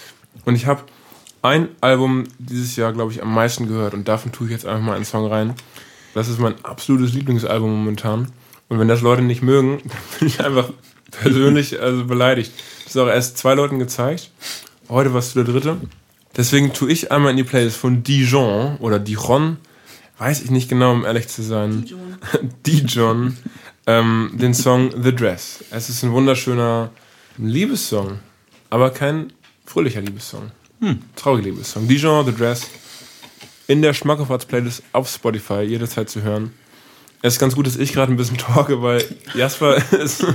und 0.46 0.56
ich 0.56 0.66
habe 0.66 0.84
ein 1.42 1.70
Album 1.82 2.24
dieses 2.40 2.76
Jahr, 2.76 2.94
glaube 2.94 3.12
ich, 3.12 3.22
am 3.22 3.34
meisten 3.34 3.68
gehört 3.68 3.94
und 3.94 4.08
davon 4.08 4.32
tue 4.32 4.48
ich 4.48 4.54
jetzt 4.54 4.66
einfach 4.66 4.82
mal 4.82 4.96
einen 4.96 5.06
Song 5.06 5.28
rein. 5.28 5.54
Das 6.14 6.30
ist 6.30 6.40
mein 6.40 6.56
absolutes 6.64 7.14
Lieblingsalbum 7.14 7.70
momentan. 7.70 8.32
Und 8.68 8.80
wenn 8.80 8.88
das 8.88 9.02
Leute 9.02 9.22
nicht 9.22 9.42
mögen, 9.42 9.82
dann 9.84 10.20
bin 10.20 10.28
ich 10.28 10.40
einfach 10.40 10.70
persönlich 11.12 11.80
also 11.82 12.06
beleidigt. 12.06 12.52
Das 12.84 12.96
ist 12.96 13.02
auch 13.02 13.08
erst 13.08 13.38
zwei 13.38 13.54
Leuten 13.54 13.80
gezeigt. 13.80 14.32
Heute 14.90 15.14
war 15.14 15.20
es 15.20 15.34
der 15.34 15.44
dritte. 15.44 15.78
Deswegen 16.38 16.74
tue 16.74 16.92
ich 16.92 17.12
einmal 17.12 17.32
in 17.32 17.38
die 17.38 17.44
Playlist 17.44 17.78
von 17.78 18.04
Dijon 18.04 18.78
oder 18.78 19.00
Dijon, 19.00 19.58
weiß 20.18 20.42
ich 20.42 20.52
nicht 20.52 20.70
genau, 20.70 20.92
um 20.92 21.06
ehrlich 21.06 21.28
zu 21.28 21.42
sein. 21.42 21.86
Dijon. 22.66 23.38
ähm, 23.88 24.32
den 24.34 24.54
Song 24.54 24.92
The 25.02 25.16
Dress. 25.16 25.64
Es 25.72 25.90
ist 25.90 26.04
ein 26.04 26.12
wunderschöner 26.12 26.92
Liebessong, 27.38 28.20
aber 28.70 28.90
kein 28.92 29.32
fröhlicher 29.66 30.02
Liebessong. 30.02 30.52
Trauriger 31.16 31.50
Liebessong. 31.50 31.88
Dijon, 31.88 32.26
The 32.26 32.34
Dress. 32.34 32.68
In 33.68 33.82
der 33.82 33.94
Schmackofatz-Playlist 33.94 34.84
auf 34.92 35.10
Spotify 35.10 35.62
jederzeit 35.62 36.10
zu 36.10 36.22
hören. 36.22 36.54
Es 37.22 37.34
ist 37.34 37.40
ganz 37.40 37.56
gut, 37.56 37.66
dass 37.66 37.78
ich 37.78 37.94
gerade 37.94 38.12
ein 38.14 38.18
bisschen 38.18 38.38
talke, 38.38 38.82
weil 38.82 39.04
Jasper 39.34 39.78
ist, 39.94 40.26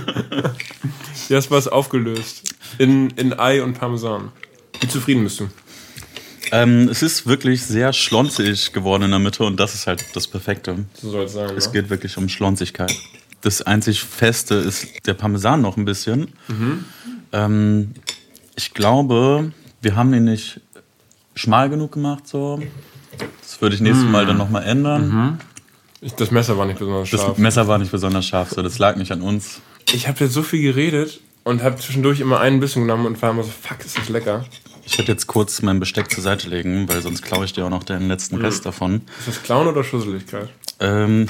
Jasper 1.29 1.59
ist 1.59 1.69
aufgelöst 1.69 2.55
in, 2.79 3.11
in 3.11 3.39
Ei 3.39 3.63
und 3.63 3.75
Parmesan. 3.75 4.33
Wie 4.81 4.89
zufrieden 4.89 5.23
bist 5.23 5.41
du? 5.41 5.49
Ähm, 6.53 6.89
es 6.89 7.03
ist 7.03 7.27
wirklich 7.27 7.63
sehr 7.65 7.93
schlonzig 7.93 8.73
geworden 8.73 9.05
in 9.05 9.11
der 9.11 9.21
Mitte 9.21 9.45
und 9.45 9.59
das 9.59 9.75
ist 9.75 9.87
halt 9.87 10.05
das 10.15 10.27
Perfekte. 10.27 10.85
So 10.95 11.11
soll 11.11 11.25
es 11.25 11.33
sein. 11.33 11.57
Es 11.57 11.67
ne? 11.67 11.73
geht 11.73 11.91
wirklich 11.91 12.17
um 12.17 12.29
Schlonzigkeit. 12.29 12.95
Das 13.41 13.63
einzig 13.63 14.03
Feste 14.03 14.55
ist 14.57 15.07
der 15.07 15.15
Parmesan 15.15 15.63
noch 15.63 15.77
ein 15.77 15.85
bisschen. 15.85 16.33
Ähm, 17.33 17.95
ich 18.57 18.75
glaube, 18.75 19.53
wir 19.81 19.97
haben 19.97 20.13
den 20.13 20.25
nicht 20.25 20.61
schmal 21.35 21.71
genug 21.71 21.93
gemacht. 21.93 22.27
So. 22.27 22.61
Das 23.41 23.61
würde 23.61 23.75
ich 23.75 23.81
nächstes 23.81 24.07
Mal 24.07 24.27
dann 24.27 24.37
nochmal 24.37 24.65
ändern. 24.65 25.39
Ich, 26.01 26.15
das 26.15 26.31
Messer 26.31 26.57
war 26.57 26.67
nicht 26.67 26.79
besonders 26.79 27.11
Das 27.11 27.21
scharf. 27.21 27.39
Messer 27.39 27.69
war 27.69 27.79
nicht 27.79 27.93
besonders 27.93 28.27
scharf, 28.27 28.51
so. 28.51 28.63
das 28.63 28.79
lag 28.79 28.97
nicht 28.97 29.13
an 29.13 29.21
uns. 29.21 29.61
Ich 29.93 30.09
habe 30.09 30.25
jetzt 30.25 30.33
so 30.33 30.43
viel 30.43 30.63
geredet 30.63 31.21
und 31.45 31.63
habe 31.63 31.77
zwischendurch 31.77 32.21
immer 32.21 32.41
einen 32.41 32.61
Bissen 32.61 32.83
genommen 32.83 33.07
und 33.07 33.21
war 33.21 33.31
immer 33.31 33.43
so, 33.43 33.51
fuck, 33.51 33.85
ist 33.85 33.99
das 33.99 34.09
lecker. 34.09 34.45
Ich 34.91 34.99
werde 34.99 35.13
jetzt 35.13 35.29
kurz 35.29 35.63
mein 35.63 35.79
Besteck 35.79 36.11
zur 36.11 36.23
Seite 36.23 36.49
legen, 36.49 36.89
weil 36.89 37.01
sonst 37.01 37.23
klaue 37.23 37.45
ich 37.45 37.53
dir 37.53 37.65
auch 37.65 37.71
noch 37.71 37.85
den 37.85 38.09
letzten 38.09 38.37
Rest 38.37 38.67
davon. 38.67 39.03
Ist 39.21 39.29
das 39.29 39.43
Clown 39.45 39.69
oder 39.69 39.85
Schusseligkeit? 39.85 40.49
Ähm, 40.81 41.29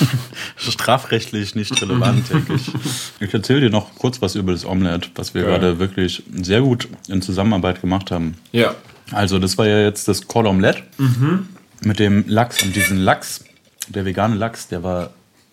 strafrechtlich 0.56 1.54
nicht 1.54 1.80
relevant, 1.80 2.30
denke 2.32 2.54
ich. 2.54 2.70
Ich 3.18 3.32
erzähle 3.32 3.62
dir 3.62 3.70
noch 3.70 3.94
kurz 3.94 4.20
was 4.20 4.34
über 4.34 4.52
das 4.52 4.66
Omelette, 4.66 5.08
was 5.14 5.32
wir 5.32 5.44
gerade 5.44 5.78
wirklich 5.78 6.22
sehr 6.42 6.60
gut 6.60 6.88
in 7.08 7.22
Zusammenarbeit 7.22 7.80
gemacht 7.80 8.10
haben. 8.10 8.36
Ja. 8.52 8.74
Also, 9.12 9.38
das 9.38 9.56
war 9.56 9.66
ja 9.66 9.80
jetzt 9.80 10.06
das 10.06 10.28
Cordon 10.28 10.56
Omelette 10.56 10.82
mit 11.80 11.98
dem 11.98 12.24
Lachs. 12.28 12.62
Und 12.62 12.76
diesen 12.76 12.98
Lachs, 12.98 13.44
der 13.88 14.04
vegane 14.04 14.36
Lachs, 14.36 14.68
der 14.68 14.82
war 14.82 15.10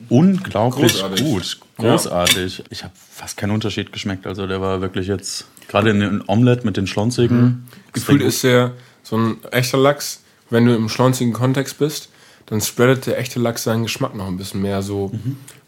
unglaublich 0.10 0.94
Großartig. 0.94 1.26
gut. 1.26 1.60
Großartig. 1.78 2.64
Ich 2.70 2.84
habe 2.84 2.94
fast 3.12 3.38
keinen 3.38 3.52
Unterschied 3.52 3.92
geschmeckt. 3.92 4.28
Also, 4.28 4.48
der 4.48 4.62
war 4.62 4.82
wirklich 4.82 5.08
jetzt, 5.08 5.48
gerade 5.68 5.90
in 5.90 6.00
dem 6.00 6.24
Omelette 6.28 6.66
mit 6.66 6.78
den 6.78 6.88
Schlonzigen. 6.88 7.68
Gefühlt 7.94 8.22
ist 8.22 8.44
der 8.44 8.74
so 9.04 9.18
ein 9.18 9.38
echter 9.52 9.78
Lachs, 9.78 10.22
wenn 10.50 10.66
du 10.66 10.76
im 10.76 10.90
schlonzigen 10.90 11.34
Kontext 11.34 11.78
bist, 11.80 12.10
dann 12.46 12.62
spreadet 12.62 13.08
der 13.08 13.18
echte 13.18 13.40
Lachs 13.40 13.64
seinen 13.64 13.84
Geschmack 13.84 14.16
noch 14.16 14.28
ein 14.28 14.38
bisschen 14.38 14.62
mehr 14.62 14.82
so, 14.82 15.12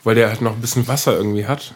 weil 0.03 0.15
der 0.15 0.29
halt 0.29 0.41
noch 0.41 0.53
ein 0.53 0.61
bisschen 0.61 0.87
Wasser 0.87 1.15
irgendwie 1.15 1.45
hat 1.45 1.75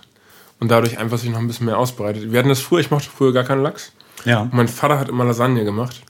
und 0.59 0.69
dadurch 0.71 0.97
einfach 0.97 1.17
sich 1.17 1.29
noch 1.29 1.39
ein 1.39 1.47
bisschen 1.47 1.65
mehr 1.65 1.77
ausbreitet. 1.77 2.31
Wir 2.31 2.39
hatten 2.39 2.49
das 2.49 2.61
früher, 2.61 2.79
ich 2.79 2.91
mochte 2.91 3.09
früher 3.09 3.33
gar 3.33 3.43
keinen 3.43 3.63
Lachs. 3.63 3.91
Ja. 4.25 4.47
Mein 4.51 4.67
Vater 4.67 4.99
hat 4.99 5.09
immer 5.09 5.25
Lasagne 5.25 5.65
gemacht 5.65 6.01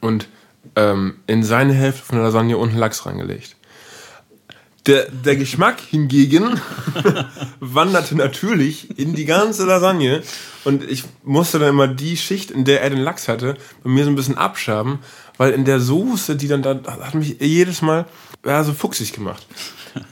und 0.00 0.28
ähm, 0.76 1.16
in 1.26 1.42
seine 1.42 1.74
Hälfte 1.74 2.02
von 2.02 2.16
der 2.16 2.24
Lasagne 2.24 2.56
unten 2.56 2.78
Lachs 2.78 3.04
reingelegt. 3.04 3.55
Der, 4.86 5.10
der 5.10 5.36
Geschmack 5.36 5.80
hingegen 5.80 6.60
wanderte 7.60 8.14
natürlich 8.14 8.98
in 8.98 9.14
die 9.14 9.24
ganze 9.24 9.66
Lasagne 9.66 10.22
und 10.64 10.88
ich 10.88 11.02
musste 11.24 11.58
dann 11.58 11.70
immer 11.70 11.88
die 11.88 12.16
Schicht, 12.16 12.52
in 12.52 12.64
der 12.64 12.82
er 12.82 12.90
den 12.90 13.00
Lachs 13.00 13.26
hatte, 13.26 13.56
bei 13.82 13.90
mir 13.90 14.04
so 14.04 14.10
ein 14.10 14.16
bisschen 14.16 14.38
abschaben, 14.38 15.00
weil 15.38 15.52
in 15.52 15.64
der 15.64 15.80
Soße, 15.80 16.36
die 16.36 16.46
dann 16.46 16.62
da, 16.62 16.80
hat 16.84 17.14
mich 17.14 17.36
jedes 17.40 17.82
Mal 17.82 18.06
ja, 18.44 18.62
so 18.62 18.72
fuchsig 18.72 19.12
gemacht. 19.12 19.44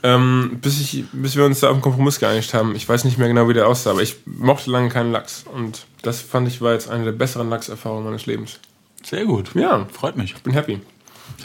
ähm, 0.03 0.59
bis, 0.61 0.81
ich, 0.81 1.05
bis 1.13 1.37
wir 1.37 1.45
uns 1.45 1.61
da 1.61 1.69
auf 1.69 1.75
einen 1.75 1.83
Kompromiss 1.83 2.19
geeinigt 2.19 2.53
haben. 2.53 2.75
Ich 2.75 2.89
weiß 2.89 3.05
nicht 3.05 3.19
mehr 3.19 3.29
genau, 3.29 3.49
wie 3.49 3.55
der 3.55 3.69
aussah, 3.69 3.91
aber 3.91 4.03
ich 4.03 4.17
mochte 4.25 4.71
lange 4.71 4.89
keinen 4.89 5.13
Lachs 5.13 5.45
und 5.55 5.87
das 6.03 6.21
fand 6.21 6.49
ich 6.49 6.61
war 6.61 6.73
jetzt 6.73 6.91
eine 6.91 7.05
der 7.05 7.13
besseren 7.13 7.49
Lachserfahrungen 7.49 8.05
meines 8.05 8.27
Lebens. 8.27 8.59
Sehr 9.05 9.25
gut. 9.25 9.51
Ja. 9.55 9.87
Freut 9.93 10.17
mich. 10.17 10.35
Bin 10.43 10.55
happy. 10.55 10.81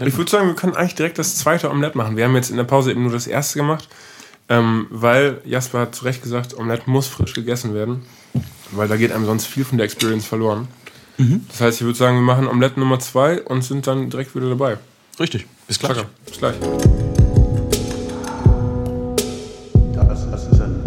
Ich 0.08 0.18
würde 0.18 0.32
sagen, 0.32 0.48
wir 0.48 0.56
können 0.56 0.76
eigentlich 0.76 0.96
direkt 0.96 1.18
das 1.18 1.36
zweite 1.36 1.70
Omelette 1.70 1.98
machen. 1.98 2.16
Wir 2.18 2.26
haben 2.26 2.36
jetzt 2.36 2.50
in 2.50 2.58
der 2.58 2.64
Pause 2.64 2.92
eben 2.92 3.04
nur 3.04 3.12
das 3.12 3.28
erste 3.28 3.60
gemacht, 3.60 3.88
ähm, 4.48 4.88
weil 4.90 5.42
Jasper 5.46 5.82
hat 5.82 5.96
zu 5.96 6.06
Recht 6.06 6.22
gesagt, 6.24 6.58
Omelette 6.58 6.90
muss 6.90 7.08
frisch 7.08 7.34
gegessen 7.34 7.74
werden, 7.74 8.04
weil 8.72 8.88
da 8.88 8.96
geht 8.96 9.12
einem 9.12 9.26
sonst 9.26 9.46
viel 9.48 9.66
von 9.66 9.78
der 9.78 9.86
Experience 9.86 10.26
verloren. 10.26 10.68
Das 11.50 11.60
heißt, 11.60 11.82
ich 11.82 11.86
würde 11.86 11.98
sagen, 11.98 12.16
wir 12.16 12.22
machen 12.22 12.48
Omelette 12.48 12.80
Nummer 12.80 13.00
zwei 13.00 13.42
und 13.42 13.62
sind 13.62 13.86
dann 13.88 14.10
direkt 14.10 14.36
wieder 14.36 14.48
dabei. 14.48 14.78
Richtig. 15.20 15.46
Bis 15.68 15.78
gleich. 15.78 15.96
Zacker. 15.98 16.10
Bis 16.26 16.38
gleich. 16.38 16.56
Das, 19.96 20.32
das 20.32 20.48
ist 20.48 20.62
ein 20.62 20.84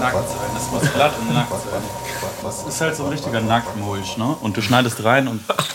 Nackt 0.00 0.28
sein, 0.28 0.50
das 0.54 0.70
muss 0.72 0.92
glatt 0.92 1.12
und 1.20 1.34
nackt 1.34 1.50
sein. 1.50 1.82
Das 2.42 2.66
ist 2.66 2.80
halt 2.80 2.96
so 2.96 3.04
ein 3.04 3.10
richtiger 3.10 3.40
Nacktmulch, 3.40 4.16
ne? 4.16 4.36
Und 4.40 4.56
du 4.56 4.62
schneidest 4.62 5.04
rein 5.04 5.28
und 5.28 5.40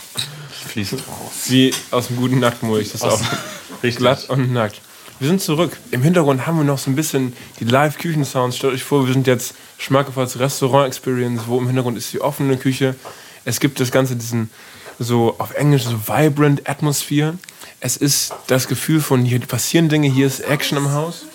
fließt 0.70 0.94
raus. 0.94 1.32
Wie 1.48 1.74
aus 1.92 2.08
dem 2.08 2.18
guten 2.18 2.40
Nacktmulch. 2.40 2.92
Das 2.92 3.02
ist 3.02 3.08
auch 3.08 3.22
Richtig. 3.84 3.98
glatt 3.98 4.30
und 4.30 4.54
nackt. 4.54 4.82
Wir 5.20 5.28
sind 5.28 5.42
zurück. 5.42 5.78
Im 5.92 6.02
Hintergrund 6.02 6.48
haben 6.48 6.58
wir 6.58 6.64
noch 6.64 6.78
so 6.78 6.90
ein 6.90 6.96
bisschen 6.96 7.34
die 7.60 7.66
Live-Küchen-Sounds. 7.66 8.56
Stellt 8.56 8.74
euch 8.74 8.84
vor, 8.84 9.06
wir 9.06 9.14
sind 9.14 9.28
jetzt 9.28 9.54
Schmackofatz 9.78 10.38
Restaurant-Experience, 10.38 11.42
wo 11.48 11.58
im 11.60 11.68
Hintergrund 11.68 11.98
ist 11.98 12.14
die 12.14 12.22
offene 12.22 12.56
Küche. 12.58 12.96
Es 13.44 13.60
gibt 13.60 13.80
das 13.82 13.92
Ganze, 13.92 14.16
diesen 14.16 14.50
so 14.98 15.36
auf 15.40 15.54
Englisch 15.56 15.84
so 15.84 16.08
vibrant 16.08 16.70
Atmosphere. 16.70 17.38
Es 17.80 17.98
ist 17.98 18.34
das 18.48 18.68
Gefühl 18.68 19.02
von 19.02 19.24
hier 19.24 19.40
passieren 19.42 19.90
Dinge, 19.90 20.10
hier 20.10 20.28
ist 20.28 20.42
Action 20.42 20.78
im 20.78 20.92
Haus. 20.92 21.26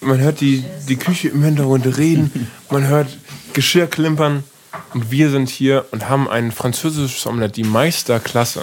Man 0.00 0.18
hört 0.18 0.40
die, 0.40 0.64
die 0.88 0.96
Küche 0.96 1.28
im 1.28 1.42
Hintergrund 1.42 1.84
reden, 1.98 2.50
man 2.70 2.86
hört 2.86 3.08
Geschirr 3.52 3.86
klimpern 3.86 4.44
und 4.94 5.10
wir 5.10 5.30
sind 5.30 5.48
hier 5.48 5.86
und 5.90 6.08
haben 6.08 6.28
ein 6.28 6.52
französisches 6.52 7.26
Omelette, 7.26 7.54
die 7.54 7.64
Meisterklasse. 7.64 8.62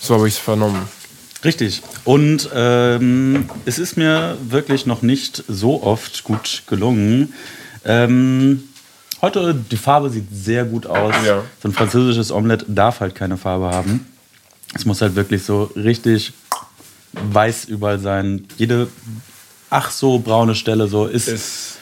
So 0.00 0.14
habe 0.14 0.28
ich 0.28 0.34
es 0.34 0.40
vernommen. 0.40 0.88
Richtig. 1.44 1.82
Und 2.04 2.50
ähm, 2.52 3.48
es 3.64 3.78
ist 3.78 3.96
mir 3.96 4.36
wirklich 4.48 4.86
noch 4.86 5.02
nicht 5.02 5.44
so 5.46 5.82
oft 5.82 6.24
gut 6.24 6.64
gelungen. 6.66 7.32
Ähm, 7.84 8.64
heute, 9.22 9.54
die 9.54 9.76
Farbe 9.76 10.10
sieht 10.10 10.26
sehr 10.32 10.64
gut 10.64 10.86
aus. 10.86 11.14
Ja. 11.24 11.44
So 11.62 11.68
ein 11.68 11.72
französisches 11.72 12.32
Omelette 12.32 12.66
darf 12.68 13.00
halt 13.00 13.14
keine 13.14 13.36
Farbe 13.36 13.66
haben. 13.66 14.06
Es 14.74 14.84
muss 14.84 15.00
halt 15.00 15.14
wirklich 15.14 15.44
so 15.44 15.64
richtig 15.76 16.32
weiß 17.12 17.66
überall 17.66 17.98
sein. 17.98 18.46
Jede 18.56 18.88
ach 19.70 19.90
so 19.90 20.18
braune 20.18 20.54
Stelle 20.54 20.88
so 20.88 21.06
ist, 21.06 21.28
ist, 21.28 21.77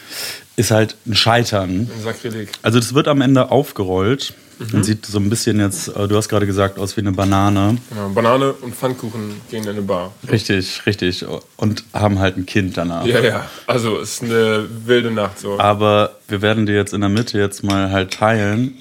Ist 0.56 0.70
halt 0.70 0.96
ein 1.06 1.14
Scheitern. 1.14 1.90
ein 1.94 2.02
Sakrileg. 2.02 2.48
Also 2.62 2.78
das 2.78 2.94
wird 2.94 3.08
am 3.08 3.20
Ende 3.20 3.50
aufgerollt 3.50 4.32
und 4.72 4.84
sieht 4.84 5.04
so 5.04 5.18
ein 5.18 5.28
bisschen 5.28 5.60
jetzt, 5.60 5.88
äh, 5.88 6.08
du 6.08 6.16
hast 6.16 6.30
gerade 6.30 6.46
gesagt, 6.46 6.78
aus 6.78 6.96
wie 6.96 7.02
eine 7.02 7.12
Banane. 7.12 7.76
Genau, 7.90 8.08
Banane 8.08 8.52
und 8.54 8.74
Pfannkuchen 8.74 9.34
gehen 9.50 9.64
in 9.64 9.68
eine 9.70 9.82
Bar. 9.82 10.14
Richtig, 10.30 10.86
richtig. 10.86 11.26
Und 11.58 11.84
haben 11.92 12.18
halt 12.18 12.38
ein 12.38 12.46
Kind 12.46 12.74
danach. 12.78 13.04
Ja, 13.04 13.20
ja. 13.20 13.50
Also 13.66 13.98
ist 13.98 14.22
eine 14.22 14.66
wilde 14.86 15.10
Nacht 15.10 15.38
so. 15.38 15.58
Aber 15.60 16.16
wir 16.28 16.40
werden 16.40 16.64
die 16.64 16.72
jetzt 16.72 16.94
in 16.94 17.02
der 17.02 17.10
Mitte 17.10 17.38
jetzt 17.38 17.62
mal 17.62 17.90
halt 17.90 18.14
teilen 18.14 18.74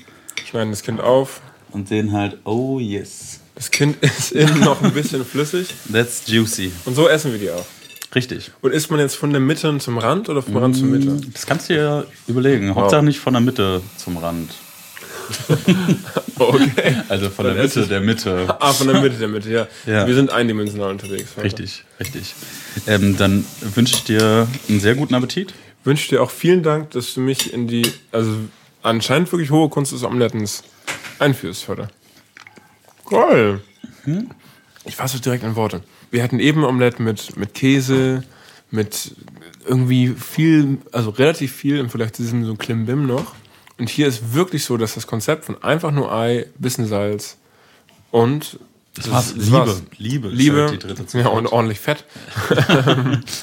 Schneiden 0.50 0.72
das 0.72 0.82
Kind 0.82 1.02
auf. 1.02 1.42
und 1.72 1.90
sehen 1.90 2.14
halt, 2.14 2.38
oh 2.46 2.80
yes, 2.80 3.42
Das 3.56 3.70
Kind 3.70 3.98
ist 4.02 4.32
innen 4.32 4.62
noch 4.62 4.82
ein 4.82 4.94
bisschen 4.94 5.26
flüssig. 5.26 5.74
that's 5.92 6.22
juicy. 6.26 6.72
Und 6.86 6.96
so 6.96 7.10
essen 7.10 7.34
wir 7.34 7.40
die 7.40 7.50
auch. 7.52 7.66
Richtig. 8.16 8.52
Und 8.62 8.72
isst 8.72 8.90
man 8.90 9.00
jetzt 9.00 9.16
von 9.16 9.32
der 9.32 9.42
Mitte 9.42 9.78
zum 9.80 9.98
Rand 9.98 10.30
oder 10.30 10.42
vom 10.42 10.56
Rand 10.56 10.78
zur 10.78 10.88
Mitte? 10.88 11.20
Das 11.34 11.46
kannst 11.46 11.70
du 11.70 11.74
dir 11.74 12.08
überlegen. 12.28 12.74
Hauptsache 12.74 13.04
nicht 13.04 13.20
von 13.20 13.34
der 13.34 13.42
Mitte 13.42 13.82
zum 13.98 14.18
Rand. 14.18 14.52
Okay. 16.38 16.98
Also 17.08 17.30
von 17.30 17.46
der 17.46 17.56
Dann 17.56 17.64
Mitte 17.64 17.88
der 17.88 18.02
Mitte. 18.02 18.56
Ah, 18.60 18.74
von 18.74 18.88
der 18.88 19.02
Mitte 19.02 19.16
der 19.16 19.28
Mitte, 19.28 19.50
ja. 19.50 19.68
Ja. 19.86 20.06
Wir 20.06 20.14
sind 20.14 20.30
eindimensional 20.30 20.92
unterwegs. 20.92 21.30
Richtig, 21.42 21.84
richtig. 22.00 22.36
Ähm, 22.88 23.16
dann 23.18 23.46
wünsche 23.62 23.96
ich 23.96 24.04
dir 24.04 24.48
einen 24.68 24.80
sehr 24.80 24.96
guten 24.96 25.16
Appetit. 25.16 25.54
wünsche 25.86 26.10
dir 26.10 26.22
auch 26.22 26.32
vielen 26.32 26.62
Dank, 26.62 26.92
dass 26.92 27.14
du 27.14 27.22
mich 27.22 27.54
in 27.54 27.68
die, 27.68 27.90
also 28.12 28.32
anscheinend 28.84 29.32
wirklich 29.32 29.50
hohe 29.50 29.70
Kunst 29.70 29.94
des 29.94 30.04
Omelettens 30.04 30.64
einführst 31.20 31.68
heute. 31.70 31.88
Geil. 33.10 33.62
Ich 34.84 34.96
fasse 34.96 35.20
direkt 35.22 35.44
in 35.44 35.56
Worte. 35.56 35.84
Wir 36.16 36.24
hatten 36.24 36.40
eben 36.40 36.64
Omelette 36.64 37.02
mit, 37.02 37.36
mit 37.36 37.54
Käse, 37.54 38.24
mit 38.72 39.14
irgendwie 39.68 40.08
viel, 40.08 40.78
also 40.94 41.10
relativ 41.10 41.54
viel 41.54 41.78
im 41.78 41.90
Vergleich 41.90 42.14
zu 42.14 42.22
diesem 42.22 42.46
so 42.46 42.56
Klimbim 42.56 43.06
noch. 43.06 43.36
Und 43.78 43.90
hier 43.90 44.08
ist 44.08 44.34
wirklich 44.34 44.64
so, 44.64 44.78
dass 44.78 44.94
das 44.96 45.08
Konzept 45.08 45.44
von 45.44 45.62
einfach 45.62 45.92
nur 45.92 46.10
Ei, 46.14 46.46
bisschen 46.58 46.88
Salz 46.88 47.38
und 48.12 48.58
das 48.94 49.12
war's. 49.12 49.34
das 49.36 49.44
Liebe. 49.44 49.58
war's. 49.58 49.84
Liebe 49.98 50.30
Liebe, 50.30 50.62
halt 50.62 50.72
die 50.72 50.78
dritte 50.88 51.06
Zutat. 51.06 51.26
ja, 51.26 51.32
und 51.32 51.48
ordentlich 51.48 51.82
Fett. 51.82 52.06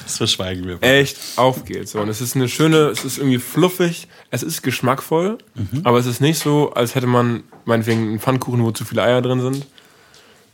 Das 0.05 0.17
verschweigen 0.17 0.65
wir. 0.65 0.81
echt 0.81 1.17
aufgeht. 1.35 1.87
So. 1.87 1.99
Und 1.99 2.09
es 2.09 2.21
ist 2.21 2.35
eine 2.35 2.49
schöne, 2.49 2.87
es 2.87 3.05
ist 3.05 3.19
irgendwie 3.19 3.37
fluffig, 3.37 4.07
es 4.31 4.41
ist 4.41 4.63
geschmackvoll, 4.63 5.37
aber 5.83 5.99
es 5.99 6.07
ist 6.07 6.21
nicht 6.21 6.39
so, 6.39 6.73
als 6.73 6.95
hätte 6.95 7.05
man 7.05 7.43
meinetwegen 7.65 8.01
einen 8.01 8.19
Pfannkuchen, 8.19 8.63
wo 8.63 8.71
zu 8.71 8.83
viele 8.83 9.03
Eier 9.03 9.21
drin 9.21 9.41
sind, 9.41 9.67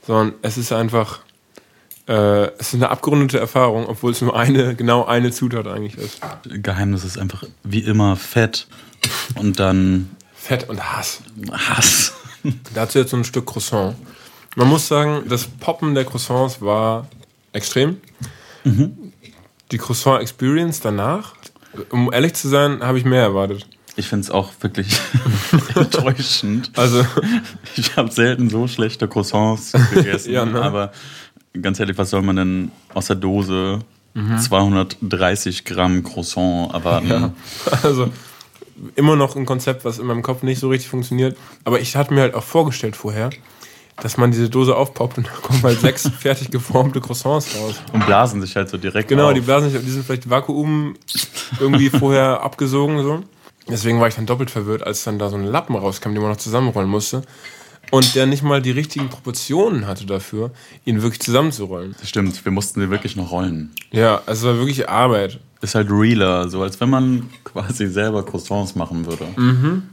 sondern 0.06 0.34
es 0.42 0.58
ist 0.58 0.74
einfach, 0.74 1.22
äh, 2.10 2.52
es 2.58 2.70
ist 2.70 2.74
eine 2.74 2.90
abgerundete 2.90 3.40
Erfahrung, 3.40 3.86
obwohl 3.88 4.12
es 4.12 4.22
nur 4.22 4.36
eine, 4.36 4.76
genau 4.76 5.06
eine 5.06 5.32
Zutat 5.32 5.68
eigentlich 5.68 5.96
ist. 5.96 6.20
Geheimnis 6.44 7.04
ist 7.06 7.20
einfach 7.20 7.44
wie 7.64 7.82
immer 7.82 8.16
Fett 8.16 8.68
und 9.36 9.60
dann 9.60 10.10
Fett 10.34 10.68
und 10.70 10.82
Hass. 10.92 11.22
Hass. 11.52 12.14
Dazu 12.74 12.98
jetzt 12.98 13.12
so 13.12 13.18
ein 13.18 13.24
Stück 13.24 13.46
Croissant. 13.46 13.96
Man 14.56 14.68
muss 14.68 14.88
sagen, 14.88 15.24
das 15.30 15.46
Poppen 15.46 15.94
der 15.94 16.06
Croissants 16.06 16.62
war 16.62 17.08
extrem. 17.54 17.98
Die 19.72 19.78
Croissant 19.78 20.22
Experience 20.22 20.80
danach, 20.80 21.36
um 21.92 22.12
ehrlich 22.12 22.34
zu 22.34 22.48
sein, 22.48 22.82
habe 22.82 22.98
ich 22.98 23.06
mehr 23.06 23.22
erwartet. 23.22 23.68
Ich 23.96 24.08
finde 24.08 24.24
es 24.24 24.32
auch 24.32 24.52
wirklich 24.62 24.98
enttäuschend. 25.76 26.72
Also, 26.76 27.06
Ich 27.76 27.98
habe 27.98 28.12
selten 28.12 28.50
so 28.50 28.68
schlechte 28.68 29.08
Croissants 29.08 29.74
gegessen. 29.94 30.32
Ja, 30.34 30.46
ne? 30.46 30.62
Aber 30.62 30.92
ganz 31.62 31.80
ehrlich, 31.80 31.98
was 31.98 32.10
soll 32.10 32.22
man 32.22 32.36
denn 32.36 32.72
aus 32.94 33.08
der 33.08 33.16
Dose 33.16 33.80
230 34.16 35.66
Gramm 35.66 36.04
Croissant 36.04 36.74
erwarten? 36.74 37.34
also 37.84 38.10
immer 38.96 39.16
noch 39.16 39.36
ein 39.36 39.46
Konzept, 39.46 39.86
was 39.86 40.00
in 40.00 40.06
meinem 40.08 40.22
Kopf 40.24 40.44
nicht 40.44 40.60
so 40.60 40.70
richtig 40.70 40.90
funktioniert. 40.90 41.38
Aber 41.64 41.80
ich 41.80 41.96
hatte 41.96 42.14
mir 42.14 42.22
halt 42.22 42.34
auch 42.34 42.44
vorgestellt 42.44 42.96
vorher, 42.96 43.30
dass 44.02 44.18
man 44.18 44.32
diese 44.32 44.50
Dose 44.50 44.76
aufpoppt 44.76 45.18
und 45.18 45.28
da 45.28 45.32
kommen 45.42 45.62
halt 45.64 45.80
sechs 45.80 46.10
fertig 46.20 46.52
geformte 46.52 47.02
Croissants 47.02 47.56
raus. 47.56 47.76
Und 47.94 48.06
blasen 48.06 48.42
sich 48.42 48.56
halt 48.56 48.70
so 48.70 48.78
direkt 48.78 49.10
Genau, 49.10 49.28
auf. 49.28 49.34
die 49.34 49.42
blasen 49.42 49.70
sich, 49.70 49.82
die 49.82 49.90
sind 49.92 50.06
vielleicht 50.06 50.30
Vakuum 50.30 50.96
irgendwie 51.60 51.90
vorher 51.90 52.42
abgesogen 52.42 53.02
so. 53.04 53.22
Deswegen 53.68 54.00
war 54.00 54.08
ich 54.08 54.16
dann 54.16 54.26
doppelt 54.26 54.50
verwirrt, 54.50 54.82
als 54.84 55.04
dann 55.04 55.20
da 55.20 55.30
so 55.30 55.36
ein 55.36 55.46
Lappen 55.46 55.76
rauskam, 55.76 56.14
den 56.14 56.22
man 56.24 56.32
noch 56.32 56.38
zusammenrollen 56.38 56.90
musste. 56.90 57.22
Und 57.92 58.16
der 58.16 58.26
nicht 58.26 58.44
mal 58.44 58.62
die 58.62 58.72
richtigen 58.72 59.10
Proportionen 59.10 59.88
hatte 59.88 60.06
dafür, 60.06 60.52
ihn 60.86 61.02
wirklich 61.02 61.22
zusammenzurollen. 61.22 61.96
Stimmt, 62.04 62.44
wir 62.46 62.52
mussten 62.52 62.82
sie 62.82 62.90
wirklich 62.90 63.16
noch 63.16 63.32
rollen. 63.32 63.72
Ja, 63.92 64.22
also 64.26 64.48
es 64.50 64.54
war 64.54 64.60
wirklich 64.60 64.88
Arbeit. 64.90 65.40
Ist 65.62 65.76
halt 65.76 65.90
realer, 65.92 66.48
so 66.50 66.62
als 66.62 66.80
wenn 66.80 66.90
man 66.90 67.30
quasi 67.44 67.88
selber 67.88 68.24
Croissants 68.24 68.76
machen 68.76 69.06
würde. 69.06 69.26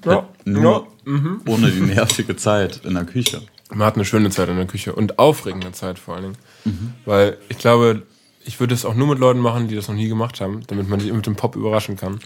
Ja, 0.04 0.28
Nur 0.44 0.86
ja. 1.04 1.12
ohne 1.46 1.70
die 1.72 1.80
nervige 1.80 2.36
Zeit 2.36 2.82
in 2.84 2.94
der 2.94 3.04
Küche. 3.04 3.42
Man 3.70 3.84
hat 3.86 3.96
eine 3.96 4.04
schöne 4.04 4.30
Zeit 4.30 4.48
in 4.48 4.56
der 4.56 4.66
Küche 4.66 4.94
und 4.94 5.18
aufregende 5.18 5.72
Zeit 5.72 5.98
vor 5.98 6.14
allen 6.14 6.36
Dingen. 6.64 6.94
Weil 7.04 7.38
ich 7.48 7.58
glaube, 7.58 8.02
ich 8.44 8.60
würde 8.60 8.74
es 8.74 8.84
auch 8.84 8.94
nur 8.94 9.08
mit 9.08 9.18
Leuten 9.18 9.40
machen, 9.40 9.66
die 9.66 9.74
das 9.74 9.88
noch 9.88 9.96
nie 9.96 10.08
gemacht 10.08 10.40
haben, 10.40 10.62
damit 10.68 10.88
man 10.88 11.00
sich 11.00 11.12
mit 11.12 11.26
dem 11.26 11.34
Pop 11.34 11.56
überraschen 11.56 11.96
kann. 11.96 12.20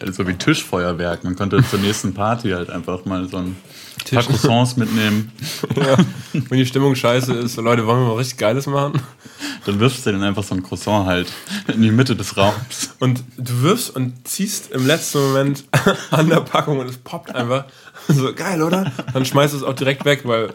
Also 0.00 0.24
wie 0.28 0.34
Tischfeuerwerk. 0.34 1.24
Man 1.24 1.34
könnte 1.34 1.64
zur 1.68 1.80
nächsten 1.80 2.14
Party 2.14 2.50
halt 2.50 2.70
einfach 2.70 3.04
mal 3.06 3.28
so 3.28 3.38
ein 3.38 3.56
paar 4.10 4.22
Croissants 4.22 4.76
mitnehmen. 4.76 5.32
Ja. 5.76 5.96
Wenn 6.32 6.58
die 6.58 6.66
Stimmung 6.66 6.94
scheiße 6.94 7.32
ist, 7.34 7.54
so 7.54 7.62
Leute, 7.62 7.86
wollen 7.86 8.00
wir 8.00 8.08
mal 8.08 8.16
richtig 8.16 8.38
Geiles 8.38 8.66
machen? 8.66 9.00
Dann 9.66 9.80
wirfst 9.80 10.04
du 10.06 10.12
dann 10.12 10.22
einfach 10.22 10.42
so 10.42 10.54
ein 10.54 10.62
Croissant 10.62 11.06
halt 11.06 11.32
in 11.72 11.82
die 11.82 11.90
Mitte 11.90 12.14
des 12.16 12.36
Raums. 12.36 12.94
Und 13.00 13.22
du 13.36 13.62
wirfst 13.62 13.94
und 13.94 14.26
ziehst 14.26 14.70
im 14.72 14.86
letzten 14.86 15.18
Moment 15.20 15.64
an 16.10 16.28
der 16.28 16.40
Packung 16.40 16.78
und 16.78 16.88
es 16.88 16.98
poppt 16.98 17.34
einfach. 17.34 17.64
So 18.08 18.32
geil, 18.34 18.62
oder? 18.62 18.92
Dann 19.12 19.24
schmeißt 19.24 19.52
du 19.54 19.58
es 19.58 19.62
auch 19.62 19.74
direkt 19.74 20.04
weg, 20.04 20.22
weil 20.24 20.48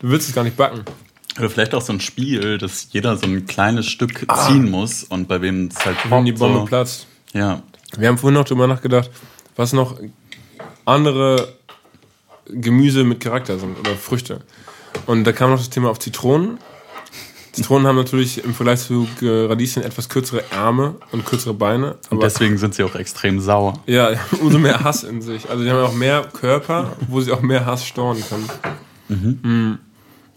du 0.00 0.10
willst 0.10 0.28
es 0.28 0.34
gar 0.34 0.44
nicht 0.44 0.56
backen. 0.56 0.84
Oder 1.38 1.48
vielleicht 1.50 1.74
auch 1.74 1.82
so 1.82 1.92
ein 1.92 2.00
Spiel, 2.00 2.58
dass 2.58 2.88
jeder 2.90 3.16
so 3.16 3.26
ein 3.26 3.46
kleines 3.46 3.86
Stück 3.86 4.26
ziehen 4.46 4.70
muss 4.70 5.02
und 5.04 5.28
bei 5.28 5.40
wem 5.40 5.68
es 5.68 5.84
halt 5.84 5.96
Wenn 6.08 6.24
die 6.24 6.32
poppt, 6.32 6.40
Bombe 6.40 6.58
so. 6.60 6.64
platzt. 6.66 7.06
Ja, 7.32 7.62
Wir 7.96 8.08
haben 8.08 8.18
vorhin 8.18 8.38
noch 8.38 8.44
drüber 8.44 8.66
nachgedacht, 8.66 9.10
was 9.56 9.72
noch 9.72 9.98
andere 10.84 11.54
Gemüse 12.46 13.04
mit 13.04 13.20
Charakter 13.20 13.58
sind 13.58 13.78
oder 13.78 13.94
Früchte. 13.96 14.40
Und 15.06 15.24
da 15.24 15.32
kam 15.32 15.50
noch 15.50 15.58
das 15.58 15.70
Thema 15.70 15.90
auf 15.90 15.98
Zitronen. 15.98 16.58
Zitronen 17.52 17.86
haben 17.86 17.96
natürlich 17.96 18.42
im 18.44 18.54
Vergleich 18.54 18.80
zu 18.80 19.06
Radieschen 19.20 19.82
etwas 19.82 20.08
kürzere 20.08 20.42
Ärme 20.50 20.94
und 21.12 21.26
kürzere 21.26 21.52
Beine. 21.52 21.96
und 22.08 22.22
deswegen 22.22 22.56
sind 22.56 22.74
sie 22.74 22.82
auch 22.82 22.94
extrem 22.94 23.40
sauer. 23.40 23.82
ja, 23.86 24.10
umso 24.40 24.58
mehr 24.58 24.82
Hass 24.82 25.04
in 25.04 25.20
sich. 25.20 25.50
Also 25.50 25.62
die 25.62 25.70
haben 25.70 25.80
auch 25.80 25.92
mehr 25.92 26.22
Körper, 26.32 26.96
wo 27.08 27.20
sie 27.20 27.30
auch 27.30 27.42
mehr 27.42 27.66
Hass 27.66 27.84
storen 27.86 28.22
können. 28.28 29.38
Mm. 29.42 29.78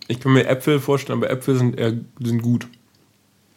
Ich 0.08 0.20
kann 0.20 0.34
mir 0.34 0.46
Äpfel 0.48 0.80
vorstellen, 0.80 1.20
aber 1.20 1.32
Äpfel 1.32 1.58
sind 1.58 1.80
eher 1.80 1.94
sind 2.22 2.42
gut. 2.42 2.68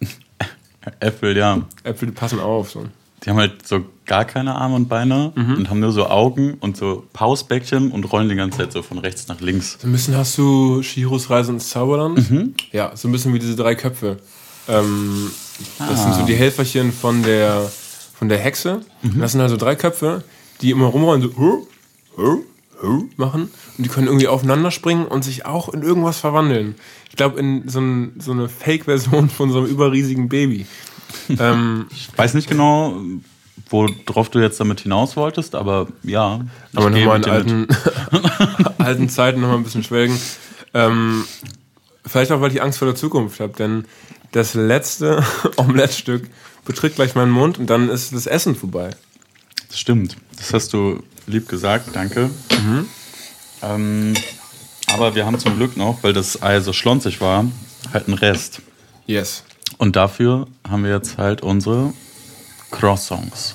Äpfel, 1.00 1.36
ja. 1.36 1.62
Äpfel 1.82 2.08
die 2.08 2.14
passen 2.14 2.38
auf. 2.38 2.70
So. 2.70 2.86
Die 3.24 3.30
haben 3.30 3.36
halt 3.38 3.66
so 3.66 3.80
gar 4.06 4.24
keine 4.24 4.54
Arme 4.54 4.76
und 4.76 4.88
Beine 4.88 5.32
und 5.34 5.68
haben 5.70 5.80
nur 5.80 5.92
so 5.92 6.06
Augen 6.06 6.54
und 6.60 6.76
so 6.76 7.04
Pausbäckchen 7.12 7.90
und 7.90 8.04
rollen 8.12 8.28
die 8.28 8.36
ganze 8.36 8.58
Zeit 8.58 8.72
so 8.72 8.82
von 8.82 8.98
rechts 8.98 9.28
nach 9.28 9.40
links. 9.40 9.76
So 9.80 9.86
ein 9.88 9.92
bisschen 9.92 10.16
hast 10.16 10.38
du 10.38 10.82
Shihiros 10.82 11.28
Reise 11.28 11.52
ins 11.52 11.68
Zauberland. 11.70 12.18
Ja, 12.72 12.92
so 12.96 13.08
ein 13.08 13.12
bisschen 13.12 13.34
wie 13.34 13.38
diese 13.38 13.56
drei 13.56 13.74
Köpfe. 13.74 14.18
Ähm, 14.68 15.30
das 15.78 16.02
sind 16.02 16.14
so 16.14 16.22
die 16.26 16.34
Helferchen 16.34 16.92
von 16.92 17.22
der, 17.22 17.70
von 18.18 18.28
der 18.28 18.38
Hexe. 18.38 18.80
Und 19.02 19.18
Das 19.18 19.32
sind 19.32 19.40
also 19.40 19.56
drei 19.56 19.74
Köpfe, 19.74 20.22
die 20.60 20.70
immer 20.70 20.86
rumrollen, 20.86 21.22
so 21.22 21.28
"Huh, 21.36 21.66
huh, 22.16 22.38
huh" 22.82 23.04
machen. 23.16 23.50
Und 23.76 23.84
die 23.84 23.88
können 23.88 24.06
irgendwie 24.06 24.28
aufeinander 24.28 24.70
springen 24.70 25.06
und 25.06 25.24
sich 25.24 25.44
auch 25.46 25.68
in 25.70 25.82
irgendwas 25.82 26.18
verwandeln. 26.18 26.76
Ich 27.10 27.16
glaube, 27.16 27.38
in 27.40 27.68
so, 27.68 27.80
ein, 27.80 28.12
so 28.20 28.30
eine 28.32 28.48
Fake-Version 28.48 29.28
von 29.28 29.50
so 29.50 29.58
einem 29.58 29.66
überriesigen 29.66 30.28
Baby. 30.28 30.66
ähm, 31.38 31.86
Ich 31.90 32.08
weiß 32.16 32.34
nicht 32.34 32.48
genau, 32.48 33.00
worauf 33.70 34.30
du 34.30 34.38
jetzt 34.40 34.60
damit 34.60 34.80
hinaus 34.80 35.16
wolltest, 35.16 35.54
aber 35.54 35.88
ja. 36.02 36.40
Aber 36.74 36.90
nochmal 36.90 37.18
in 37.18 37.30
alten, 37.30 37.66
alten 38.78 39.08
Zeiten 39.08 39.40
nochmal 39.40 39.58
ein 39.58 39.64
bisschen 39.64 39.84
schwelgen. 39.84 40.18
Ähm, 40.74 41.24
vielleicht 42.06 42.32
auch, 42.32 42.40
weil 42.40 42.52
ich 42.52 42.62
Angst 42.62 42.78
vor 42.78 42.86
der 42.86 42.94
Zukunft 42.94 43.40
habe, 43.40 43.52
denn 43.54 43.84
das 44.32 44.54
letzte 44.54 45.24
Omelettstück 45.56 46.28
betritt 46.64 46.96
gleich 46.96 47.14
meinen 47.14 47.30
Mund 47.30 47.58
und 47.58 47.68
dann 47.68 47.88
ist 47.88 48.12
das 48.12 48.26
Essen 48.26 48.54
vorbei. 48.54 48.90
Das 49.68 49.78
stimmt. 49.78 50.16
Das 50.36 50.52
hast 50.52 50.72
du 50.72 51.02
lieb 51.26 51.48
gesagt, 51.48 51.90
danke. 51.94 52.30
Ähm, 53.62 54.14
aber 54.86 55.14
wir 55.14 55.26
haben 55.26 55.38
zum 55.38 55.56
Glück 55.56 55.76
noch, 55.76 56.02
weil 56.02 56.12
das 56.12 56.42
Ei 56.42 56.60
so 56.60 56.72
schlonzig 56.72 57.20
war, 57.20 57.44
halt 57.92 58.06
einen 58.06 58.16
Rest. 58.16 58.60
Yes. 59.06 59.44
Und 59.78 59.96
dafür 59.96 60.46
haben 60.68 60.84
wir 60.84 60.90
jetzt 60.90 61.18
halt 61.18 61.42
unsere 61.42 61.92
Croissants. 62.70 63.54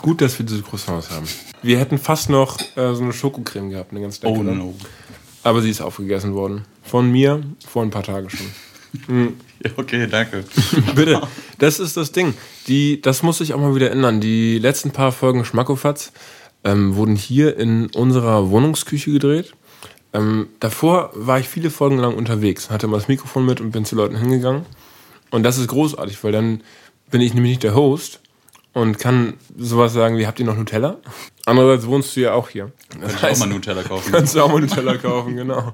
Gut, 0.00 0.20
dass 0.20 0.38
wir 0.38 0.46
diese 0.46 0.62
Croissants 0.62 1.10
haben. 1.10 1.26
Wir 1.62 1.78
hätten 1.78 1.98
fast 1.98 2.30
noch 2.30 2.58
äh, 2.76 2.94
so 2.94 3.02
eine 3.02 3.12
Schokocreme 3.12 3.70
gehabt, 3.70 3.90
eine 3.90 4.00
ganz 4.00 4.22
leckere. 4.22 4.38
Oh 4.38 4.42
no. 4.42 4.74
Aber 5.42 5.60
sie 5.60 5.70
ist 5.70 5.80
aufgegessen 5.80 6.34
worden. 6.34 6.64
Von 6.82 7.10
mir 7.10 7.42
vor 7.66 7.82
ein 7.82 7.90
paar 7.90 8.04
Tagen 8.04 8.30
schon. 8.30 8.46
Ja, 9.60 9.72
okay, 9.76 10.06
danke. 10.06 10.44
Bitte, 10.94 11.20
das 11.58 11.80
ist 11.80 11.96
das 11.96 12.12
Ding. 12.12 12.34
Die, 12.68 13.02
das 13.02 13.24
muss 13.24 13.38
sich 13.38 13.54
auch 13.54 13.58
mal 13.58 13.74
wieder 13.74 13.90
ändern. 13.90 14.20
Die 14.20 14.60
letzten 14.60 14.92
paar 14.92 15.10
Folgen 15.10 15.44
Schmackofatz 15.44 16.12
ähm, 16.62 16.94
wurden 16.94 17.16
hier 17.16 17.56
in 17.56 17.88
unserer 17.88 18.50
Wohnungsküche 18.50 19.10
gedreht. 19.10 19.54
Ähm, 20.12 20.48
davor 20.60 21.10
war 21.14 21.40
ich 21.40 21.48
viele 21.48 21.70
Folgen 21.70 21.98
lang 21.98 22.14
unterwegs, 22.14 22.70
hatte 22.70 22.86
mal 22.86 22.98
das 22.98 23.08
Mikrofon 23.08 23.44
mit 23.44 23.60
und 23.60 23.72
bin 23.72 23.84
zu 23.84 23.96
Leuten 23.96 24.16
hingegangen. 24.16 24.64
Und 25.30 25.42
das 25.42 25.58
ist 25.58 25.68
großartig, 25.68 26.22
weil 26.24 26.32
dann 26.32 26.62
bin 27.10 27.20
ich 27.20 27.34
nämlich 27.34 27.52
nicht 27.52 27.62
der 27.62 27.74
Host 27.74 28.20
und 28.72 28.98
kann 28.98 29.34
sowas 29.56 29.92
sagen 29.92 30.18
wie, 30.18 30.26
habt 30.26 30.38
ihr 30.38 30.46
noch 30.46 30.56
Nutella? 30.56 30.98
Andererseits 31.46 31.86
wohnst 31.86 32.14
du 32.14 32.20
ja 32.20 32.32
auch 32.32 32.48
hier. 32.48 32.72
Das 33.00 33.14
Ich 33.14 33.24
auch 33.24 33.38
mal 33.38 33.48
Nutella 33.48 33.82
kaufen. 33.82 34.12
kannst 34.12 34.34
du 34.34 34.42
auch 34.42 34.52
mal 34.52 34.60
Nutella 34.60 34.96
kaufen, 34.96 35.36
genau. 35.36 35.72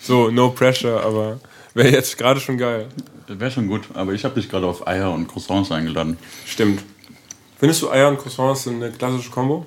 So, 0.00 0.30
no 0.30 0.50
pressure, 0.50 1.02
aber 1.04 1.40
wäre 1.74 1.90
jetzt 1.90 2.16
gerade 2.16 2.40
schon 2.40 2.58
geil. 2.58 2.88
Wäre 3.26 3.50
schon 3.50 3.66
gut, 3.66 3.82
aber 3.94 4.12
ich 4.12 4.24
habe 4.24 4.40
dich 4.40 4.48
gerade 4.48 4.66
auf 4.66 4.86
Eier 4.86 5.12
und 5.12 5.28
Croissants 5.28 5.72
eingeladen. 5.72 6.16
Stimmt. 6.46 6.82
Findest 7.58 7.82
du 7.82 7.90
Eier 7.90 8.08
und 8.08 8.18
Croissants 8.18 8.68
eine 8.68 8.90
klassische 8.90 9.30
Kombo? 9.30 9.66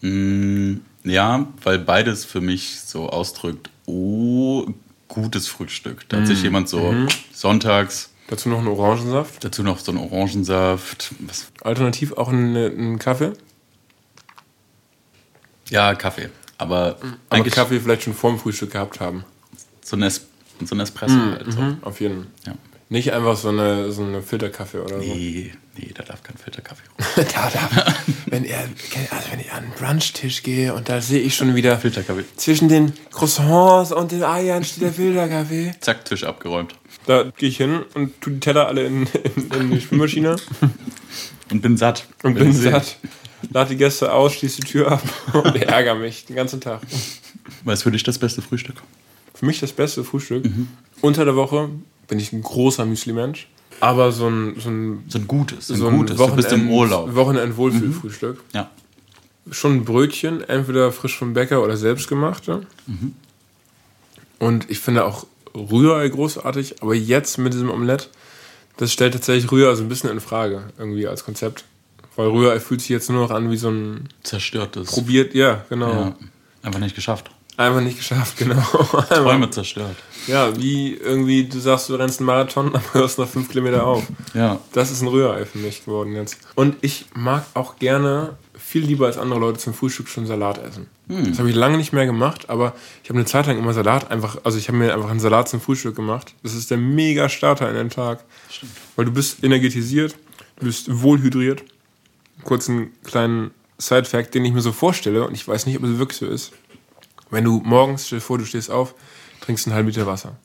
Mm, 0.00 0.76
ja, 1.04 1.46
weil 1.62 1.78
beides 1.78 2.24
für 2.24 2.40
mich 2.40 2.80
so 2.80 3.08
ausdrückt, 3.08 3.70
oh, 3.86 4.66
gutes 5.12 5.48
Frühstück. 5.48 6.08
Da 6.08 6.18
hat 6.18 6.26
sich 6.26 6.42
jemand 6.42 6.68
so 6.68 6.94
sonntags 7.32 8.10
Dazu 8.28 8.48
noch 8.48 8.58
einen 8.58 8.68
Orangensaft. 8.68 9.44
dazu 9.44 9.62
noch 9.62 9.78
so 9.78 9.92
einen 9.92 10.00
Orangensaft. 10.00 11.14
Was, 11.20 11.52
Alternativ 11.62 12.12
auch 12.12 12.28
einen, 12.28 12.56
einen 12.56 12.98
Kaffee. 12.98 13.32
Ja, 15.68 15.94
Kaffee. 15.94 16.30
Aber 16.56 16.96
Aber 16.96 17.16
eigentlich 17.28 17.54
Kaffee 17.54 17.80
vielleicht 17.80 18.04
schon 18.04 18.14
vorm 18.14 18.38
Frühstück 18.38 18.72
gehabt 18.72 19.00
haben. 19.00 19.24
so 19.82 19.96
ein, 19.96 20.02
es 20.02 20.26
so 20.64 20.74
ein 20.74 20.80
Espresso. 20.80 21.14
halt 21.14 21.52
so. 21.52 21.76
Auf 21.82 22.00
jeden 22.00 22.22
Fall. 22.22 22.26
Ja. 22.46 22.54
Nicht 22.92 23.14
einfach 23.14 23.38
so 23.38 23.48
eine, 23.48 23.90
so 23.90 24.02
eine 24.02 24.20
Filterkaffee 24.20 24.80
oder 24.80 25.00
so. 25.00 25.06
Nee, 25.06 25.50
nee, 25.78 25.88
da 25.94 26.02
darf 26.02 26.22
kein 26.22 26.36
Filterkaffee 26.36 26.82
rum. 26.90 27.06
da, 27.34 27.48
da. 27.48 27.94
wenn, 28.26 28.44
er, 28.44 28.68
also 29.10 29.30
wenn 29.30 29.40
ich 29.40 29.50
an 29.50 29.62
den 29.64 29.72
Brunchtisch 29.72 30.42
gehe 30.42 30.74
und 30.74 30.90
da 30.90 31.00
sehe 31.00 31.20
ich 31.20 31.34
schon 31.34 31.54
wieder 31.54 31.78
Filterkaffee. 31.78 32.24
zwischen 32.36 32.68
den 32.68 32.92
Croissants 33.10 33.92
und 33.92 34.12
den 34.12 34.22
Eiern 34.22 34.62
steht 34.62 34.82
der 34.82 34.92
Filterkaffee. 34.92 35.72
Zack, 35.80 36.04
Tisch 36.04 36.24
abgeräumt. 36.24 36.74
Da 37.06 37.32
gehe 37.34 37.48
ich 37.48 37.56
hin 37.56 37.80
und 37.94 38.20
tue 38.20 38.34
die 38.34 38.40
Teller 38.40 38.66
alle 38.66 38.84
in, 38.84 39.06
in, 39.06 39.50
in 39.58 39.70
die 39.70 39.80
Spülmaschine 39.80 40.36
Und 41.50 41.62
bin 41.62 41.78
satt. 41.78 42.06
und 42.22 42.34
Bin 42.34 42.44
bin 42.44 42.52
satt. 42.52 42.98
Lade 43.54 43.70
die 43.70 43.76
Gäste 43.78 44.12
aus, 44.12 44.34
schließe 44.34 44.60
die 44.60 44.66
Tür 44.66 44.92
ab 44.92 45.02
und 45.32 45.56
ärgere 45.56 45.94
mich 45.94 46.26
den 46.26 46.36
ganzen 46.36 46.60
Tag. 46.60 46.82
Was 47.64 47.78
ist 47.78 47.84
für 47.84 47.90
dich 47.90 48.02
das 48.02 48.18
beste 48.18 48.42
Frühstück? 48.42 48.76
Für 49.32 49.46
mich 49.46 49.60
das 49.60 49.72
beste 49.72 50.04
Frühstück. 50.04 50.44
Unter 51.00 51.24
der 51.24 51.36
Woche 51.36 51.70
bin 52.08 52.18
ich 52.18 52.32
ein 52.32 52.42
großer 52.42 52.84
Müsli-Mensch. 52.84 53.48
Aber 53.80 54.12
so 54.12 54.28
ein, 54.28 54.60
so 54.60 54.70
ein, 54.70 55.04
So 55.08 55.18
ein 55.18 55.26
gutes. 55.26 55.66
So 55.66 55.88
ein 55.88 55.96
gutes. 55.96 56.16
Du 56.16 56.36
bist 56.36 56.52
im 56.52 56.70
Urlaub. 56.70 57.14
Wochenend-Wohlfühlfrühstück. 57.14 58.40
Ja. 58.52 58.70
Schon 59.50 59.76
ein 59.78 59.84
Brötchen, 59.84 60.48
entweder 60.48 60.92
frisch 60.92 61.16
vom 61.16 61.34
Bäcker 61.34 61.62
oder 61.64 61.76
selbstgemachte. 61.76 62.64
Und 64.38 64.70
ich 64.70 64.78
finde 64.78 65.04
auch 65.04 65.26
Rührei 65.54 66.08
großartig, 66.08 66.82
aber 66.82 66.94
jetzt 66.94 67.38
mit 67.38 67.52
diesem 67.52 67.70
Omelett, 67.70 68.08
das 68.76 68.92
stellt 68.92 69.14
tatsächlich 69.14 69.50
Rührei 69.50 69.74
so 69.74 69.82
ein 69.82 69.88
bisschen 69.88 70.10
in 70.10 70.20
Frage, 70.20 70.64
irgendwie 70.78 71.06
als 71.06 71.24
Konzept. 71.24 71.64
Weil 72.16 72.28
Rührei 72.28 72.60
fühlt 72.60 72.80
sich 72.80 72.90
jetzt 72.90 73.10
nur 73.10 73.22
noch 73.22 73.30
an 73.30 73.50
wie 73.50 73.56
so 73.56 73.70
ein 73.70 74.08
Zerstörtes. 74.22 74.90
probiert, 74.90 75.34
ja, 75.34 75.64
genau. 75.68 75.92
Ja. 75.92 76.16
Einfach 76.62 76.80
nicht 76.80 76.94
geschafft. 76.94 77.30
Einfach 77.56 77.80
nicht 77.82 77.98
geschafft, 77.98 78.38
genau. 78.38 78.62
Träume 79.08 79.50
zerstört. 79.50 79.96
ja, 80.26 80.56
wie 80.56 80.94
irgendwie, 80.94 81.44
du 81.44 81.58
sagst, 81.58 81.88
du 81.90 81.94
rennst 81.94 82.20
einen 82.20 82.26
Marathon, 82.26 82.68
aber 82.74 82.82
hörst 82.94 83.18
nach 83.18 83.28
fünf 83.28 83.50
Kilometer 83.50 83.86
auf. 83.86 84.04
Ja. 84.32 84.58
Das 84.72 84.90
ist 84.90 85.02
ein 85.02 85.08
Rührei 85.08 85.44
für 85.44 85.58
mich 85.58 85.84
geworden 85.84 86.14
jetzt. 86.14 86.38
Und 86.54 86.76
ich 86.80 87.06
mag 87.14 87.44
auch 87.54 87.76
gerne, 87.76 88.36
viel 88.56 88.84
lieber 88.84 89.06
als 89.06 89.18
andere 89.18 89.38
Leute 89.38 89.58
zum 89.58 89.74
Frühstück 89.74 90.08
schon 90.08 90.26
Salat 90.26 90.58
essen. 90.58 90.86
Das 91.08 91.38
habe 91.38 91.50
ich 91.50 91.56
lange 91.56 91.76
nicht 91.76 91.92
mehr 91.92 92.06
gemacht, 92.06 92.48
aber 92.48 92.74
ich 93.02 93.10
habe 93.10 93.18
eine 93.18 93.26
Zeit 93.26 93.46
lang 93.46 93.58
immer 93.58 93.74
Salat 93.74 94.10
einfach, 94.10 94.38
also 94.44 94.56
ich 94.56 94.68
habe 94.68 94.78
mir 94.78 94.94
einfach 94.94 95.10
einen 95.10 95.20
Salat 95.20 95.48
zum 95.48 95.60
Frühstück 95.60 95.94
gemacht. 95.94 96.32
Das 96.42 96.54
ist 96.54 96.70
der 96.70 96.78
mega 96.78 97.28
Starter 97.28 97.68
in 97.68 97.74
den 97.74 97.90
Tag. 97.90 98.24
Weil 98.96 99.04
du 99.04 99.12
bist 99.12 99.44
energetisiert, 99.44 100.16
du 100.58 100.66
bist 100.66 101.02
wohlhydriert. 101.02 101.64
Kurzen 102.44 102.92
kleinen 103.04 103.50
Side-Fact, 103.78 104.34
den 104.34 104.44
ich 104.44 104.52
mir 104.52 104.62
so 104.62 104.72
vorstelle, 104.72 105.26
und 105.26 105.34
ich 105.34 105.46
weiß 105.46 105.66
nicht, 105.66 105.76
ob 105.76 105.84
es 105.84 105.98
wirklich 105.98 106.18
so 106.18 106.26
ist. 106.26 106.52
Wenn 107.32 107.44
du 107.44 107.62
morgens, 107.64 108.06
stell 108.06 108.18
dir 108.18 108.24
vor, 108.24 108.36
du 108.36 108.44
stehst 108.44 108.70
auf, 108.70 108.94
trinkst 109.40 109.66
einen 109.66 109.74
halben 109.74 109.88
Liter 109.88 110.06
Wasser. 110.06 110.36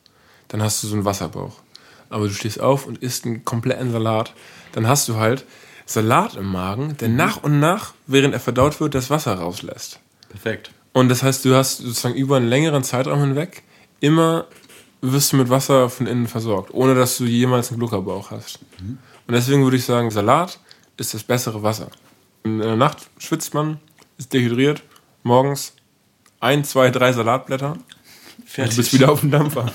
Dann 0.47 0.63
hast 0.63 0.81
du 0.81 0.87
so 0.87 0.95
einen 0.95 1.03
Wasserbauch. 1.03 1.59
Aber 2.09 2.27
du 2.27 2.33
stehst 2.33 2.61
auf 2.61 2.87
und 2.87 2.99
isst 2.99 3.25
einen 3.25 3.43
kompletten 3.43 3.91
Salat. 3.91 4.33
Dann 4.71 4.87
hast 4.87 5.09
du 5.09 5.17
halt 5.17 5.45
Salat 5.85 6.35
im 6.35 6.49
Magen, 6.49 6.95
der 6.97 7.09
nach 7.09 7.43
und 7.43 7.59
nach, 7.59 7.93
während 8.07 8.33
er 8.33 8.39
verdaut 8.39 8.79
wird, 8.79 8.95
das 8.95 9.09
Wasser 9.09 9.33
rauslässt. 9.35 9.99
Perfekt. 10.29 10.71
Und 10.93 11.09
das 11.09 11.23
heißt, 11.23 11.43
du 11.43 11.55
hast 11.55 11.79
sozusagen 11.79 12.15
über 12.15 12.37
einen 12.37 12.47
längeren 12.47 12.83
Zeitraum 12.83 13.19
hinweg 13.19 13.63
immer 13.99 14.45
wirst 15.01 15.33
du 15.33 15.37
mit 15.37 15.49
Wasser 15.49 15.89
von 15.89 16.07
innen 16.07 16.27
versorgt, 16.27 16.73
ohne 16.73 16.95
dass 16.95 17.17
du 17.17 17.25
jemals 17.25 17.69
einen 17.69 17.79
Gluckerbauch 17.79 18.31
hast. 18.31 18.59
Und 18.79 19.33
deswegen 19.33 19.63
würde 19.63 19.77
ich 19.77 19.85
sagen, 19.85 20.09
Salat 20.09 20.59
ist 20.95 21.13
das 21.13 21.23
bessere 21.23 21.61
Wasser. 21.63 21.89
In 22.43 22.59
der 22.59 22.77
Nacht 22.77 23.09
schwitzt 23.17 23.53
man, 23.53 23.79
ist 24.17 24.33
dehydriert, 24.33 24.83
morgens 25.23 25.73
ein, 26.39 26.63
zwei, 26.63 26.89
drei 26.91 27.13
Salatblätter 27.13 27.77
und 28.57 28.71
du 28.71 28.75
bist 28.75 28.93
wieder 28.93 29.11
auf 29.11 29.21
dem 29.21 29.31
Dampfer. 29.31 29.71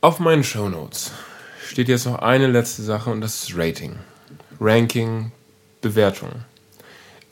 Auf 0.00 0.18
meinen 0.18 0.44
Shownotes 0.44 1.12
steht 1.68 1.88
jetzt 1.88 2.06
noch 2.06 2.20
eine 2.20 2.46
letzte 2.46 2.82
Sache 2.82 3.10
und 3.10 3.20
das 3.20 3.42
ist 3.42 3.56
Rating. 3.56 3.96
Ranking, 4.60 5.32
Bewertung. 5.80 6.30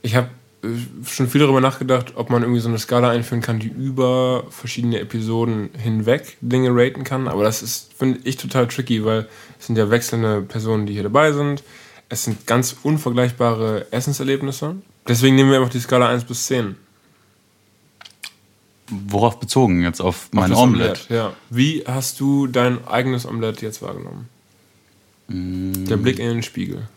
Ich 0.02 0.14
habe 0.14 0.28
äh, 0.62 0.68
schon 1.06 1.28
viel 1.28 1.40
darüber 1.40 1.60
nachgedacht, 1.60 2.12
ob 2.16 2.30
man 2.30 2.42
irgendwie 2.42 2.60
so 2.60 2.68
eine 2.68 2.78
Skala 2.78 3.10
einführen 3.10 3.40
kann, 3.40 3.58
die 3.58 3.68
über 3.68 4.44
verschiedene 4.50 5.00
Episoden 5.00 5.70
hinweg 5.76 6.36
Dinge 6.40 6.70
raten 6.72 7.04
kann. 7.04 7.28
Aber 7.28 7.44
das 7.44 7.62
ist, 7.62 7.92
finde 7.94 8.20
ich, 8.24 8.36
total 8.36 8.68
tricky, 8.68 9.04
weil 9.04 9.28
es 9.58 9.66
sind 9.66 9.76
ja 9.76 9.90
wechselnde 9.90 10.42
Personen, 10.42 10.86
die 10.86 10.92
hier 10.92 11.02
dabei 11.04 11.32
sind. 11.32 11.62
Es 12.08 12.24
sind 12.24 12.46
ganz 12.46 12.76
unvergleichbare 12.82 13.86
Essenserlebnisse. 13.90 14.76
Deswegen 15.08 15.36
nehmen 15.36 15.50
wir 15.50 15.58
einfach 15.58 15.72
die 15.72 15.80
Skala 15.80 16.08
1 16.08 16.24
bis 16.24 16.46
10. 16.46 16.76
Worauf 18.88 19.40
bezogen 19.40 19.82
jetzt? 19.82 20.00
Auf 20.00 20.28
mein 20.32 20.50
Das 20.50 20.58
Omelett? 20.58 21.06
Ja. 21.08 21.32
Wie 21.50 21.84
hast 21.86 22.20
du 22.20 22.46
dein 22.46 22.86
eigenes 22.86 23.26
Omelett 23.26 23.62
jetzt 23.62 23.80
wahrgenommen? 23.82 24.28
Mm. 25.28 25.86
Der 25.86 25.96
Blick 25.96 26.18
in 26.18 26.28
den 26.28 26.42
Spiegel. 26.42 26.88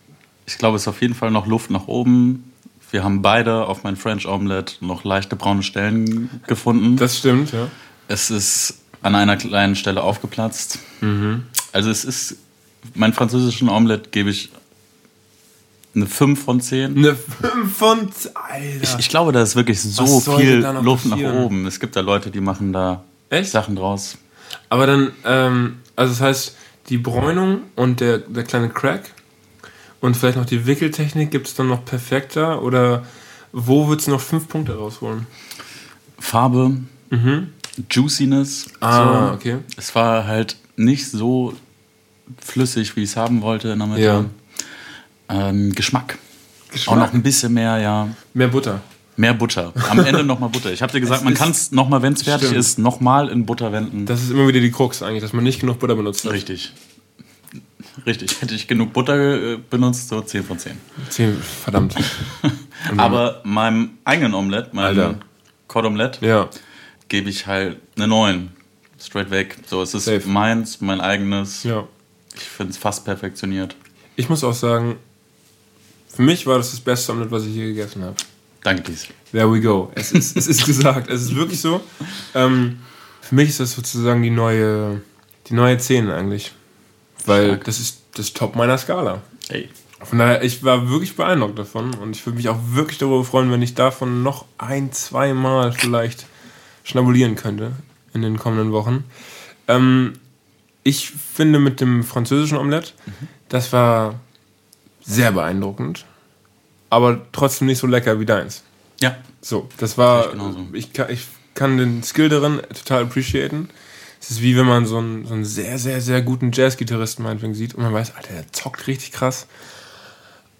Ich 0.46 0.58
glaube, 0.58 0.76
es 0.76 0.84
ist 0.84 0.88
auf 0.88 1.02
jeden 1.02 1.14
Fall 1.14 1.32
noch 1.32 1.48
Luft 1.48 1.70
nach 1.70 1.88
oben. 1.88 2.52
Wir 2.92 3.04
haben 3.04 3.22
beide 3.22 3.66
auf 3.68 3.84
mein 3.84 3.96
French 3.96 4.28
Omelette 4.28 4.86
noch 4.86 5.04
leichte 5.04 5.36
braune 5.36 5.64
Stellen 5.64 6.42
gefunden. 6.48 6.96
Das 6.96 7.18
stimmt, 7.18 7.52
ja. 7.52 7.68
es 8.08 8.32
ist 8.32 8.80
an 9.02 9.16
einer 9.16 9.38
kleinen 9.38 9.76
Stelle 9.76 10.04
aufgeplatzt. 10.04 10.80
Mhm. 11.02 11.44
Also 11.74 11.90
es 11.90 12.06
ist, 12.06 12.38
mein 12.94 13.14
französischen 13.14 13.70
Omelette 13.70 14.10
gebe 14.10 14.30
ich 14.30 14.50
eine 15.96 16.06
5 16.06 16.44
von 16.44 16.62
10. 16.62 16.98
Eine 16.98 17.16
5 17.16 17.78
von... 17.78 18.10
Alter. 18.34 18.84
Ich, 18.84 18.96
ich 19.00 19.10
glaube, 19.10 19.32
da 19.32 19.42
ist 19.42 19.56
wirklich 19.56 19.82
so 19.82 20.20
viel 20.20 20.58
Luft 20.82 21.06
nach 21.06 21.12
passieren? 21.12 21.38
oben. 21.38 21.66
Es 21.66 21.80
gibt 21.80 21.96
da 21.96 22.02
Leute, 22.02 22.30
die 22.32 22.42
machen 22.42 22.74
da 22.74 23.04
Echt? 23.30 23.52
Sachen 23.52 23.76
draus. 23.76 24.18
Aber 24.70 24.86
dann, 24.86 25.12
ähm, 25.26 25.78
also 25.96 26.14
das 26.14 26.22
heißt, 26.22 26.56
die 26.90 26.98
Bräunung 26.98 27.62
und 27.76 28.00
der, 28.00 28.20
der 28.20 28.44
kleine 28.44 28.70
Crack 28.70 29.12
und 30.00 30.16
vielleicht 30.16 30.38
noch 30.38 30.46
die 30.46 30.66
Wickeltechnik 30.66 31.32
gibt 31.32 31.48
es 31.48 31.56
dann 31.56 31.68
noch 31.68 31.84
perfekter 31.84 32.62
oder 32.62 33.04
wo 33.52 33.88
würdest 33.88 34.08
du 34.08 34.12
noch 34.12 34.22
fünf 34.22 34.48
Punkte 34.48 34.78
rausholen? 34.78 35.26
Farbe, 36.20 36.78
Juiciness. 37.90 38.68
Mhm. 38.68 38.72
Ah, 38.82 39.28
so. 39.28 39.34
okay. 39.34 39.58
Es 39.78 39.94
war 39.96 40.26
halt 40.26 40.58
nicht 40.76 41.10
so 41.10 41.54
flüssig, 42.40 42.96
wie 42.96 43.04
ich 43.04 43.12
es 43.12 43.18
haben 43.18 43.42
wollte 43.42 43.70
in 43.70 43.80
der 43.80 43.88
Mitte. 43.88 44.02
Ja. 44.02 44.26
Ähm, 45.30 45.74
Geschmack. 45.74 46.18
Geschmack. 46.72 46.96
Auch 46.96 47.00
noch 47.00 47.14
ein 47.14 47.24
bisschen 47.24 47.54
mehr, 47.54 47.78
ja. 47.80 48.08
Mehr 48.34 48.48
Butter. 48.48 48.82
Mehr 49.16 49.34
Butter. 49.34 49.74
Am 49.90 50.00
Ende 50.00 50.24
nochmal 50.24 50.50
Butter. 50.50 50.72
Ich 50.72 50.82
habe 50.82 50.92
dir 50.92 51.00
gesagt, 51.02 51.22
Es 51.22 51.26
man 51.26 51.34
kann 51.34 51.50
es 51.52 51.72
nochmal, 51.72 52.02
wenn 52.02 52.14
es 52.14 52.24
fertig 52.24 52.48
Stimmt. 52.50 52.60
ist, 52.60 52.78
nochmal 52.80 53.30
in 53.30 53.46
Butter 53.46 53.72
wenden. 53.72 54.06
Das 54.06 54.22
ist 54.22 54.30
immer 54.30 54.48
wieder 54.48 54.60
die 54.60 54.72
Krux 54.72 55.02
eigentlich, 55.02 55.22
dass 55.24 55.34
man 55.34 55.44
nicht 55.44 55.60
genug 55.60 55.80
Butter 55.80 55.96
benutzt 55.96 56.24
hat. 56.26 56.34
Richtig. 56.34 56.72
Richtig. 58.06 58.42
Hätte 58.42 58.54
ich 58.54 58.68
genug 58.68 58.94
Butter 58.94 59.54
äh, 59.54 59.58
benutzt, 59.70 60.10
so 60.10 60.22
10 60.22 60.44
von 60.44 60.60
10. 60.60 60.78
Zehn, 61.10 61.36
verdammt. 61.42 61.96
Aber 62.98 63.42
meinem 63.44 63.92
eigenen 64.06 64.34
Omelette, 64.36 64.76
meinem 64.76 64.86
Alter. 64.86 65.20
Cod-Omelette, 65.68 66.26
Ja. 66.26 66.50
gebe 67.10 67.30
ich 67.30 67.48
halt 67.48 67.78
eine 67.96 68.08
9. 68.08 68.52
Straight 69.00 69.32
weg. 69.32 69.58
So, 69.66 69.82
es 69.82 69.94
ist 69.94 70.06
Safe. 70.06 70.28
meins, 70.28 70.80
mein 70.82 71.02
eigenes. 71.02 71.64
ja. 71.64 71.88
Ich 72.36 72.44
finde 72.44 72.72
es 72.72 72.78
fast 72.78 73.04
perfektioniert. 73.04 73.76
Ich 74.16 74.30
muss 74.30 74.44
auch 74.44 74.54
sagen, 74.54 74.98
für 76.08 76.22
mich 76.22 76.45
war 76.45 76.58
das 76.58 76.72
das 76.72 76.80
beste 76.80 77.12
Omelette, 77.12 77.32
was 77.32 77.45
ich 77.45 77.55
je 77.55 77.68
gegessen 77.68 78.03
habe. 78.03 78.16
Danke, 78.64 78.84
Dies. 78.84 79.08
There 79.32 79.51
we 79.51 79.62
go. 79.62 79.91
Es 79.95 80.12
ist, 80.12 80.36
es 80.36 80.47
ist 80.47 80.66
gesagt. 80.66 81.10
Es 81.10 81.22
ist 81.22 81.36
wirklich 81.36 81.62
so. 81.62 81.82
Ähm, 82.34 82.80
für 83.22 83.36
mich 83.36 83.49
ist 83.49 83.60
das 83.60 83.74
sozusagen 83.74 84.24
die 84.24 84.30
neue, 84.30 85.01
die 85.47 85.53
neue 85.53 85.78
10 85.78 86.10
eigentlich. 86.10 86.53
Weil 87.26 87.47
Stark. 87.47 87.64
das 87.66 87.80
ist 87.80 88.01
das 88.16 88.34
Top 88.34 88.55
meiner 88.55 88.78
Skala. 88.78 89.22
Hey. 89.49 89.70
Von 90.01 90.20
daher, 90.20 90.43
ich 90.43 90.64
war 90.64 90.89
wirklich 90.89 91.16
beeindruckt 91.16 91.58
davon 91.58 91.93
und 91.95 92.16
ich 92.16 92.26
würde 92.26 92.38
mich 92.38 92.49
auch 92.49 92.60
wirklich 92.72 92.99
darüber 92.99 93.24
freuen, 93.24 93.51
wenn 93.51 93.62
ich 93.62 93.74
davon 93.74 94.22
noch 94.22 94.45
ein, 94.58 94.91
zwei 94.91 95.34
Mal 95.34 95.72
vielleicht 95.72 96.28
schnabulieren 96.84 97.36
könnte 97.36 97.72
in 98.14 98.22
den 98.22 98.38
kommenden 98.38 98.72
Wochen. 98.72 99.03
Ähm, 99.68 100.14
ich 100.84 101.10
finde 101.10 101.60
mit 101.60 101.82
dem 101.82 102.03
französischen 102.03 102.58
Omelette, 102.58 102.91
das 103.49 103.74
war 103.74 104.20
sehr 105.08 105.32
beeindruckend, 105.32 106.05
aber 106.89 107.22
trotzdem 107.32 107.68
nicht 107.68 107.80
so 107.80 107.88
lecker 107.88 108.20
wie 108.20 108.26
deins. 108.26 108.64
Ja. 108.99 109.16
So, 109.41 109.70
das 109.78 109.97
war. 109.97 110.34
Ich 110.74 110.93
kann, 110.93 111.10
ich 111.10 111.26
kann 111.53 111.78
den 111.78 112.03
Skill 112.03 112.30
darin 112.30 112.62
total 112.74 113.03
appreciaten. 113.03 113.70
Es 114.20 114.32
ist 114.32 114.41
wie 114.41 114.58
wenn 114.58 114.66
man 114.66 114.86
so 114.86 114.97
einen, 114.97 115.26
so 115.26 115.34
einen 115.34 115.45
sehr, 115.45 115.78
sehr, 115.78 116.01
sehr 116.01 116.22
guten 116.22 116.51
Jazzgitarristen 116.51 117.24
meinetwegen 117.24 117.53
sieht 117.53 117.76
und 117.76 117.84
man 117.84 117.93
weiß, 117.93 118.16
Alter, 118.16 118.34
der 118.34 118.51
zockt 118.51 118.88
richtig 118.88 119.12
krass. 119.12 119.47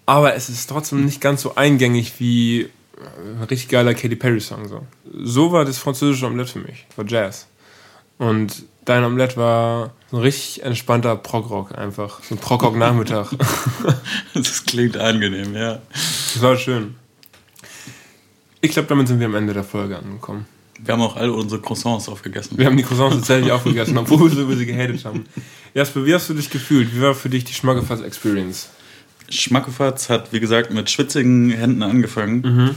Aber 0.06 0.34
es 0.34 0.48
ist 0.48 0.68
trotzdem 0.68 1.04
nicht 1.04 1.20
ganz 1.20 1.42
so 1.42 1.56
eingängig 1.56 2.14
wie 2.18 2.62
äh, 2.62 2.68
ein 3.36 3.42
richtig 3.50 3.68
geiler 3.68 3.94
Katy 3.94 4.16
Perry-Song. 4.16 4.68
So. 4.68 4.86
so 5.12 5.52
war 5.52 5.64
das 5.64 5.76
französische 5.76 6.26
Omelette 6.26 6.52
für 6.52 6.60
mich. 6.60 6.86
War 6.96 7.04
Jazz. 7.06 7.46
Und 8.18 8.64
dein 8.84 9.04
Omelette 9.04 9.36
war 9.36 9.92
so 10.10 10.16
ein 10.16 10.22
richtig 10.22 10.62
entspannter 10.62 11.16
Prog-Rock 11.16 11.76
einfach. 11.76 12.22
So 12.22 12.34
ein 12.34 12.38
Prog-Rock-Nachmittag. 12.38 13.28
Das 14.34 14.64
klingt 14.64 14.96
angenehm, 14.96 15.54
ja. 15.54 15.80
Das 15.92 16.42
war 16.42 16.56
schön. 16.56 16.94
Ich 18.60 18.72
glaube, 18.72 18.88
damit 18.88 19.08
sind 19.08 19.18
wir 19.18 19.26
am 19.26 19.34
Ende 19.34 19.52
der 19.52 19.64
Folge 19.64 19.98
angekommen. 19.98 20.46
Wir 20.80 20.94
haben 20.94 21.02
auch 21.02 21.16
alle 21.16 21.32
unsere 21.32 21.60
Croissants 21.60 22.08
aufgegessen. 22.08 22.56
Wir 22.56 22.66
haben 22.66 22.76
die 22.76 22.84
Croissants 22.84 23.16
tatsächlich 23.16 23.50
aufgegessen, 23.50 23.98
obwohl 23.98 24.28
wir 24.28 24.30
so 24.30 24.42
über 24.42 24.56
sie 24.56 24.66
gehatet 24.66 25.04
haben. 25.04 25.26
Jasper, 25.74 26.06
wie 26.06 26.14
hast 26.14 26.28
du 26.28 26.34
dich 26.34 26.50
gefühlt? 26.50 26.94
Wie 26.94 27.00
war 27.00 27.14
für 27.14 27.28
dich 27.28 27.44
die 27.44 27.54
Schmackefass-Experience? 27.54 28.70
Schmackofatz 29.28 30.08
hat, 30.08 30.32
wie 30.32 30.40
gesagt, 30.40 30.72
mit 30.72 30.88
schwitzigen 30.88 31.50
Händen 31.50 31.82
angefangen. 31.82 32.76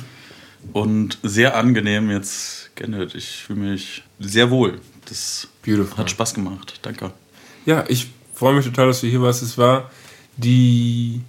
Und 0.74 1.18
sehr 1.24 1.56
angenehm 1.56 2.10
jetzt 2.12 2.76
geendet. 2.76 3.16
Ich 3.16 3.44
fühle 3.44 3.60
mich 3.60 4.04
sehr 4.20 4.52
wohl. 4.52 4.80
Das 5.06 5.47
Beautiful. 5.66 5.97
hat 5.97 6.10
Spaß 6.10 6.34
gemacht. 6.34 6.80
Danke. 6.82 7.12
Ja, 7.66 7.84
ich 7.88 8.10
freue 8.34 8.54
mich 8.54 8.66
total, 8.66 8.88
dass 8.88 9.02
du 9.02 9.08
hier 9.08 9.22
warst. 9.22 9.43
Es 9.43 9.58
war 9.58 9.91
die 10.38 11.22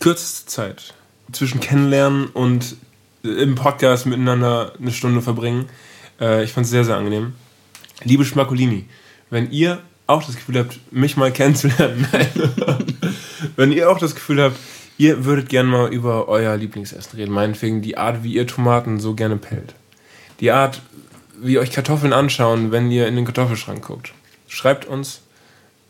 kürzeste 0.00 0.46
Zeit 0.46 0.94
zwischen 1.32 1.60
Kennenlernen 1.60 2.26
und 2.26 2.76
im 3.22 3.54
Podcast 3.54 4.06
miteinander 4.06 4.72
eine 4.80 4.92
Stunde 4.92 5.22
verbringen. 5.22 5.66
Äh, 6.20 6.44
ich 6.44 6.52
fand 6.52 6.64
es 6.64 6.70
sehr, 6.70 6.84
sehr 6.84 6.96
angenehm. 6.96 7.34
Liebe 8.04 8.24
Schmacolini, 8.24 8.86
wenn 9.30 9.50
ihr 9.50 9.82
auch 10.06 10.22
das 10.22 10.36
Gefühl 10.36 10.58
habt, 10.58 10.78
mich 10.92 11.16
mal 11.16 11.32
kennenzulernen, 11.32 12.06
wenn 13.56 13.72
ihr 13.72 13.90
auch 13.90 13.98
das 13.98 14.14
Gefühl 14.14 14.42
habt, 14.42 14.56
ihr 14.96 15.24
würdet 15.24 15.48
gerne 15.48 15.68
mal 15.68 15.92
über 15.92 16.28
euer 16.28 16.56
Lieblingsessen 16.56 17.18
reden, 17.18 17.32
meinetwegen 17.32 17.82
die 17.82 17.98
Art, 17.98 18.22
wie 18.22 18.34
ihr 18.34 18.46
Tomaten 18.46 19.00
so 19.00 19.14
gerne 19.14 19.36
pellt, 19.36 19.74
die 20.40 20.50
Art, 20.50 20.80
wie 21.40 21.54
ihr 21.54 21.60
euch 21.60 21.72
Kartoffeln 21.72 22.12
anschauen, 22.12 22.72
wenn 22.72 22.90
ihr 22.90 23.06
in 23.06 23.16
den 23.16 23.24
Kartoffelschrank 23.24 23.84
guckt, 23.84 24.12
schreibt 24.48 24.86
uns 24.86 25.20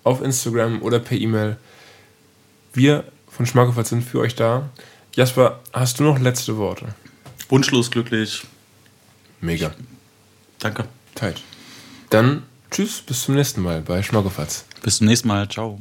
auf 0.04 0.22
Instagram 0.22 0.82
oder 0.82 0.98
per 0.98 1.18
E-Mail. 1.18 1.56
Wir 2.72 3.04
von 3.28 3.46
Schmackofat 3.46 3.86
sind 3.86 4.02
für 4.02 4.20
euch 4.20 4.34
da. 4.34 4.70
Jasper, 5.14 5.60
hast 5.72 6.00
du 6.00 6.04
noch 6.04 6.18
letzte 6.18 6.56
Worte? 6.56 6.94
Wunschlos 7.48 7.90
glücklich. 7.90 8.44
Mega. 9.40 9.72
Danke. 10.58 10.86
Tight. 11.14 11.42
Dann 12.10 12.42
tschüss, 12.70 13.00
bis 13.00 13.22
zum 13.22 13.34
nächsten 13.34 13.62
Mal 13.62 13.80
bei 13.80 14.02
Schmackofatz. 14.02 14.64
Bis 14.82 14.98
zum 14.98 15.06
nächsten 15.06 15.28
Mal. 15.28 15.48
Ciao. 15.48 15.80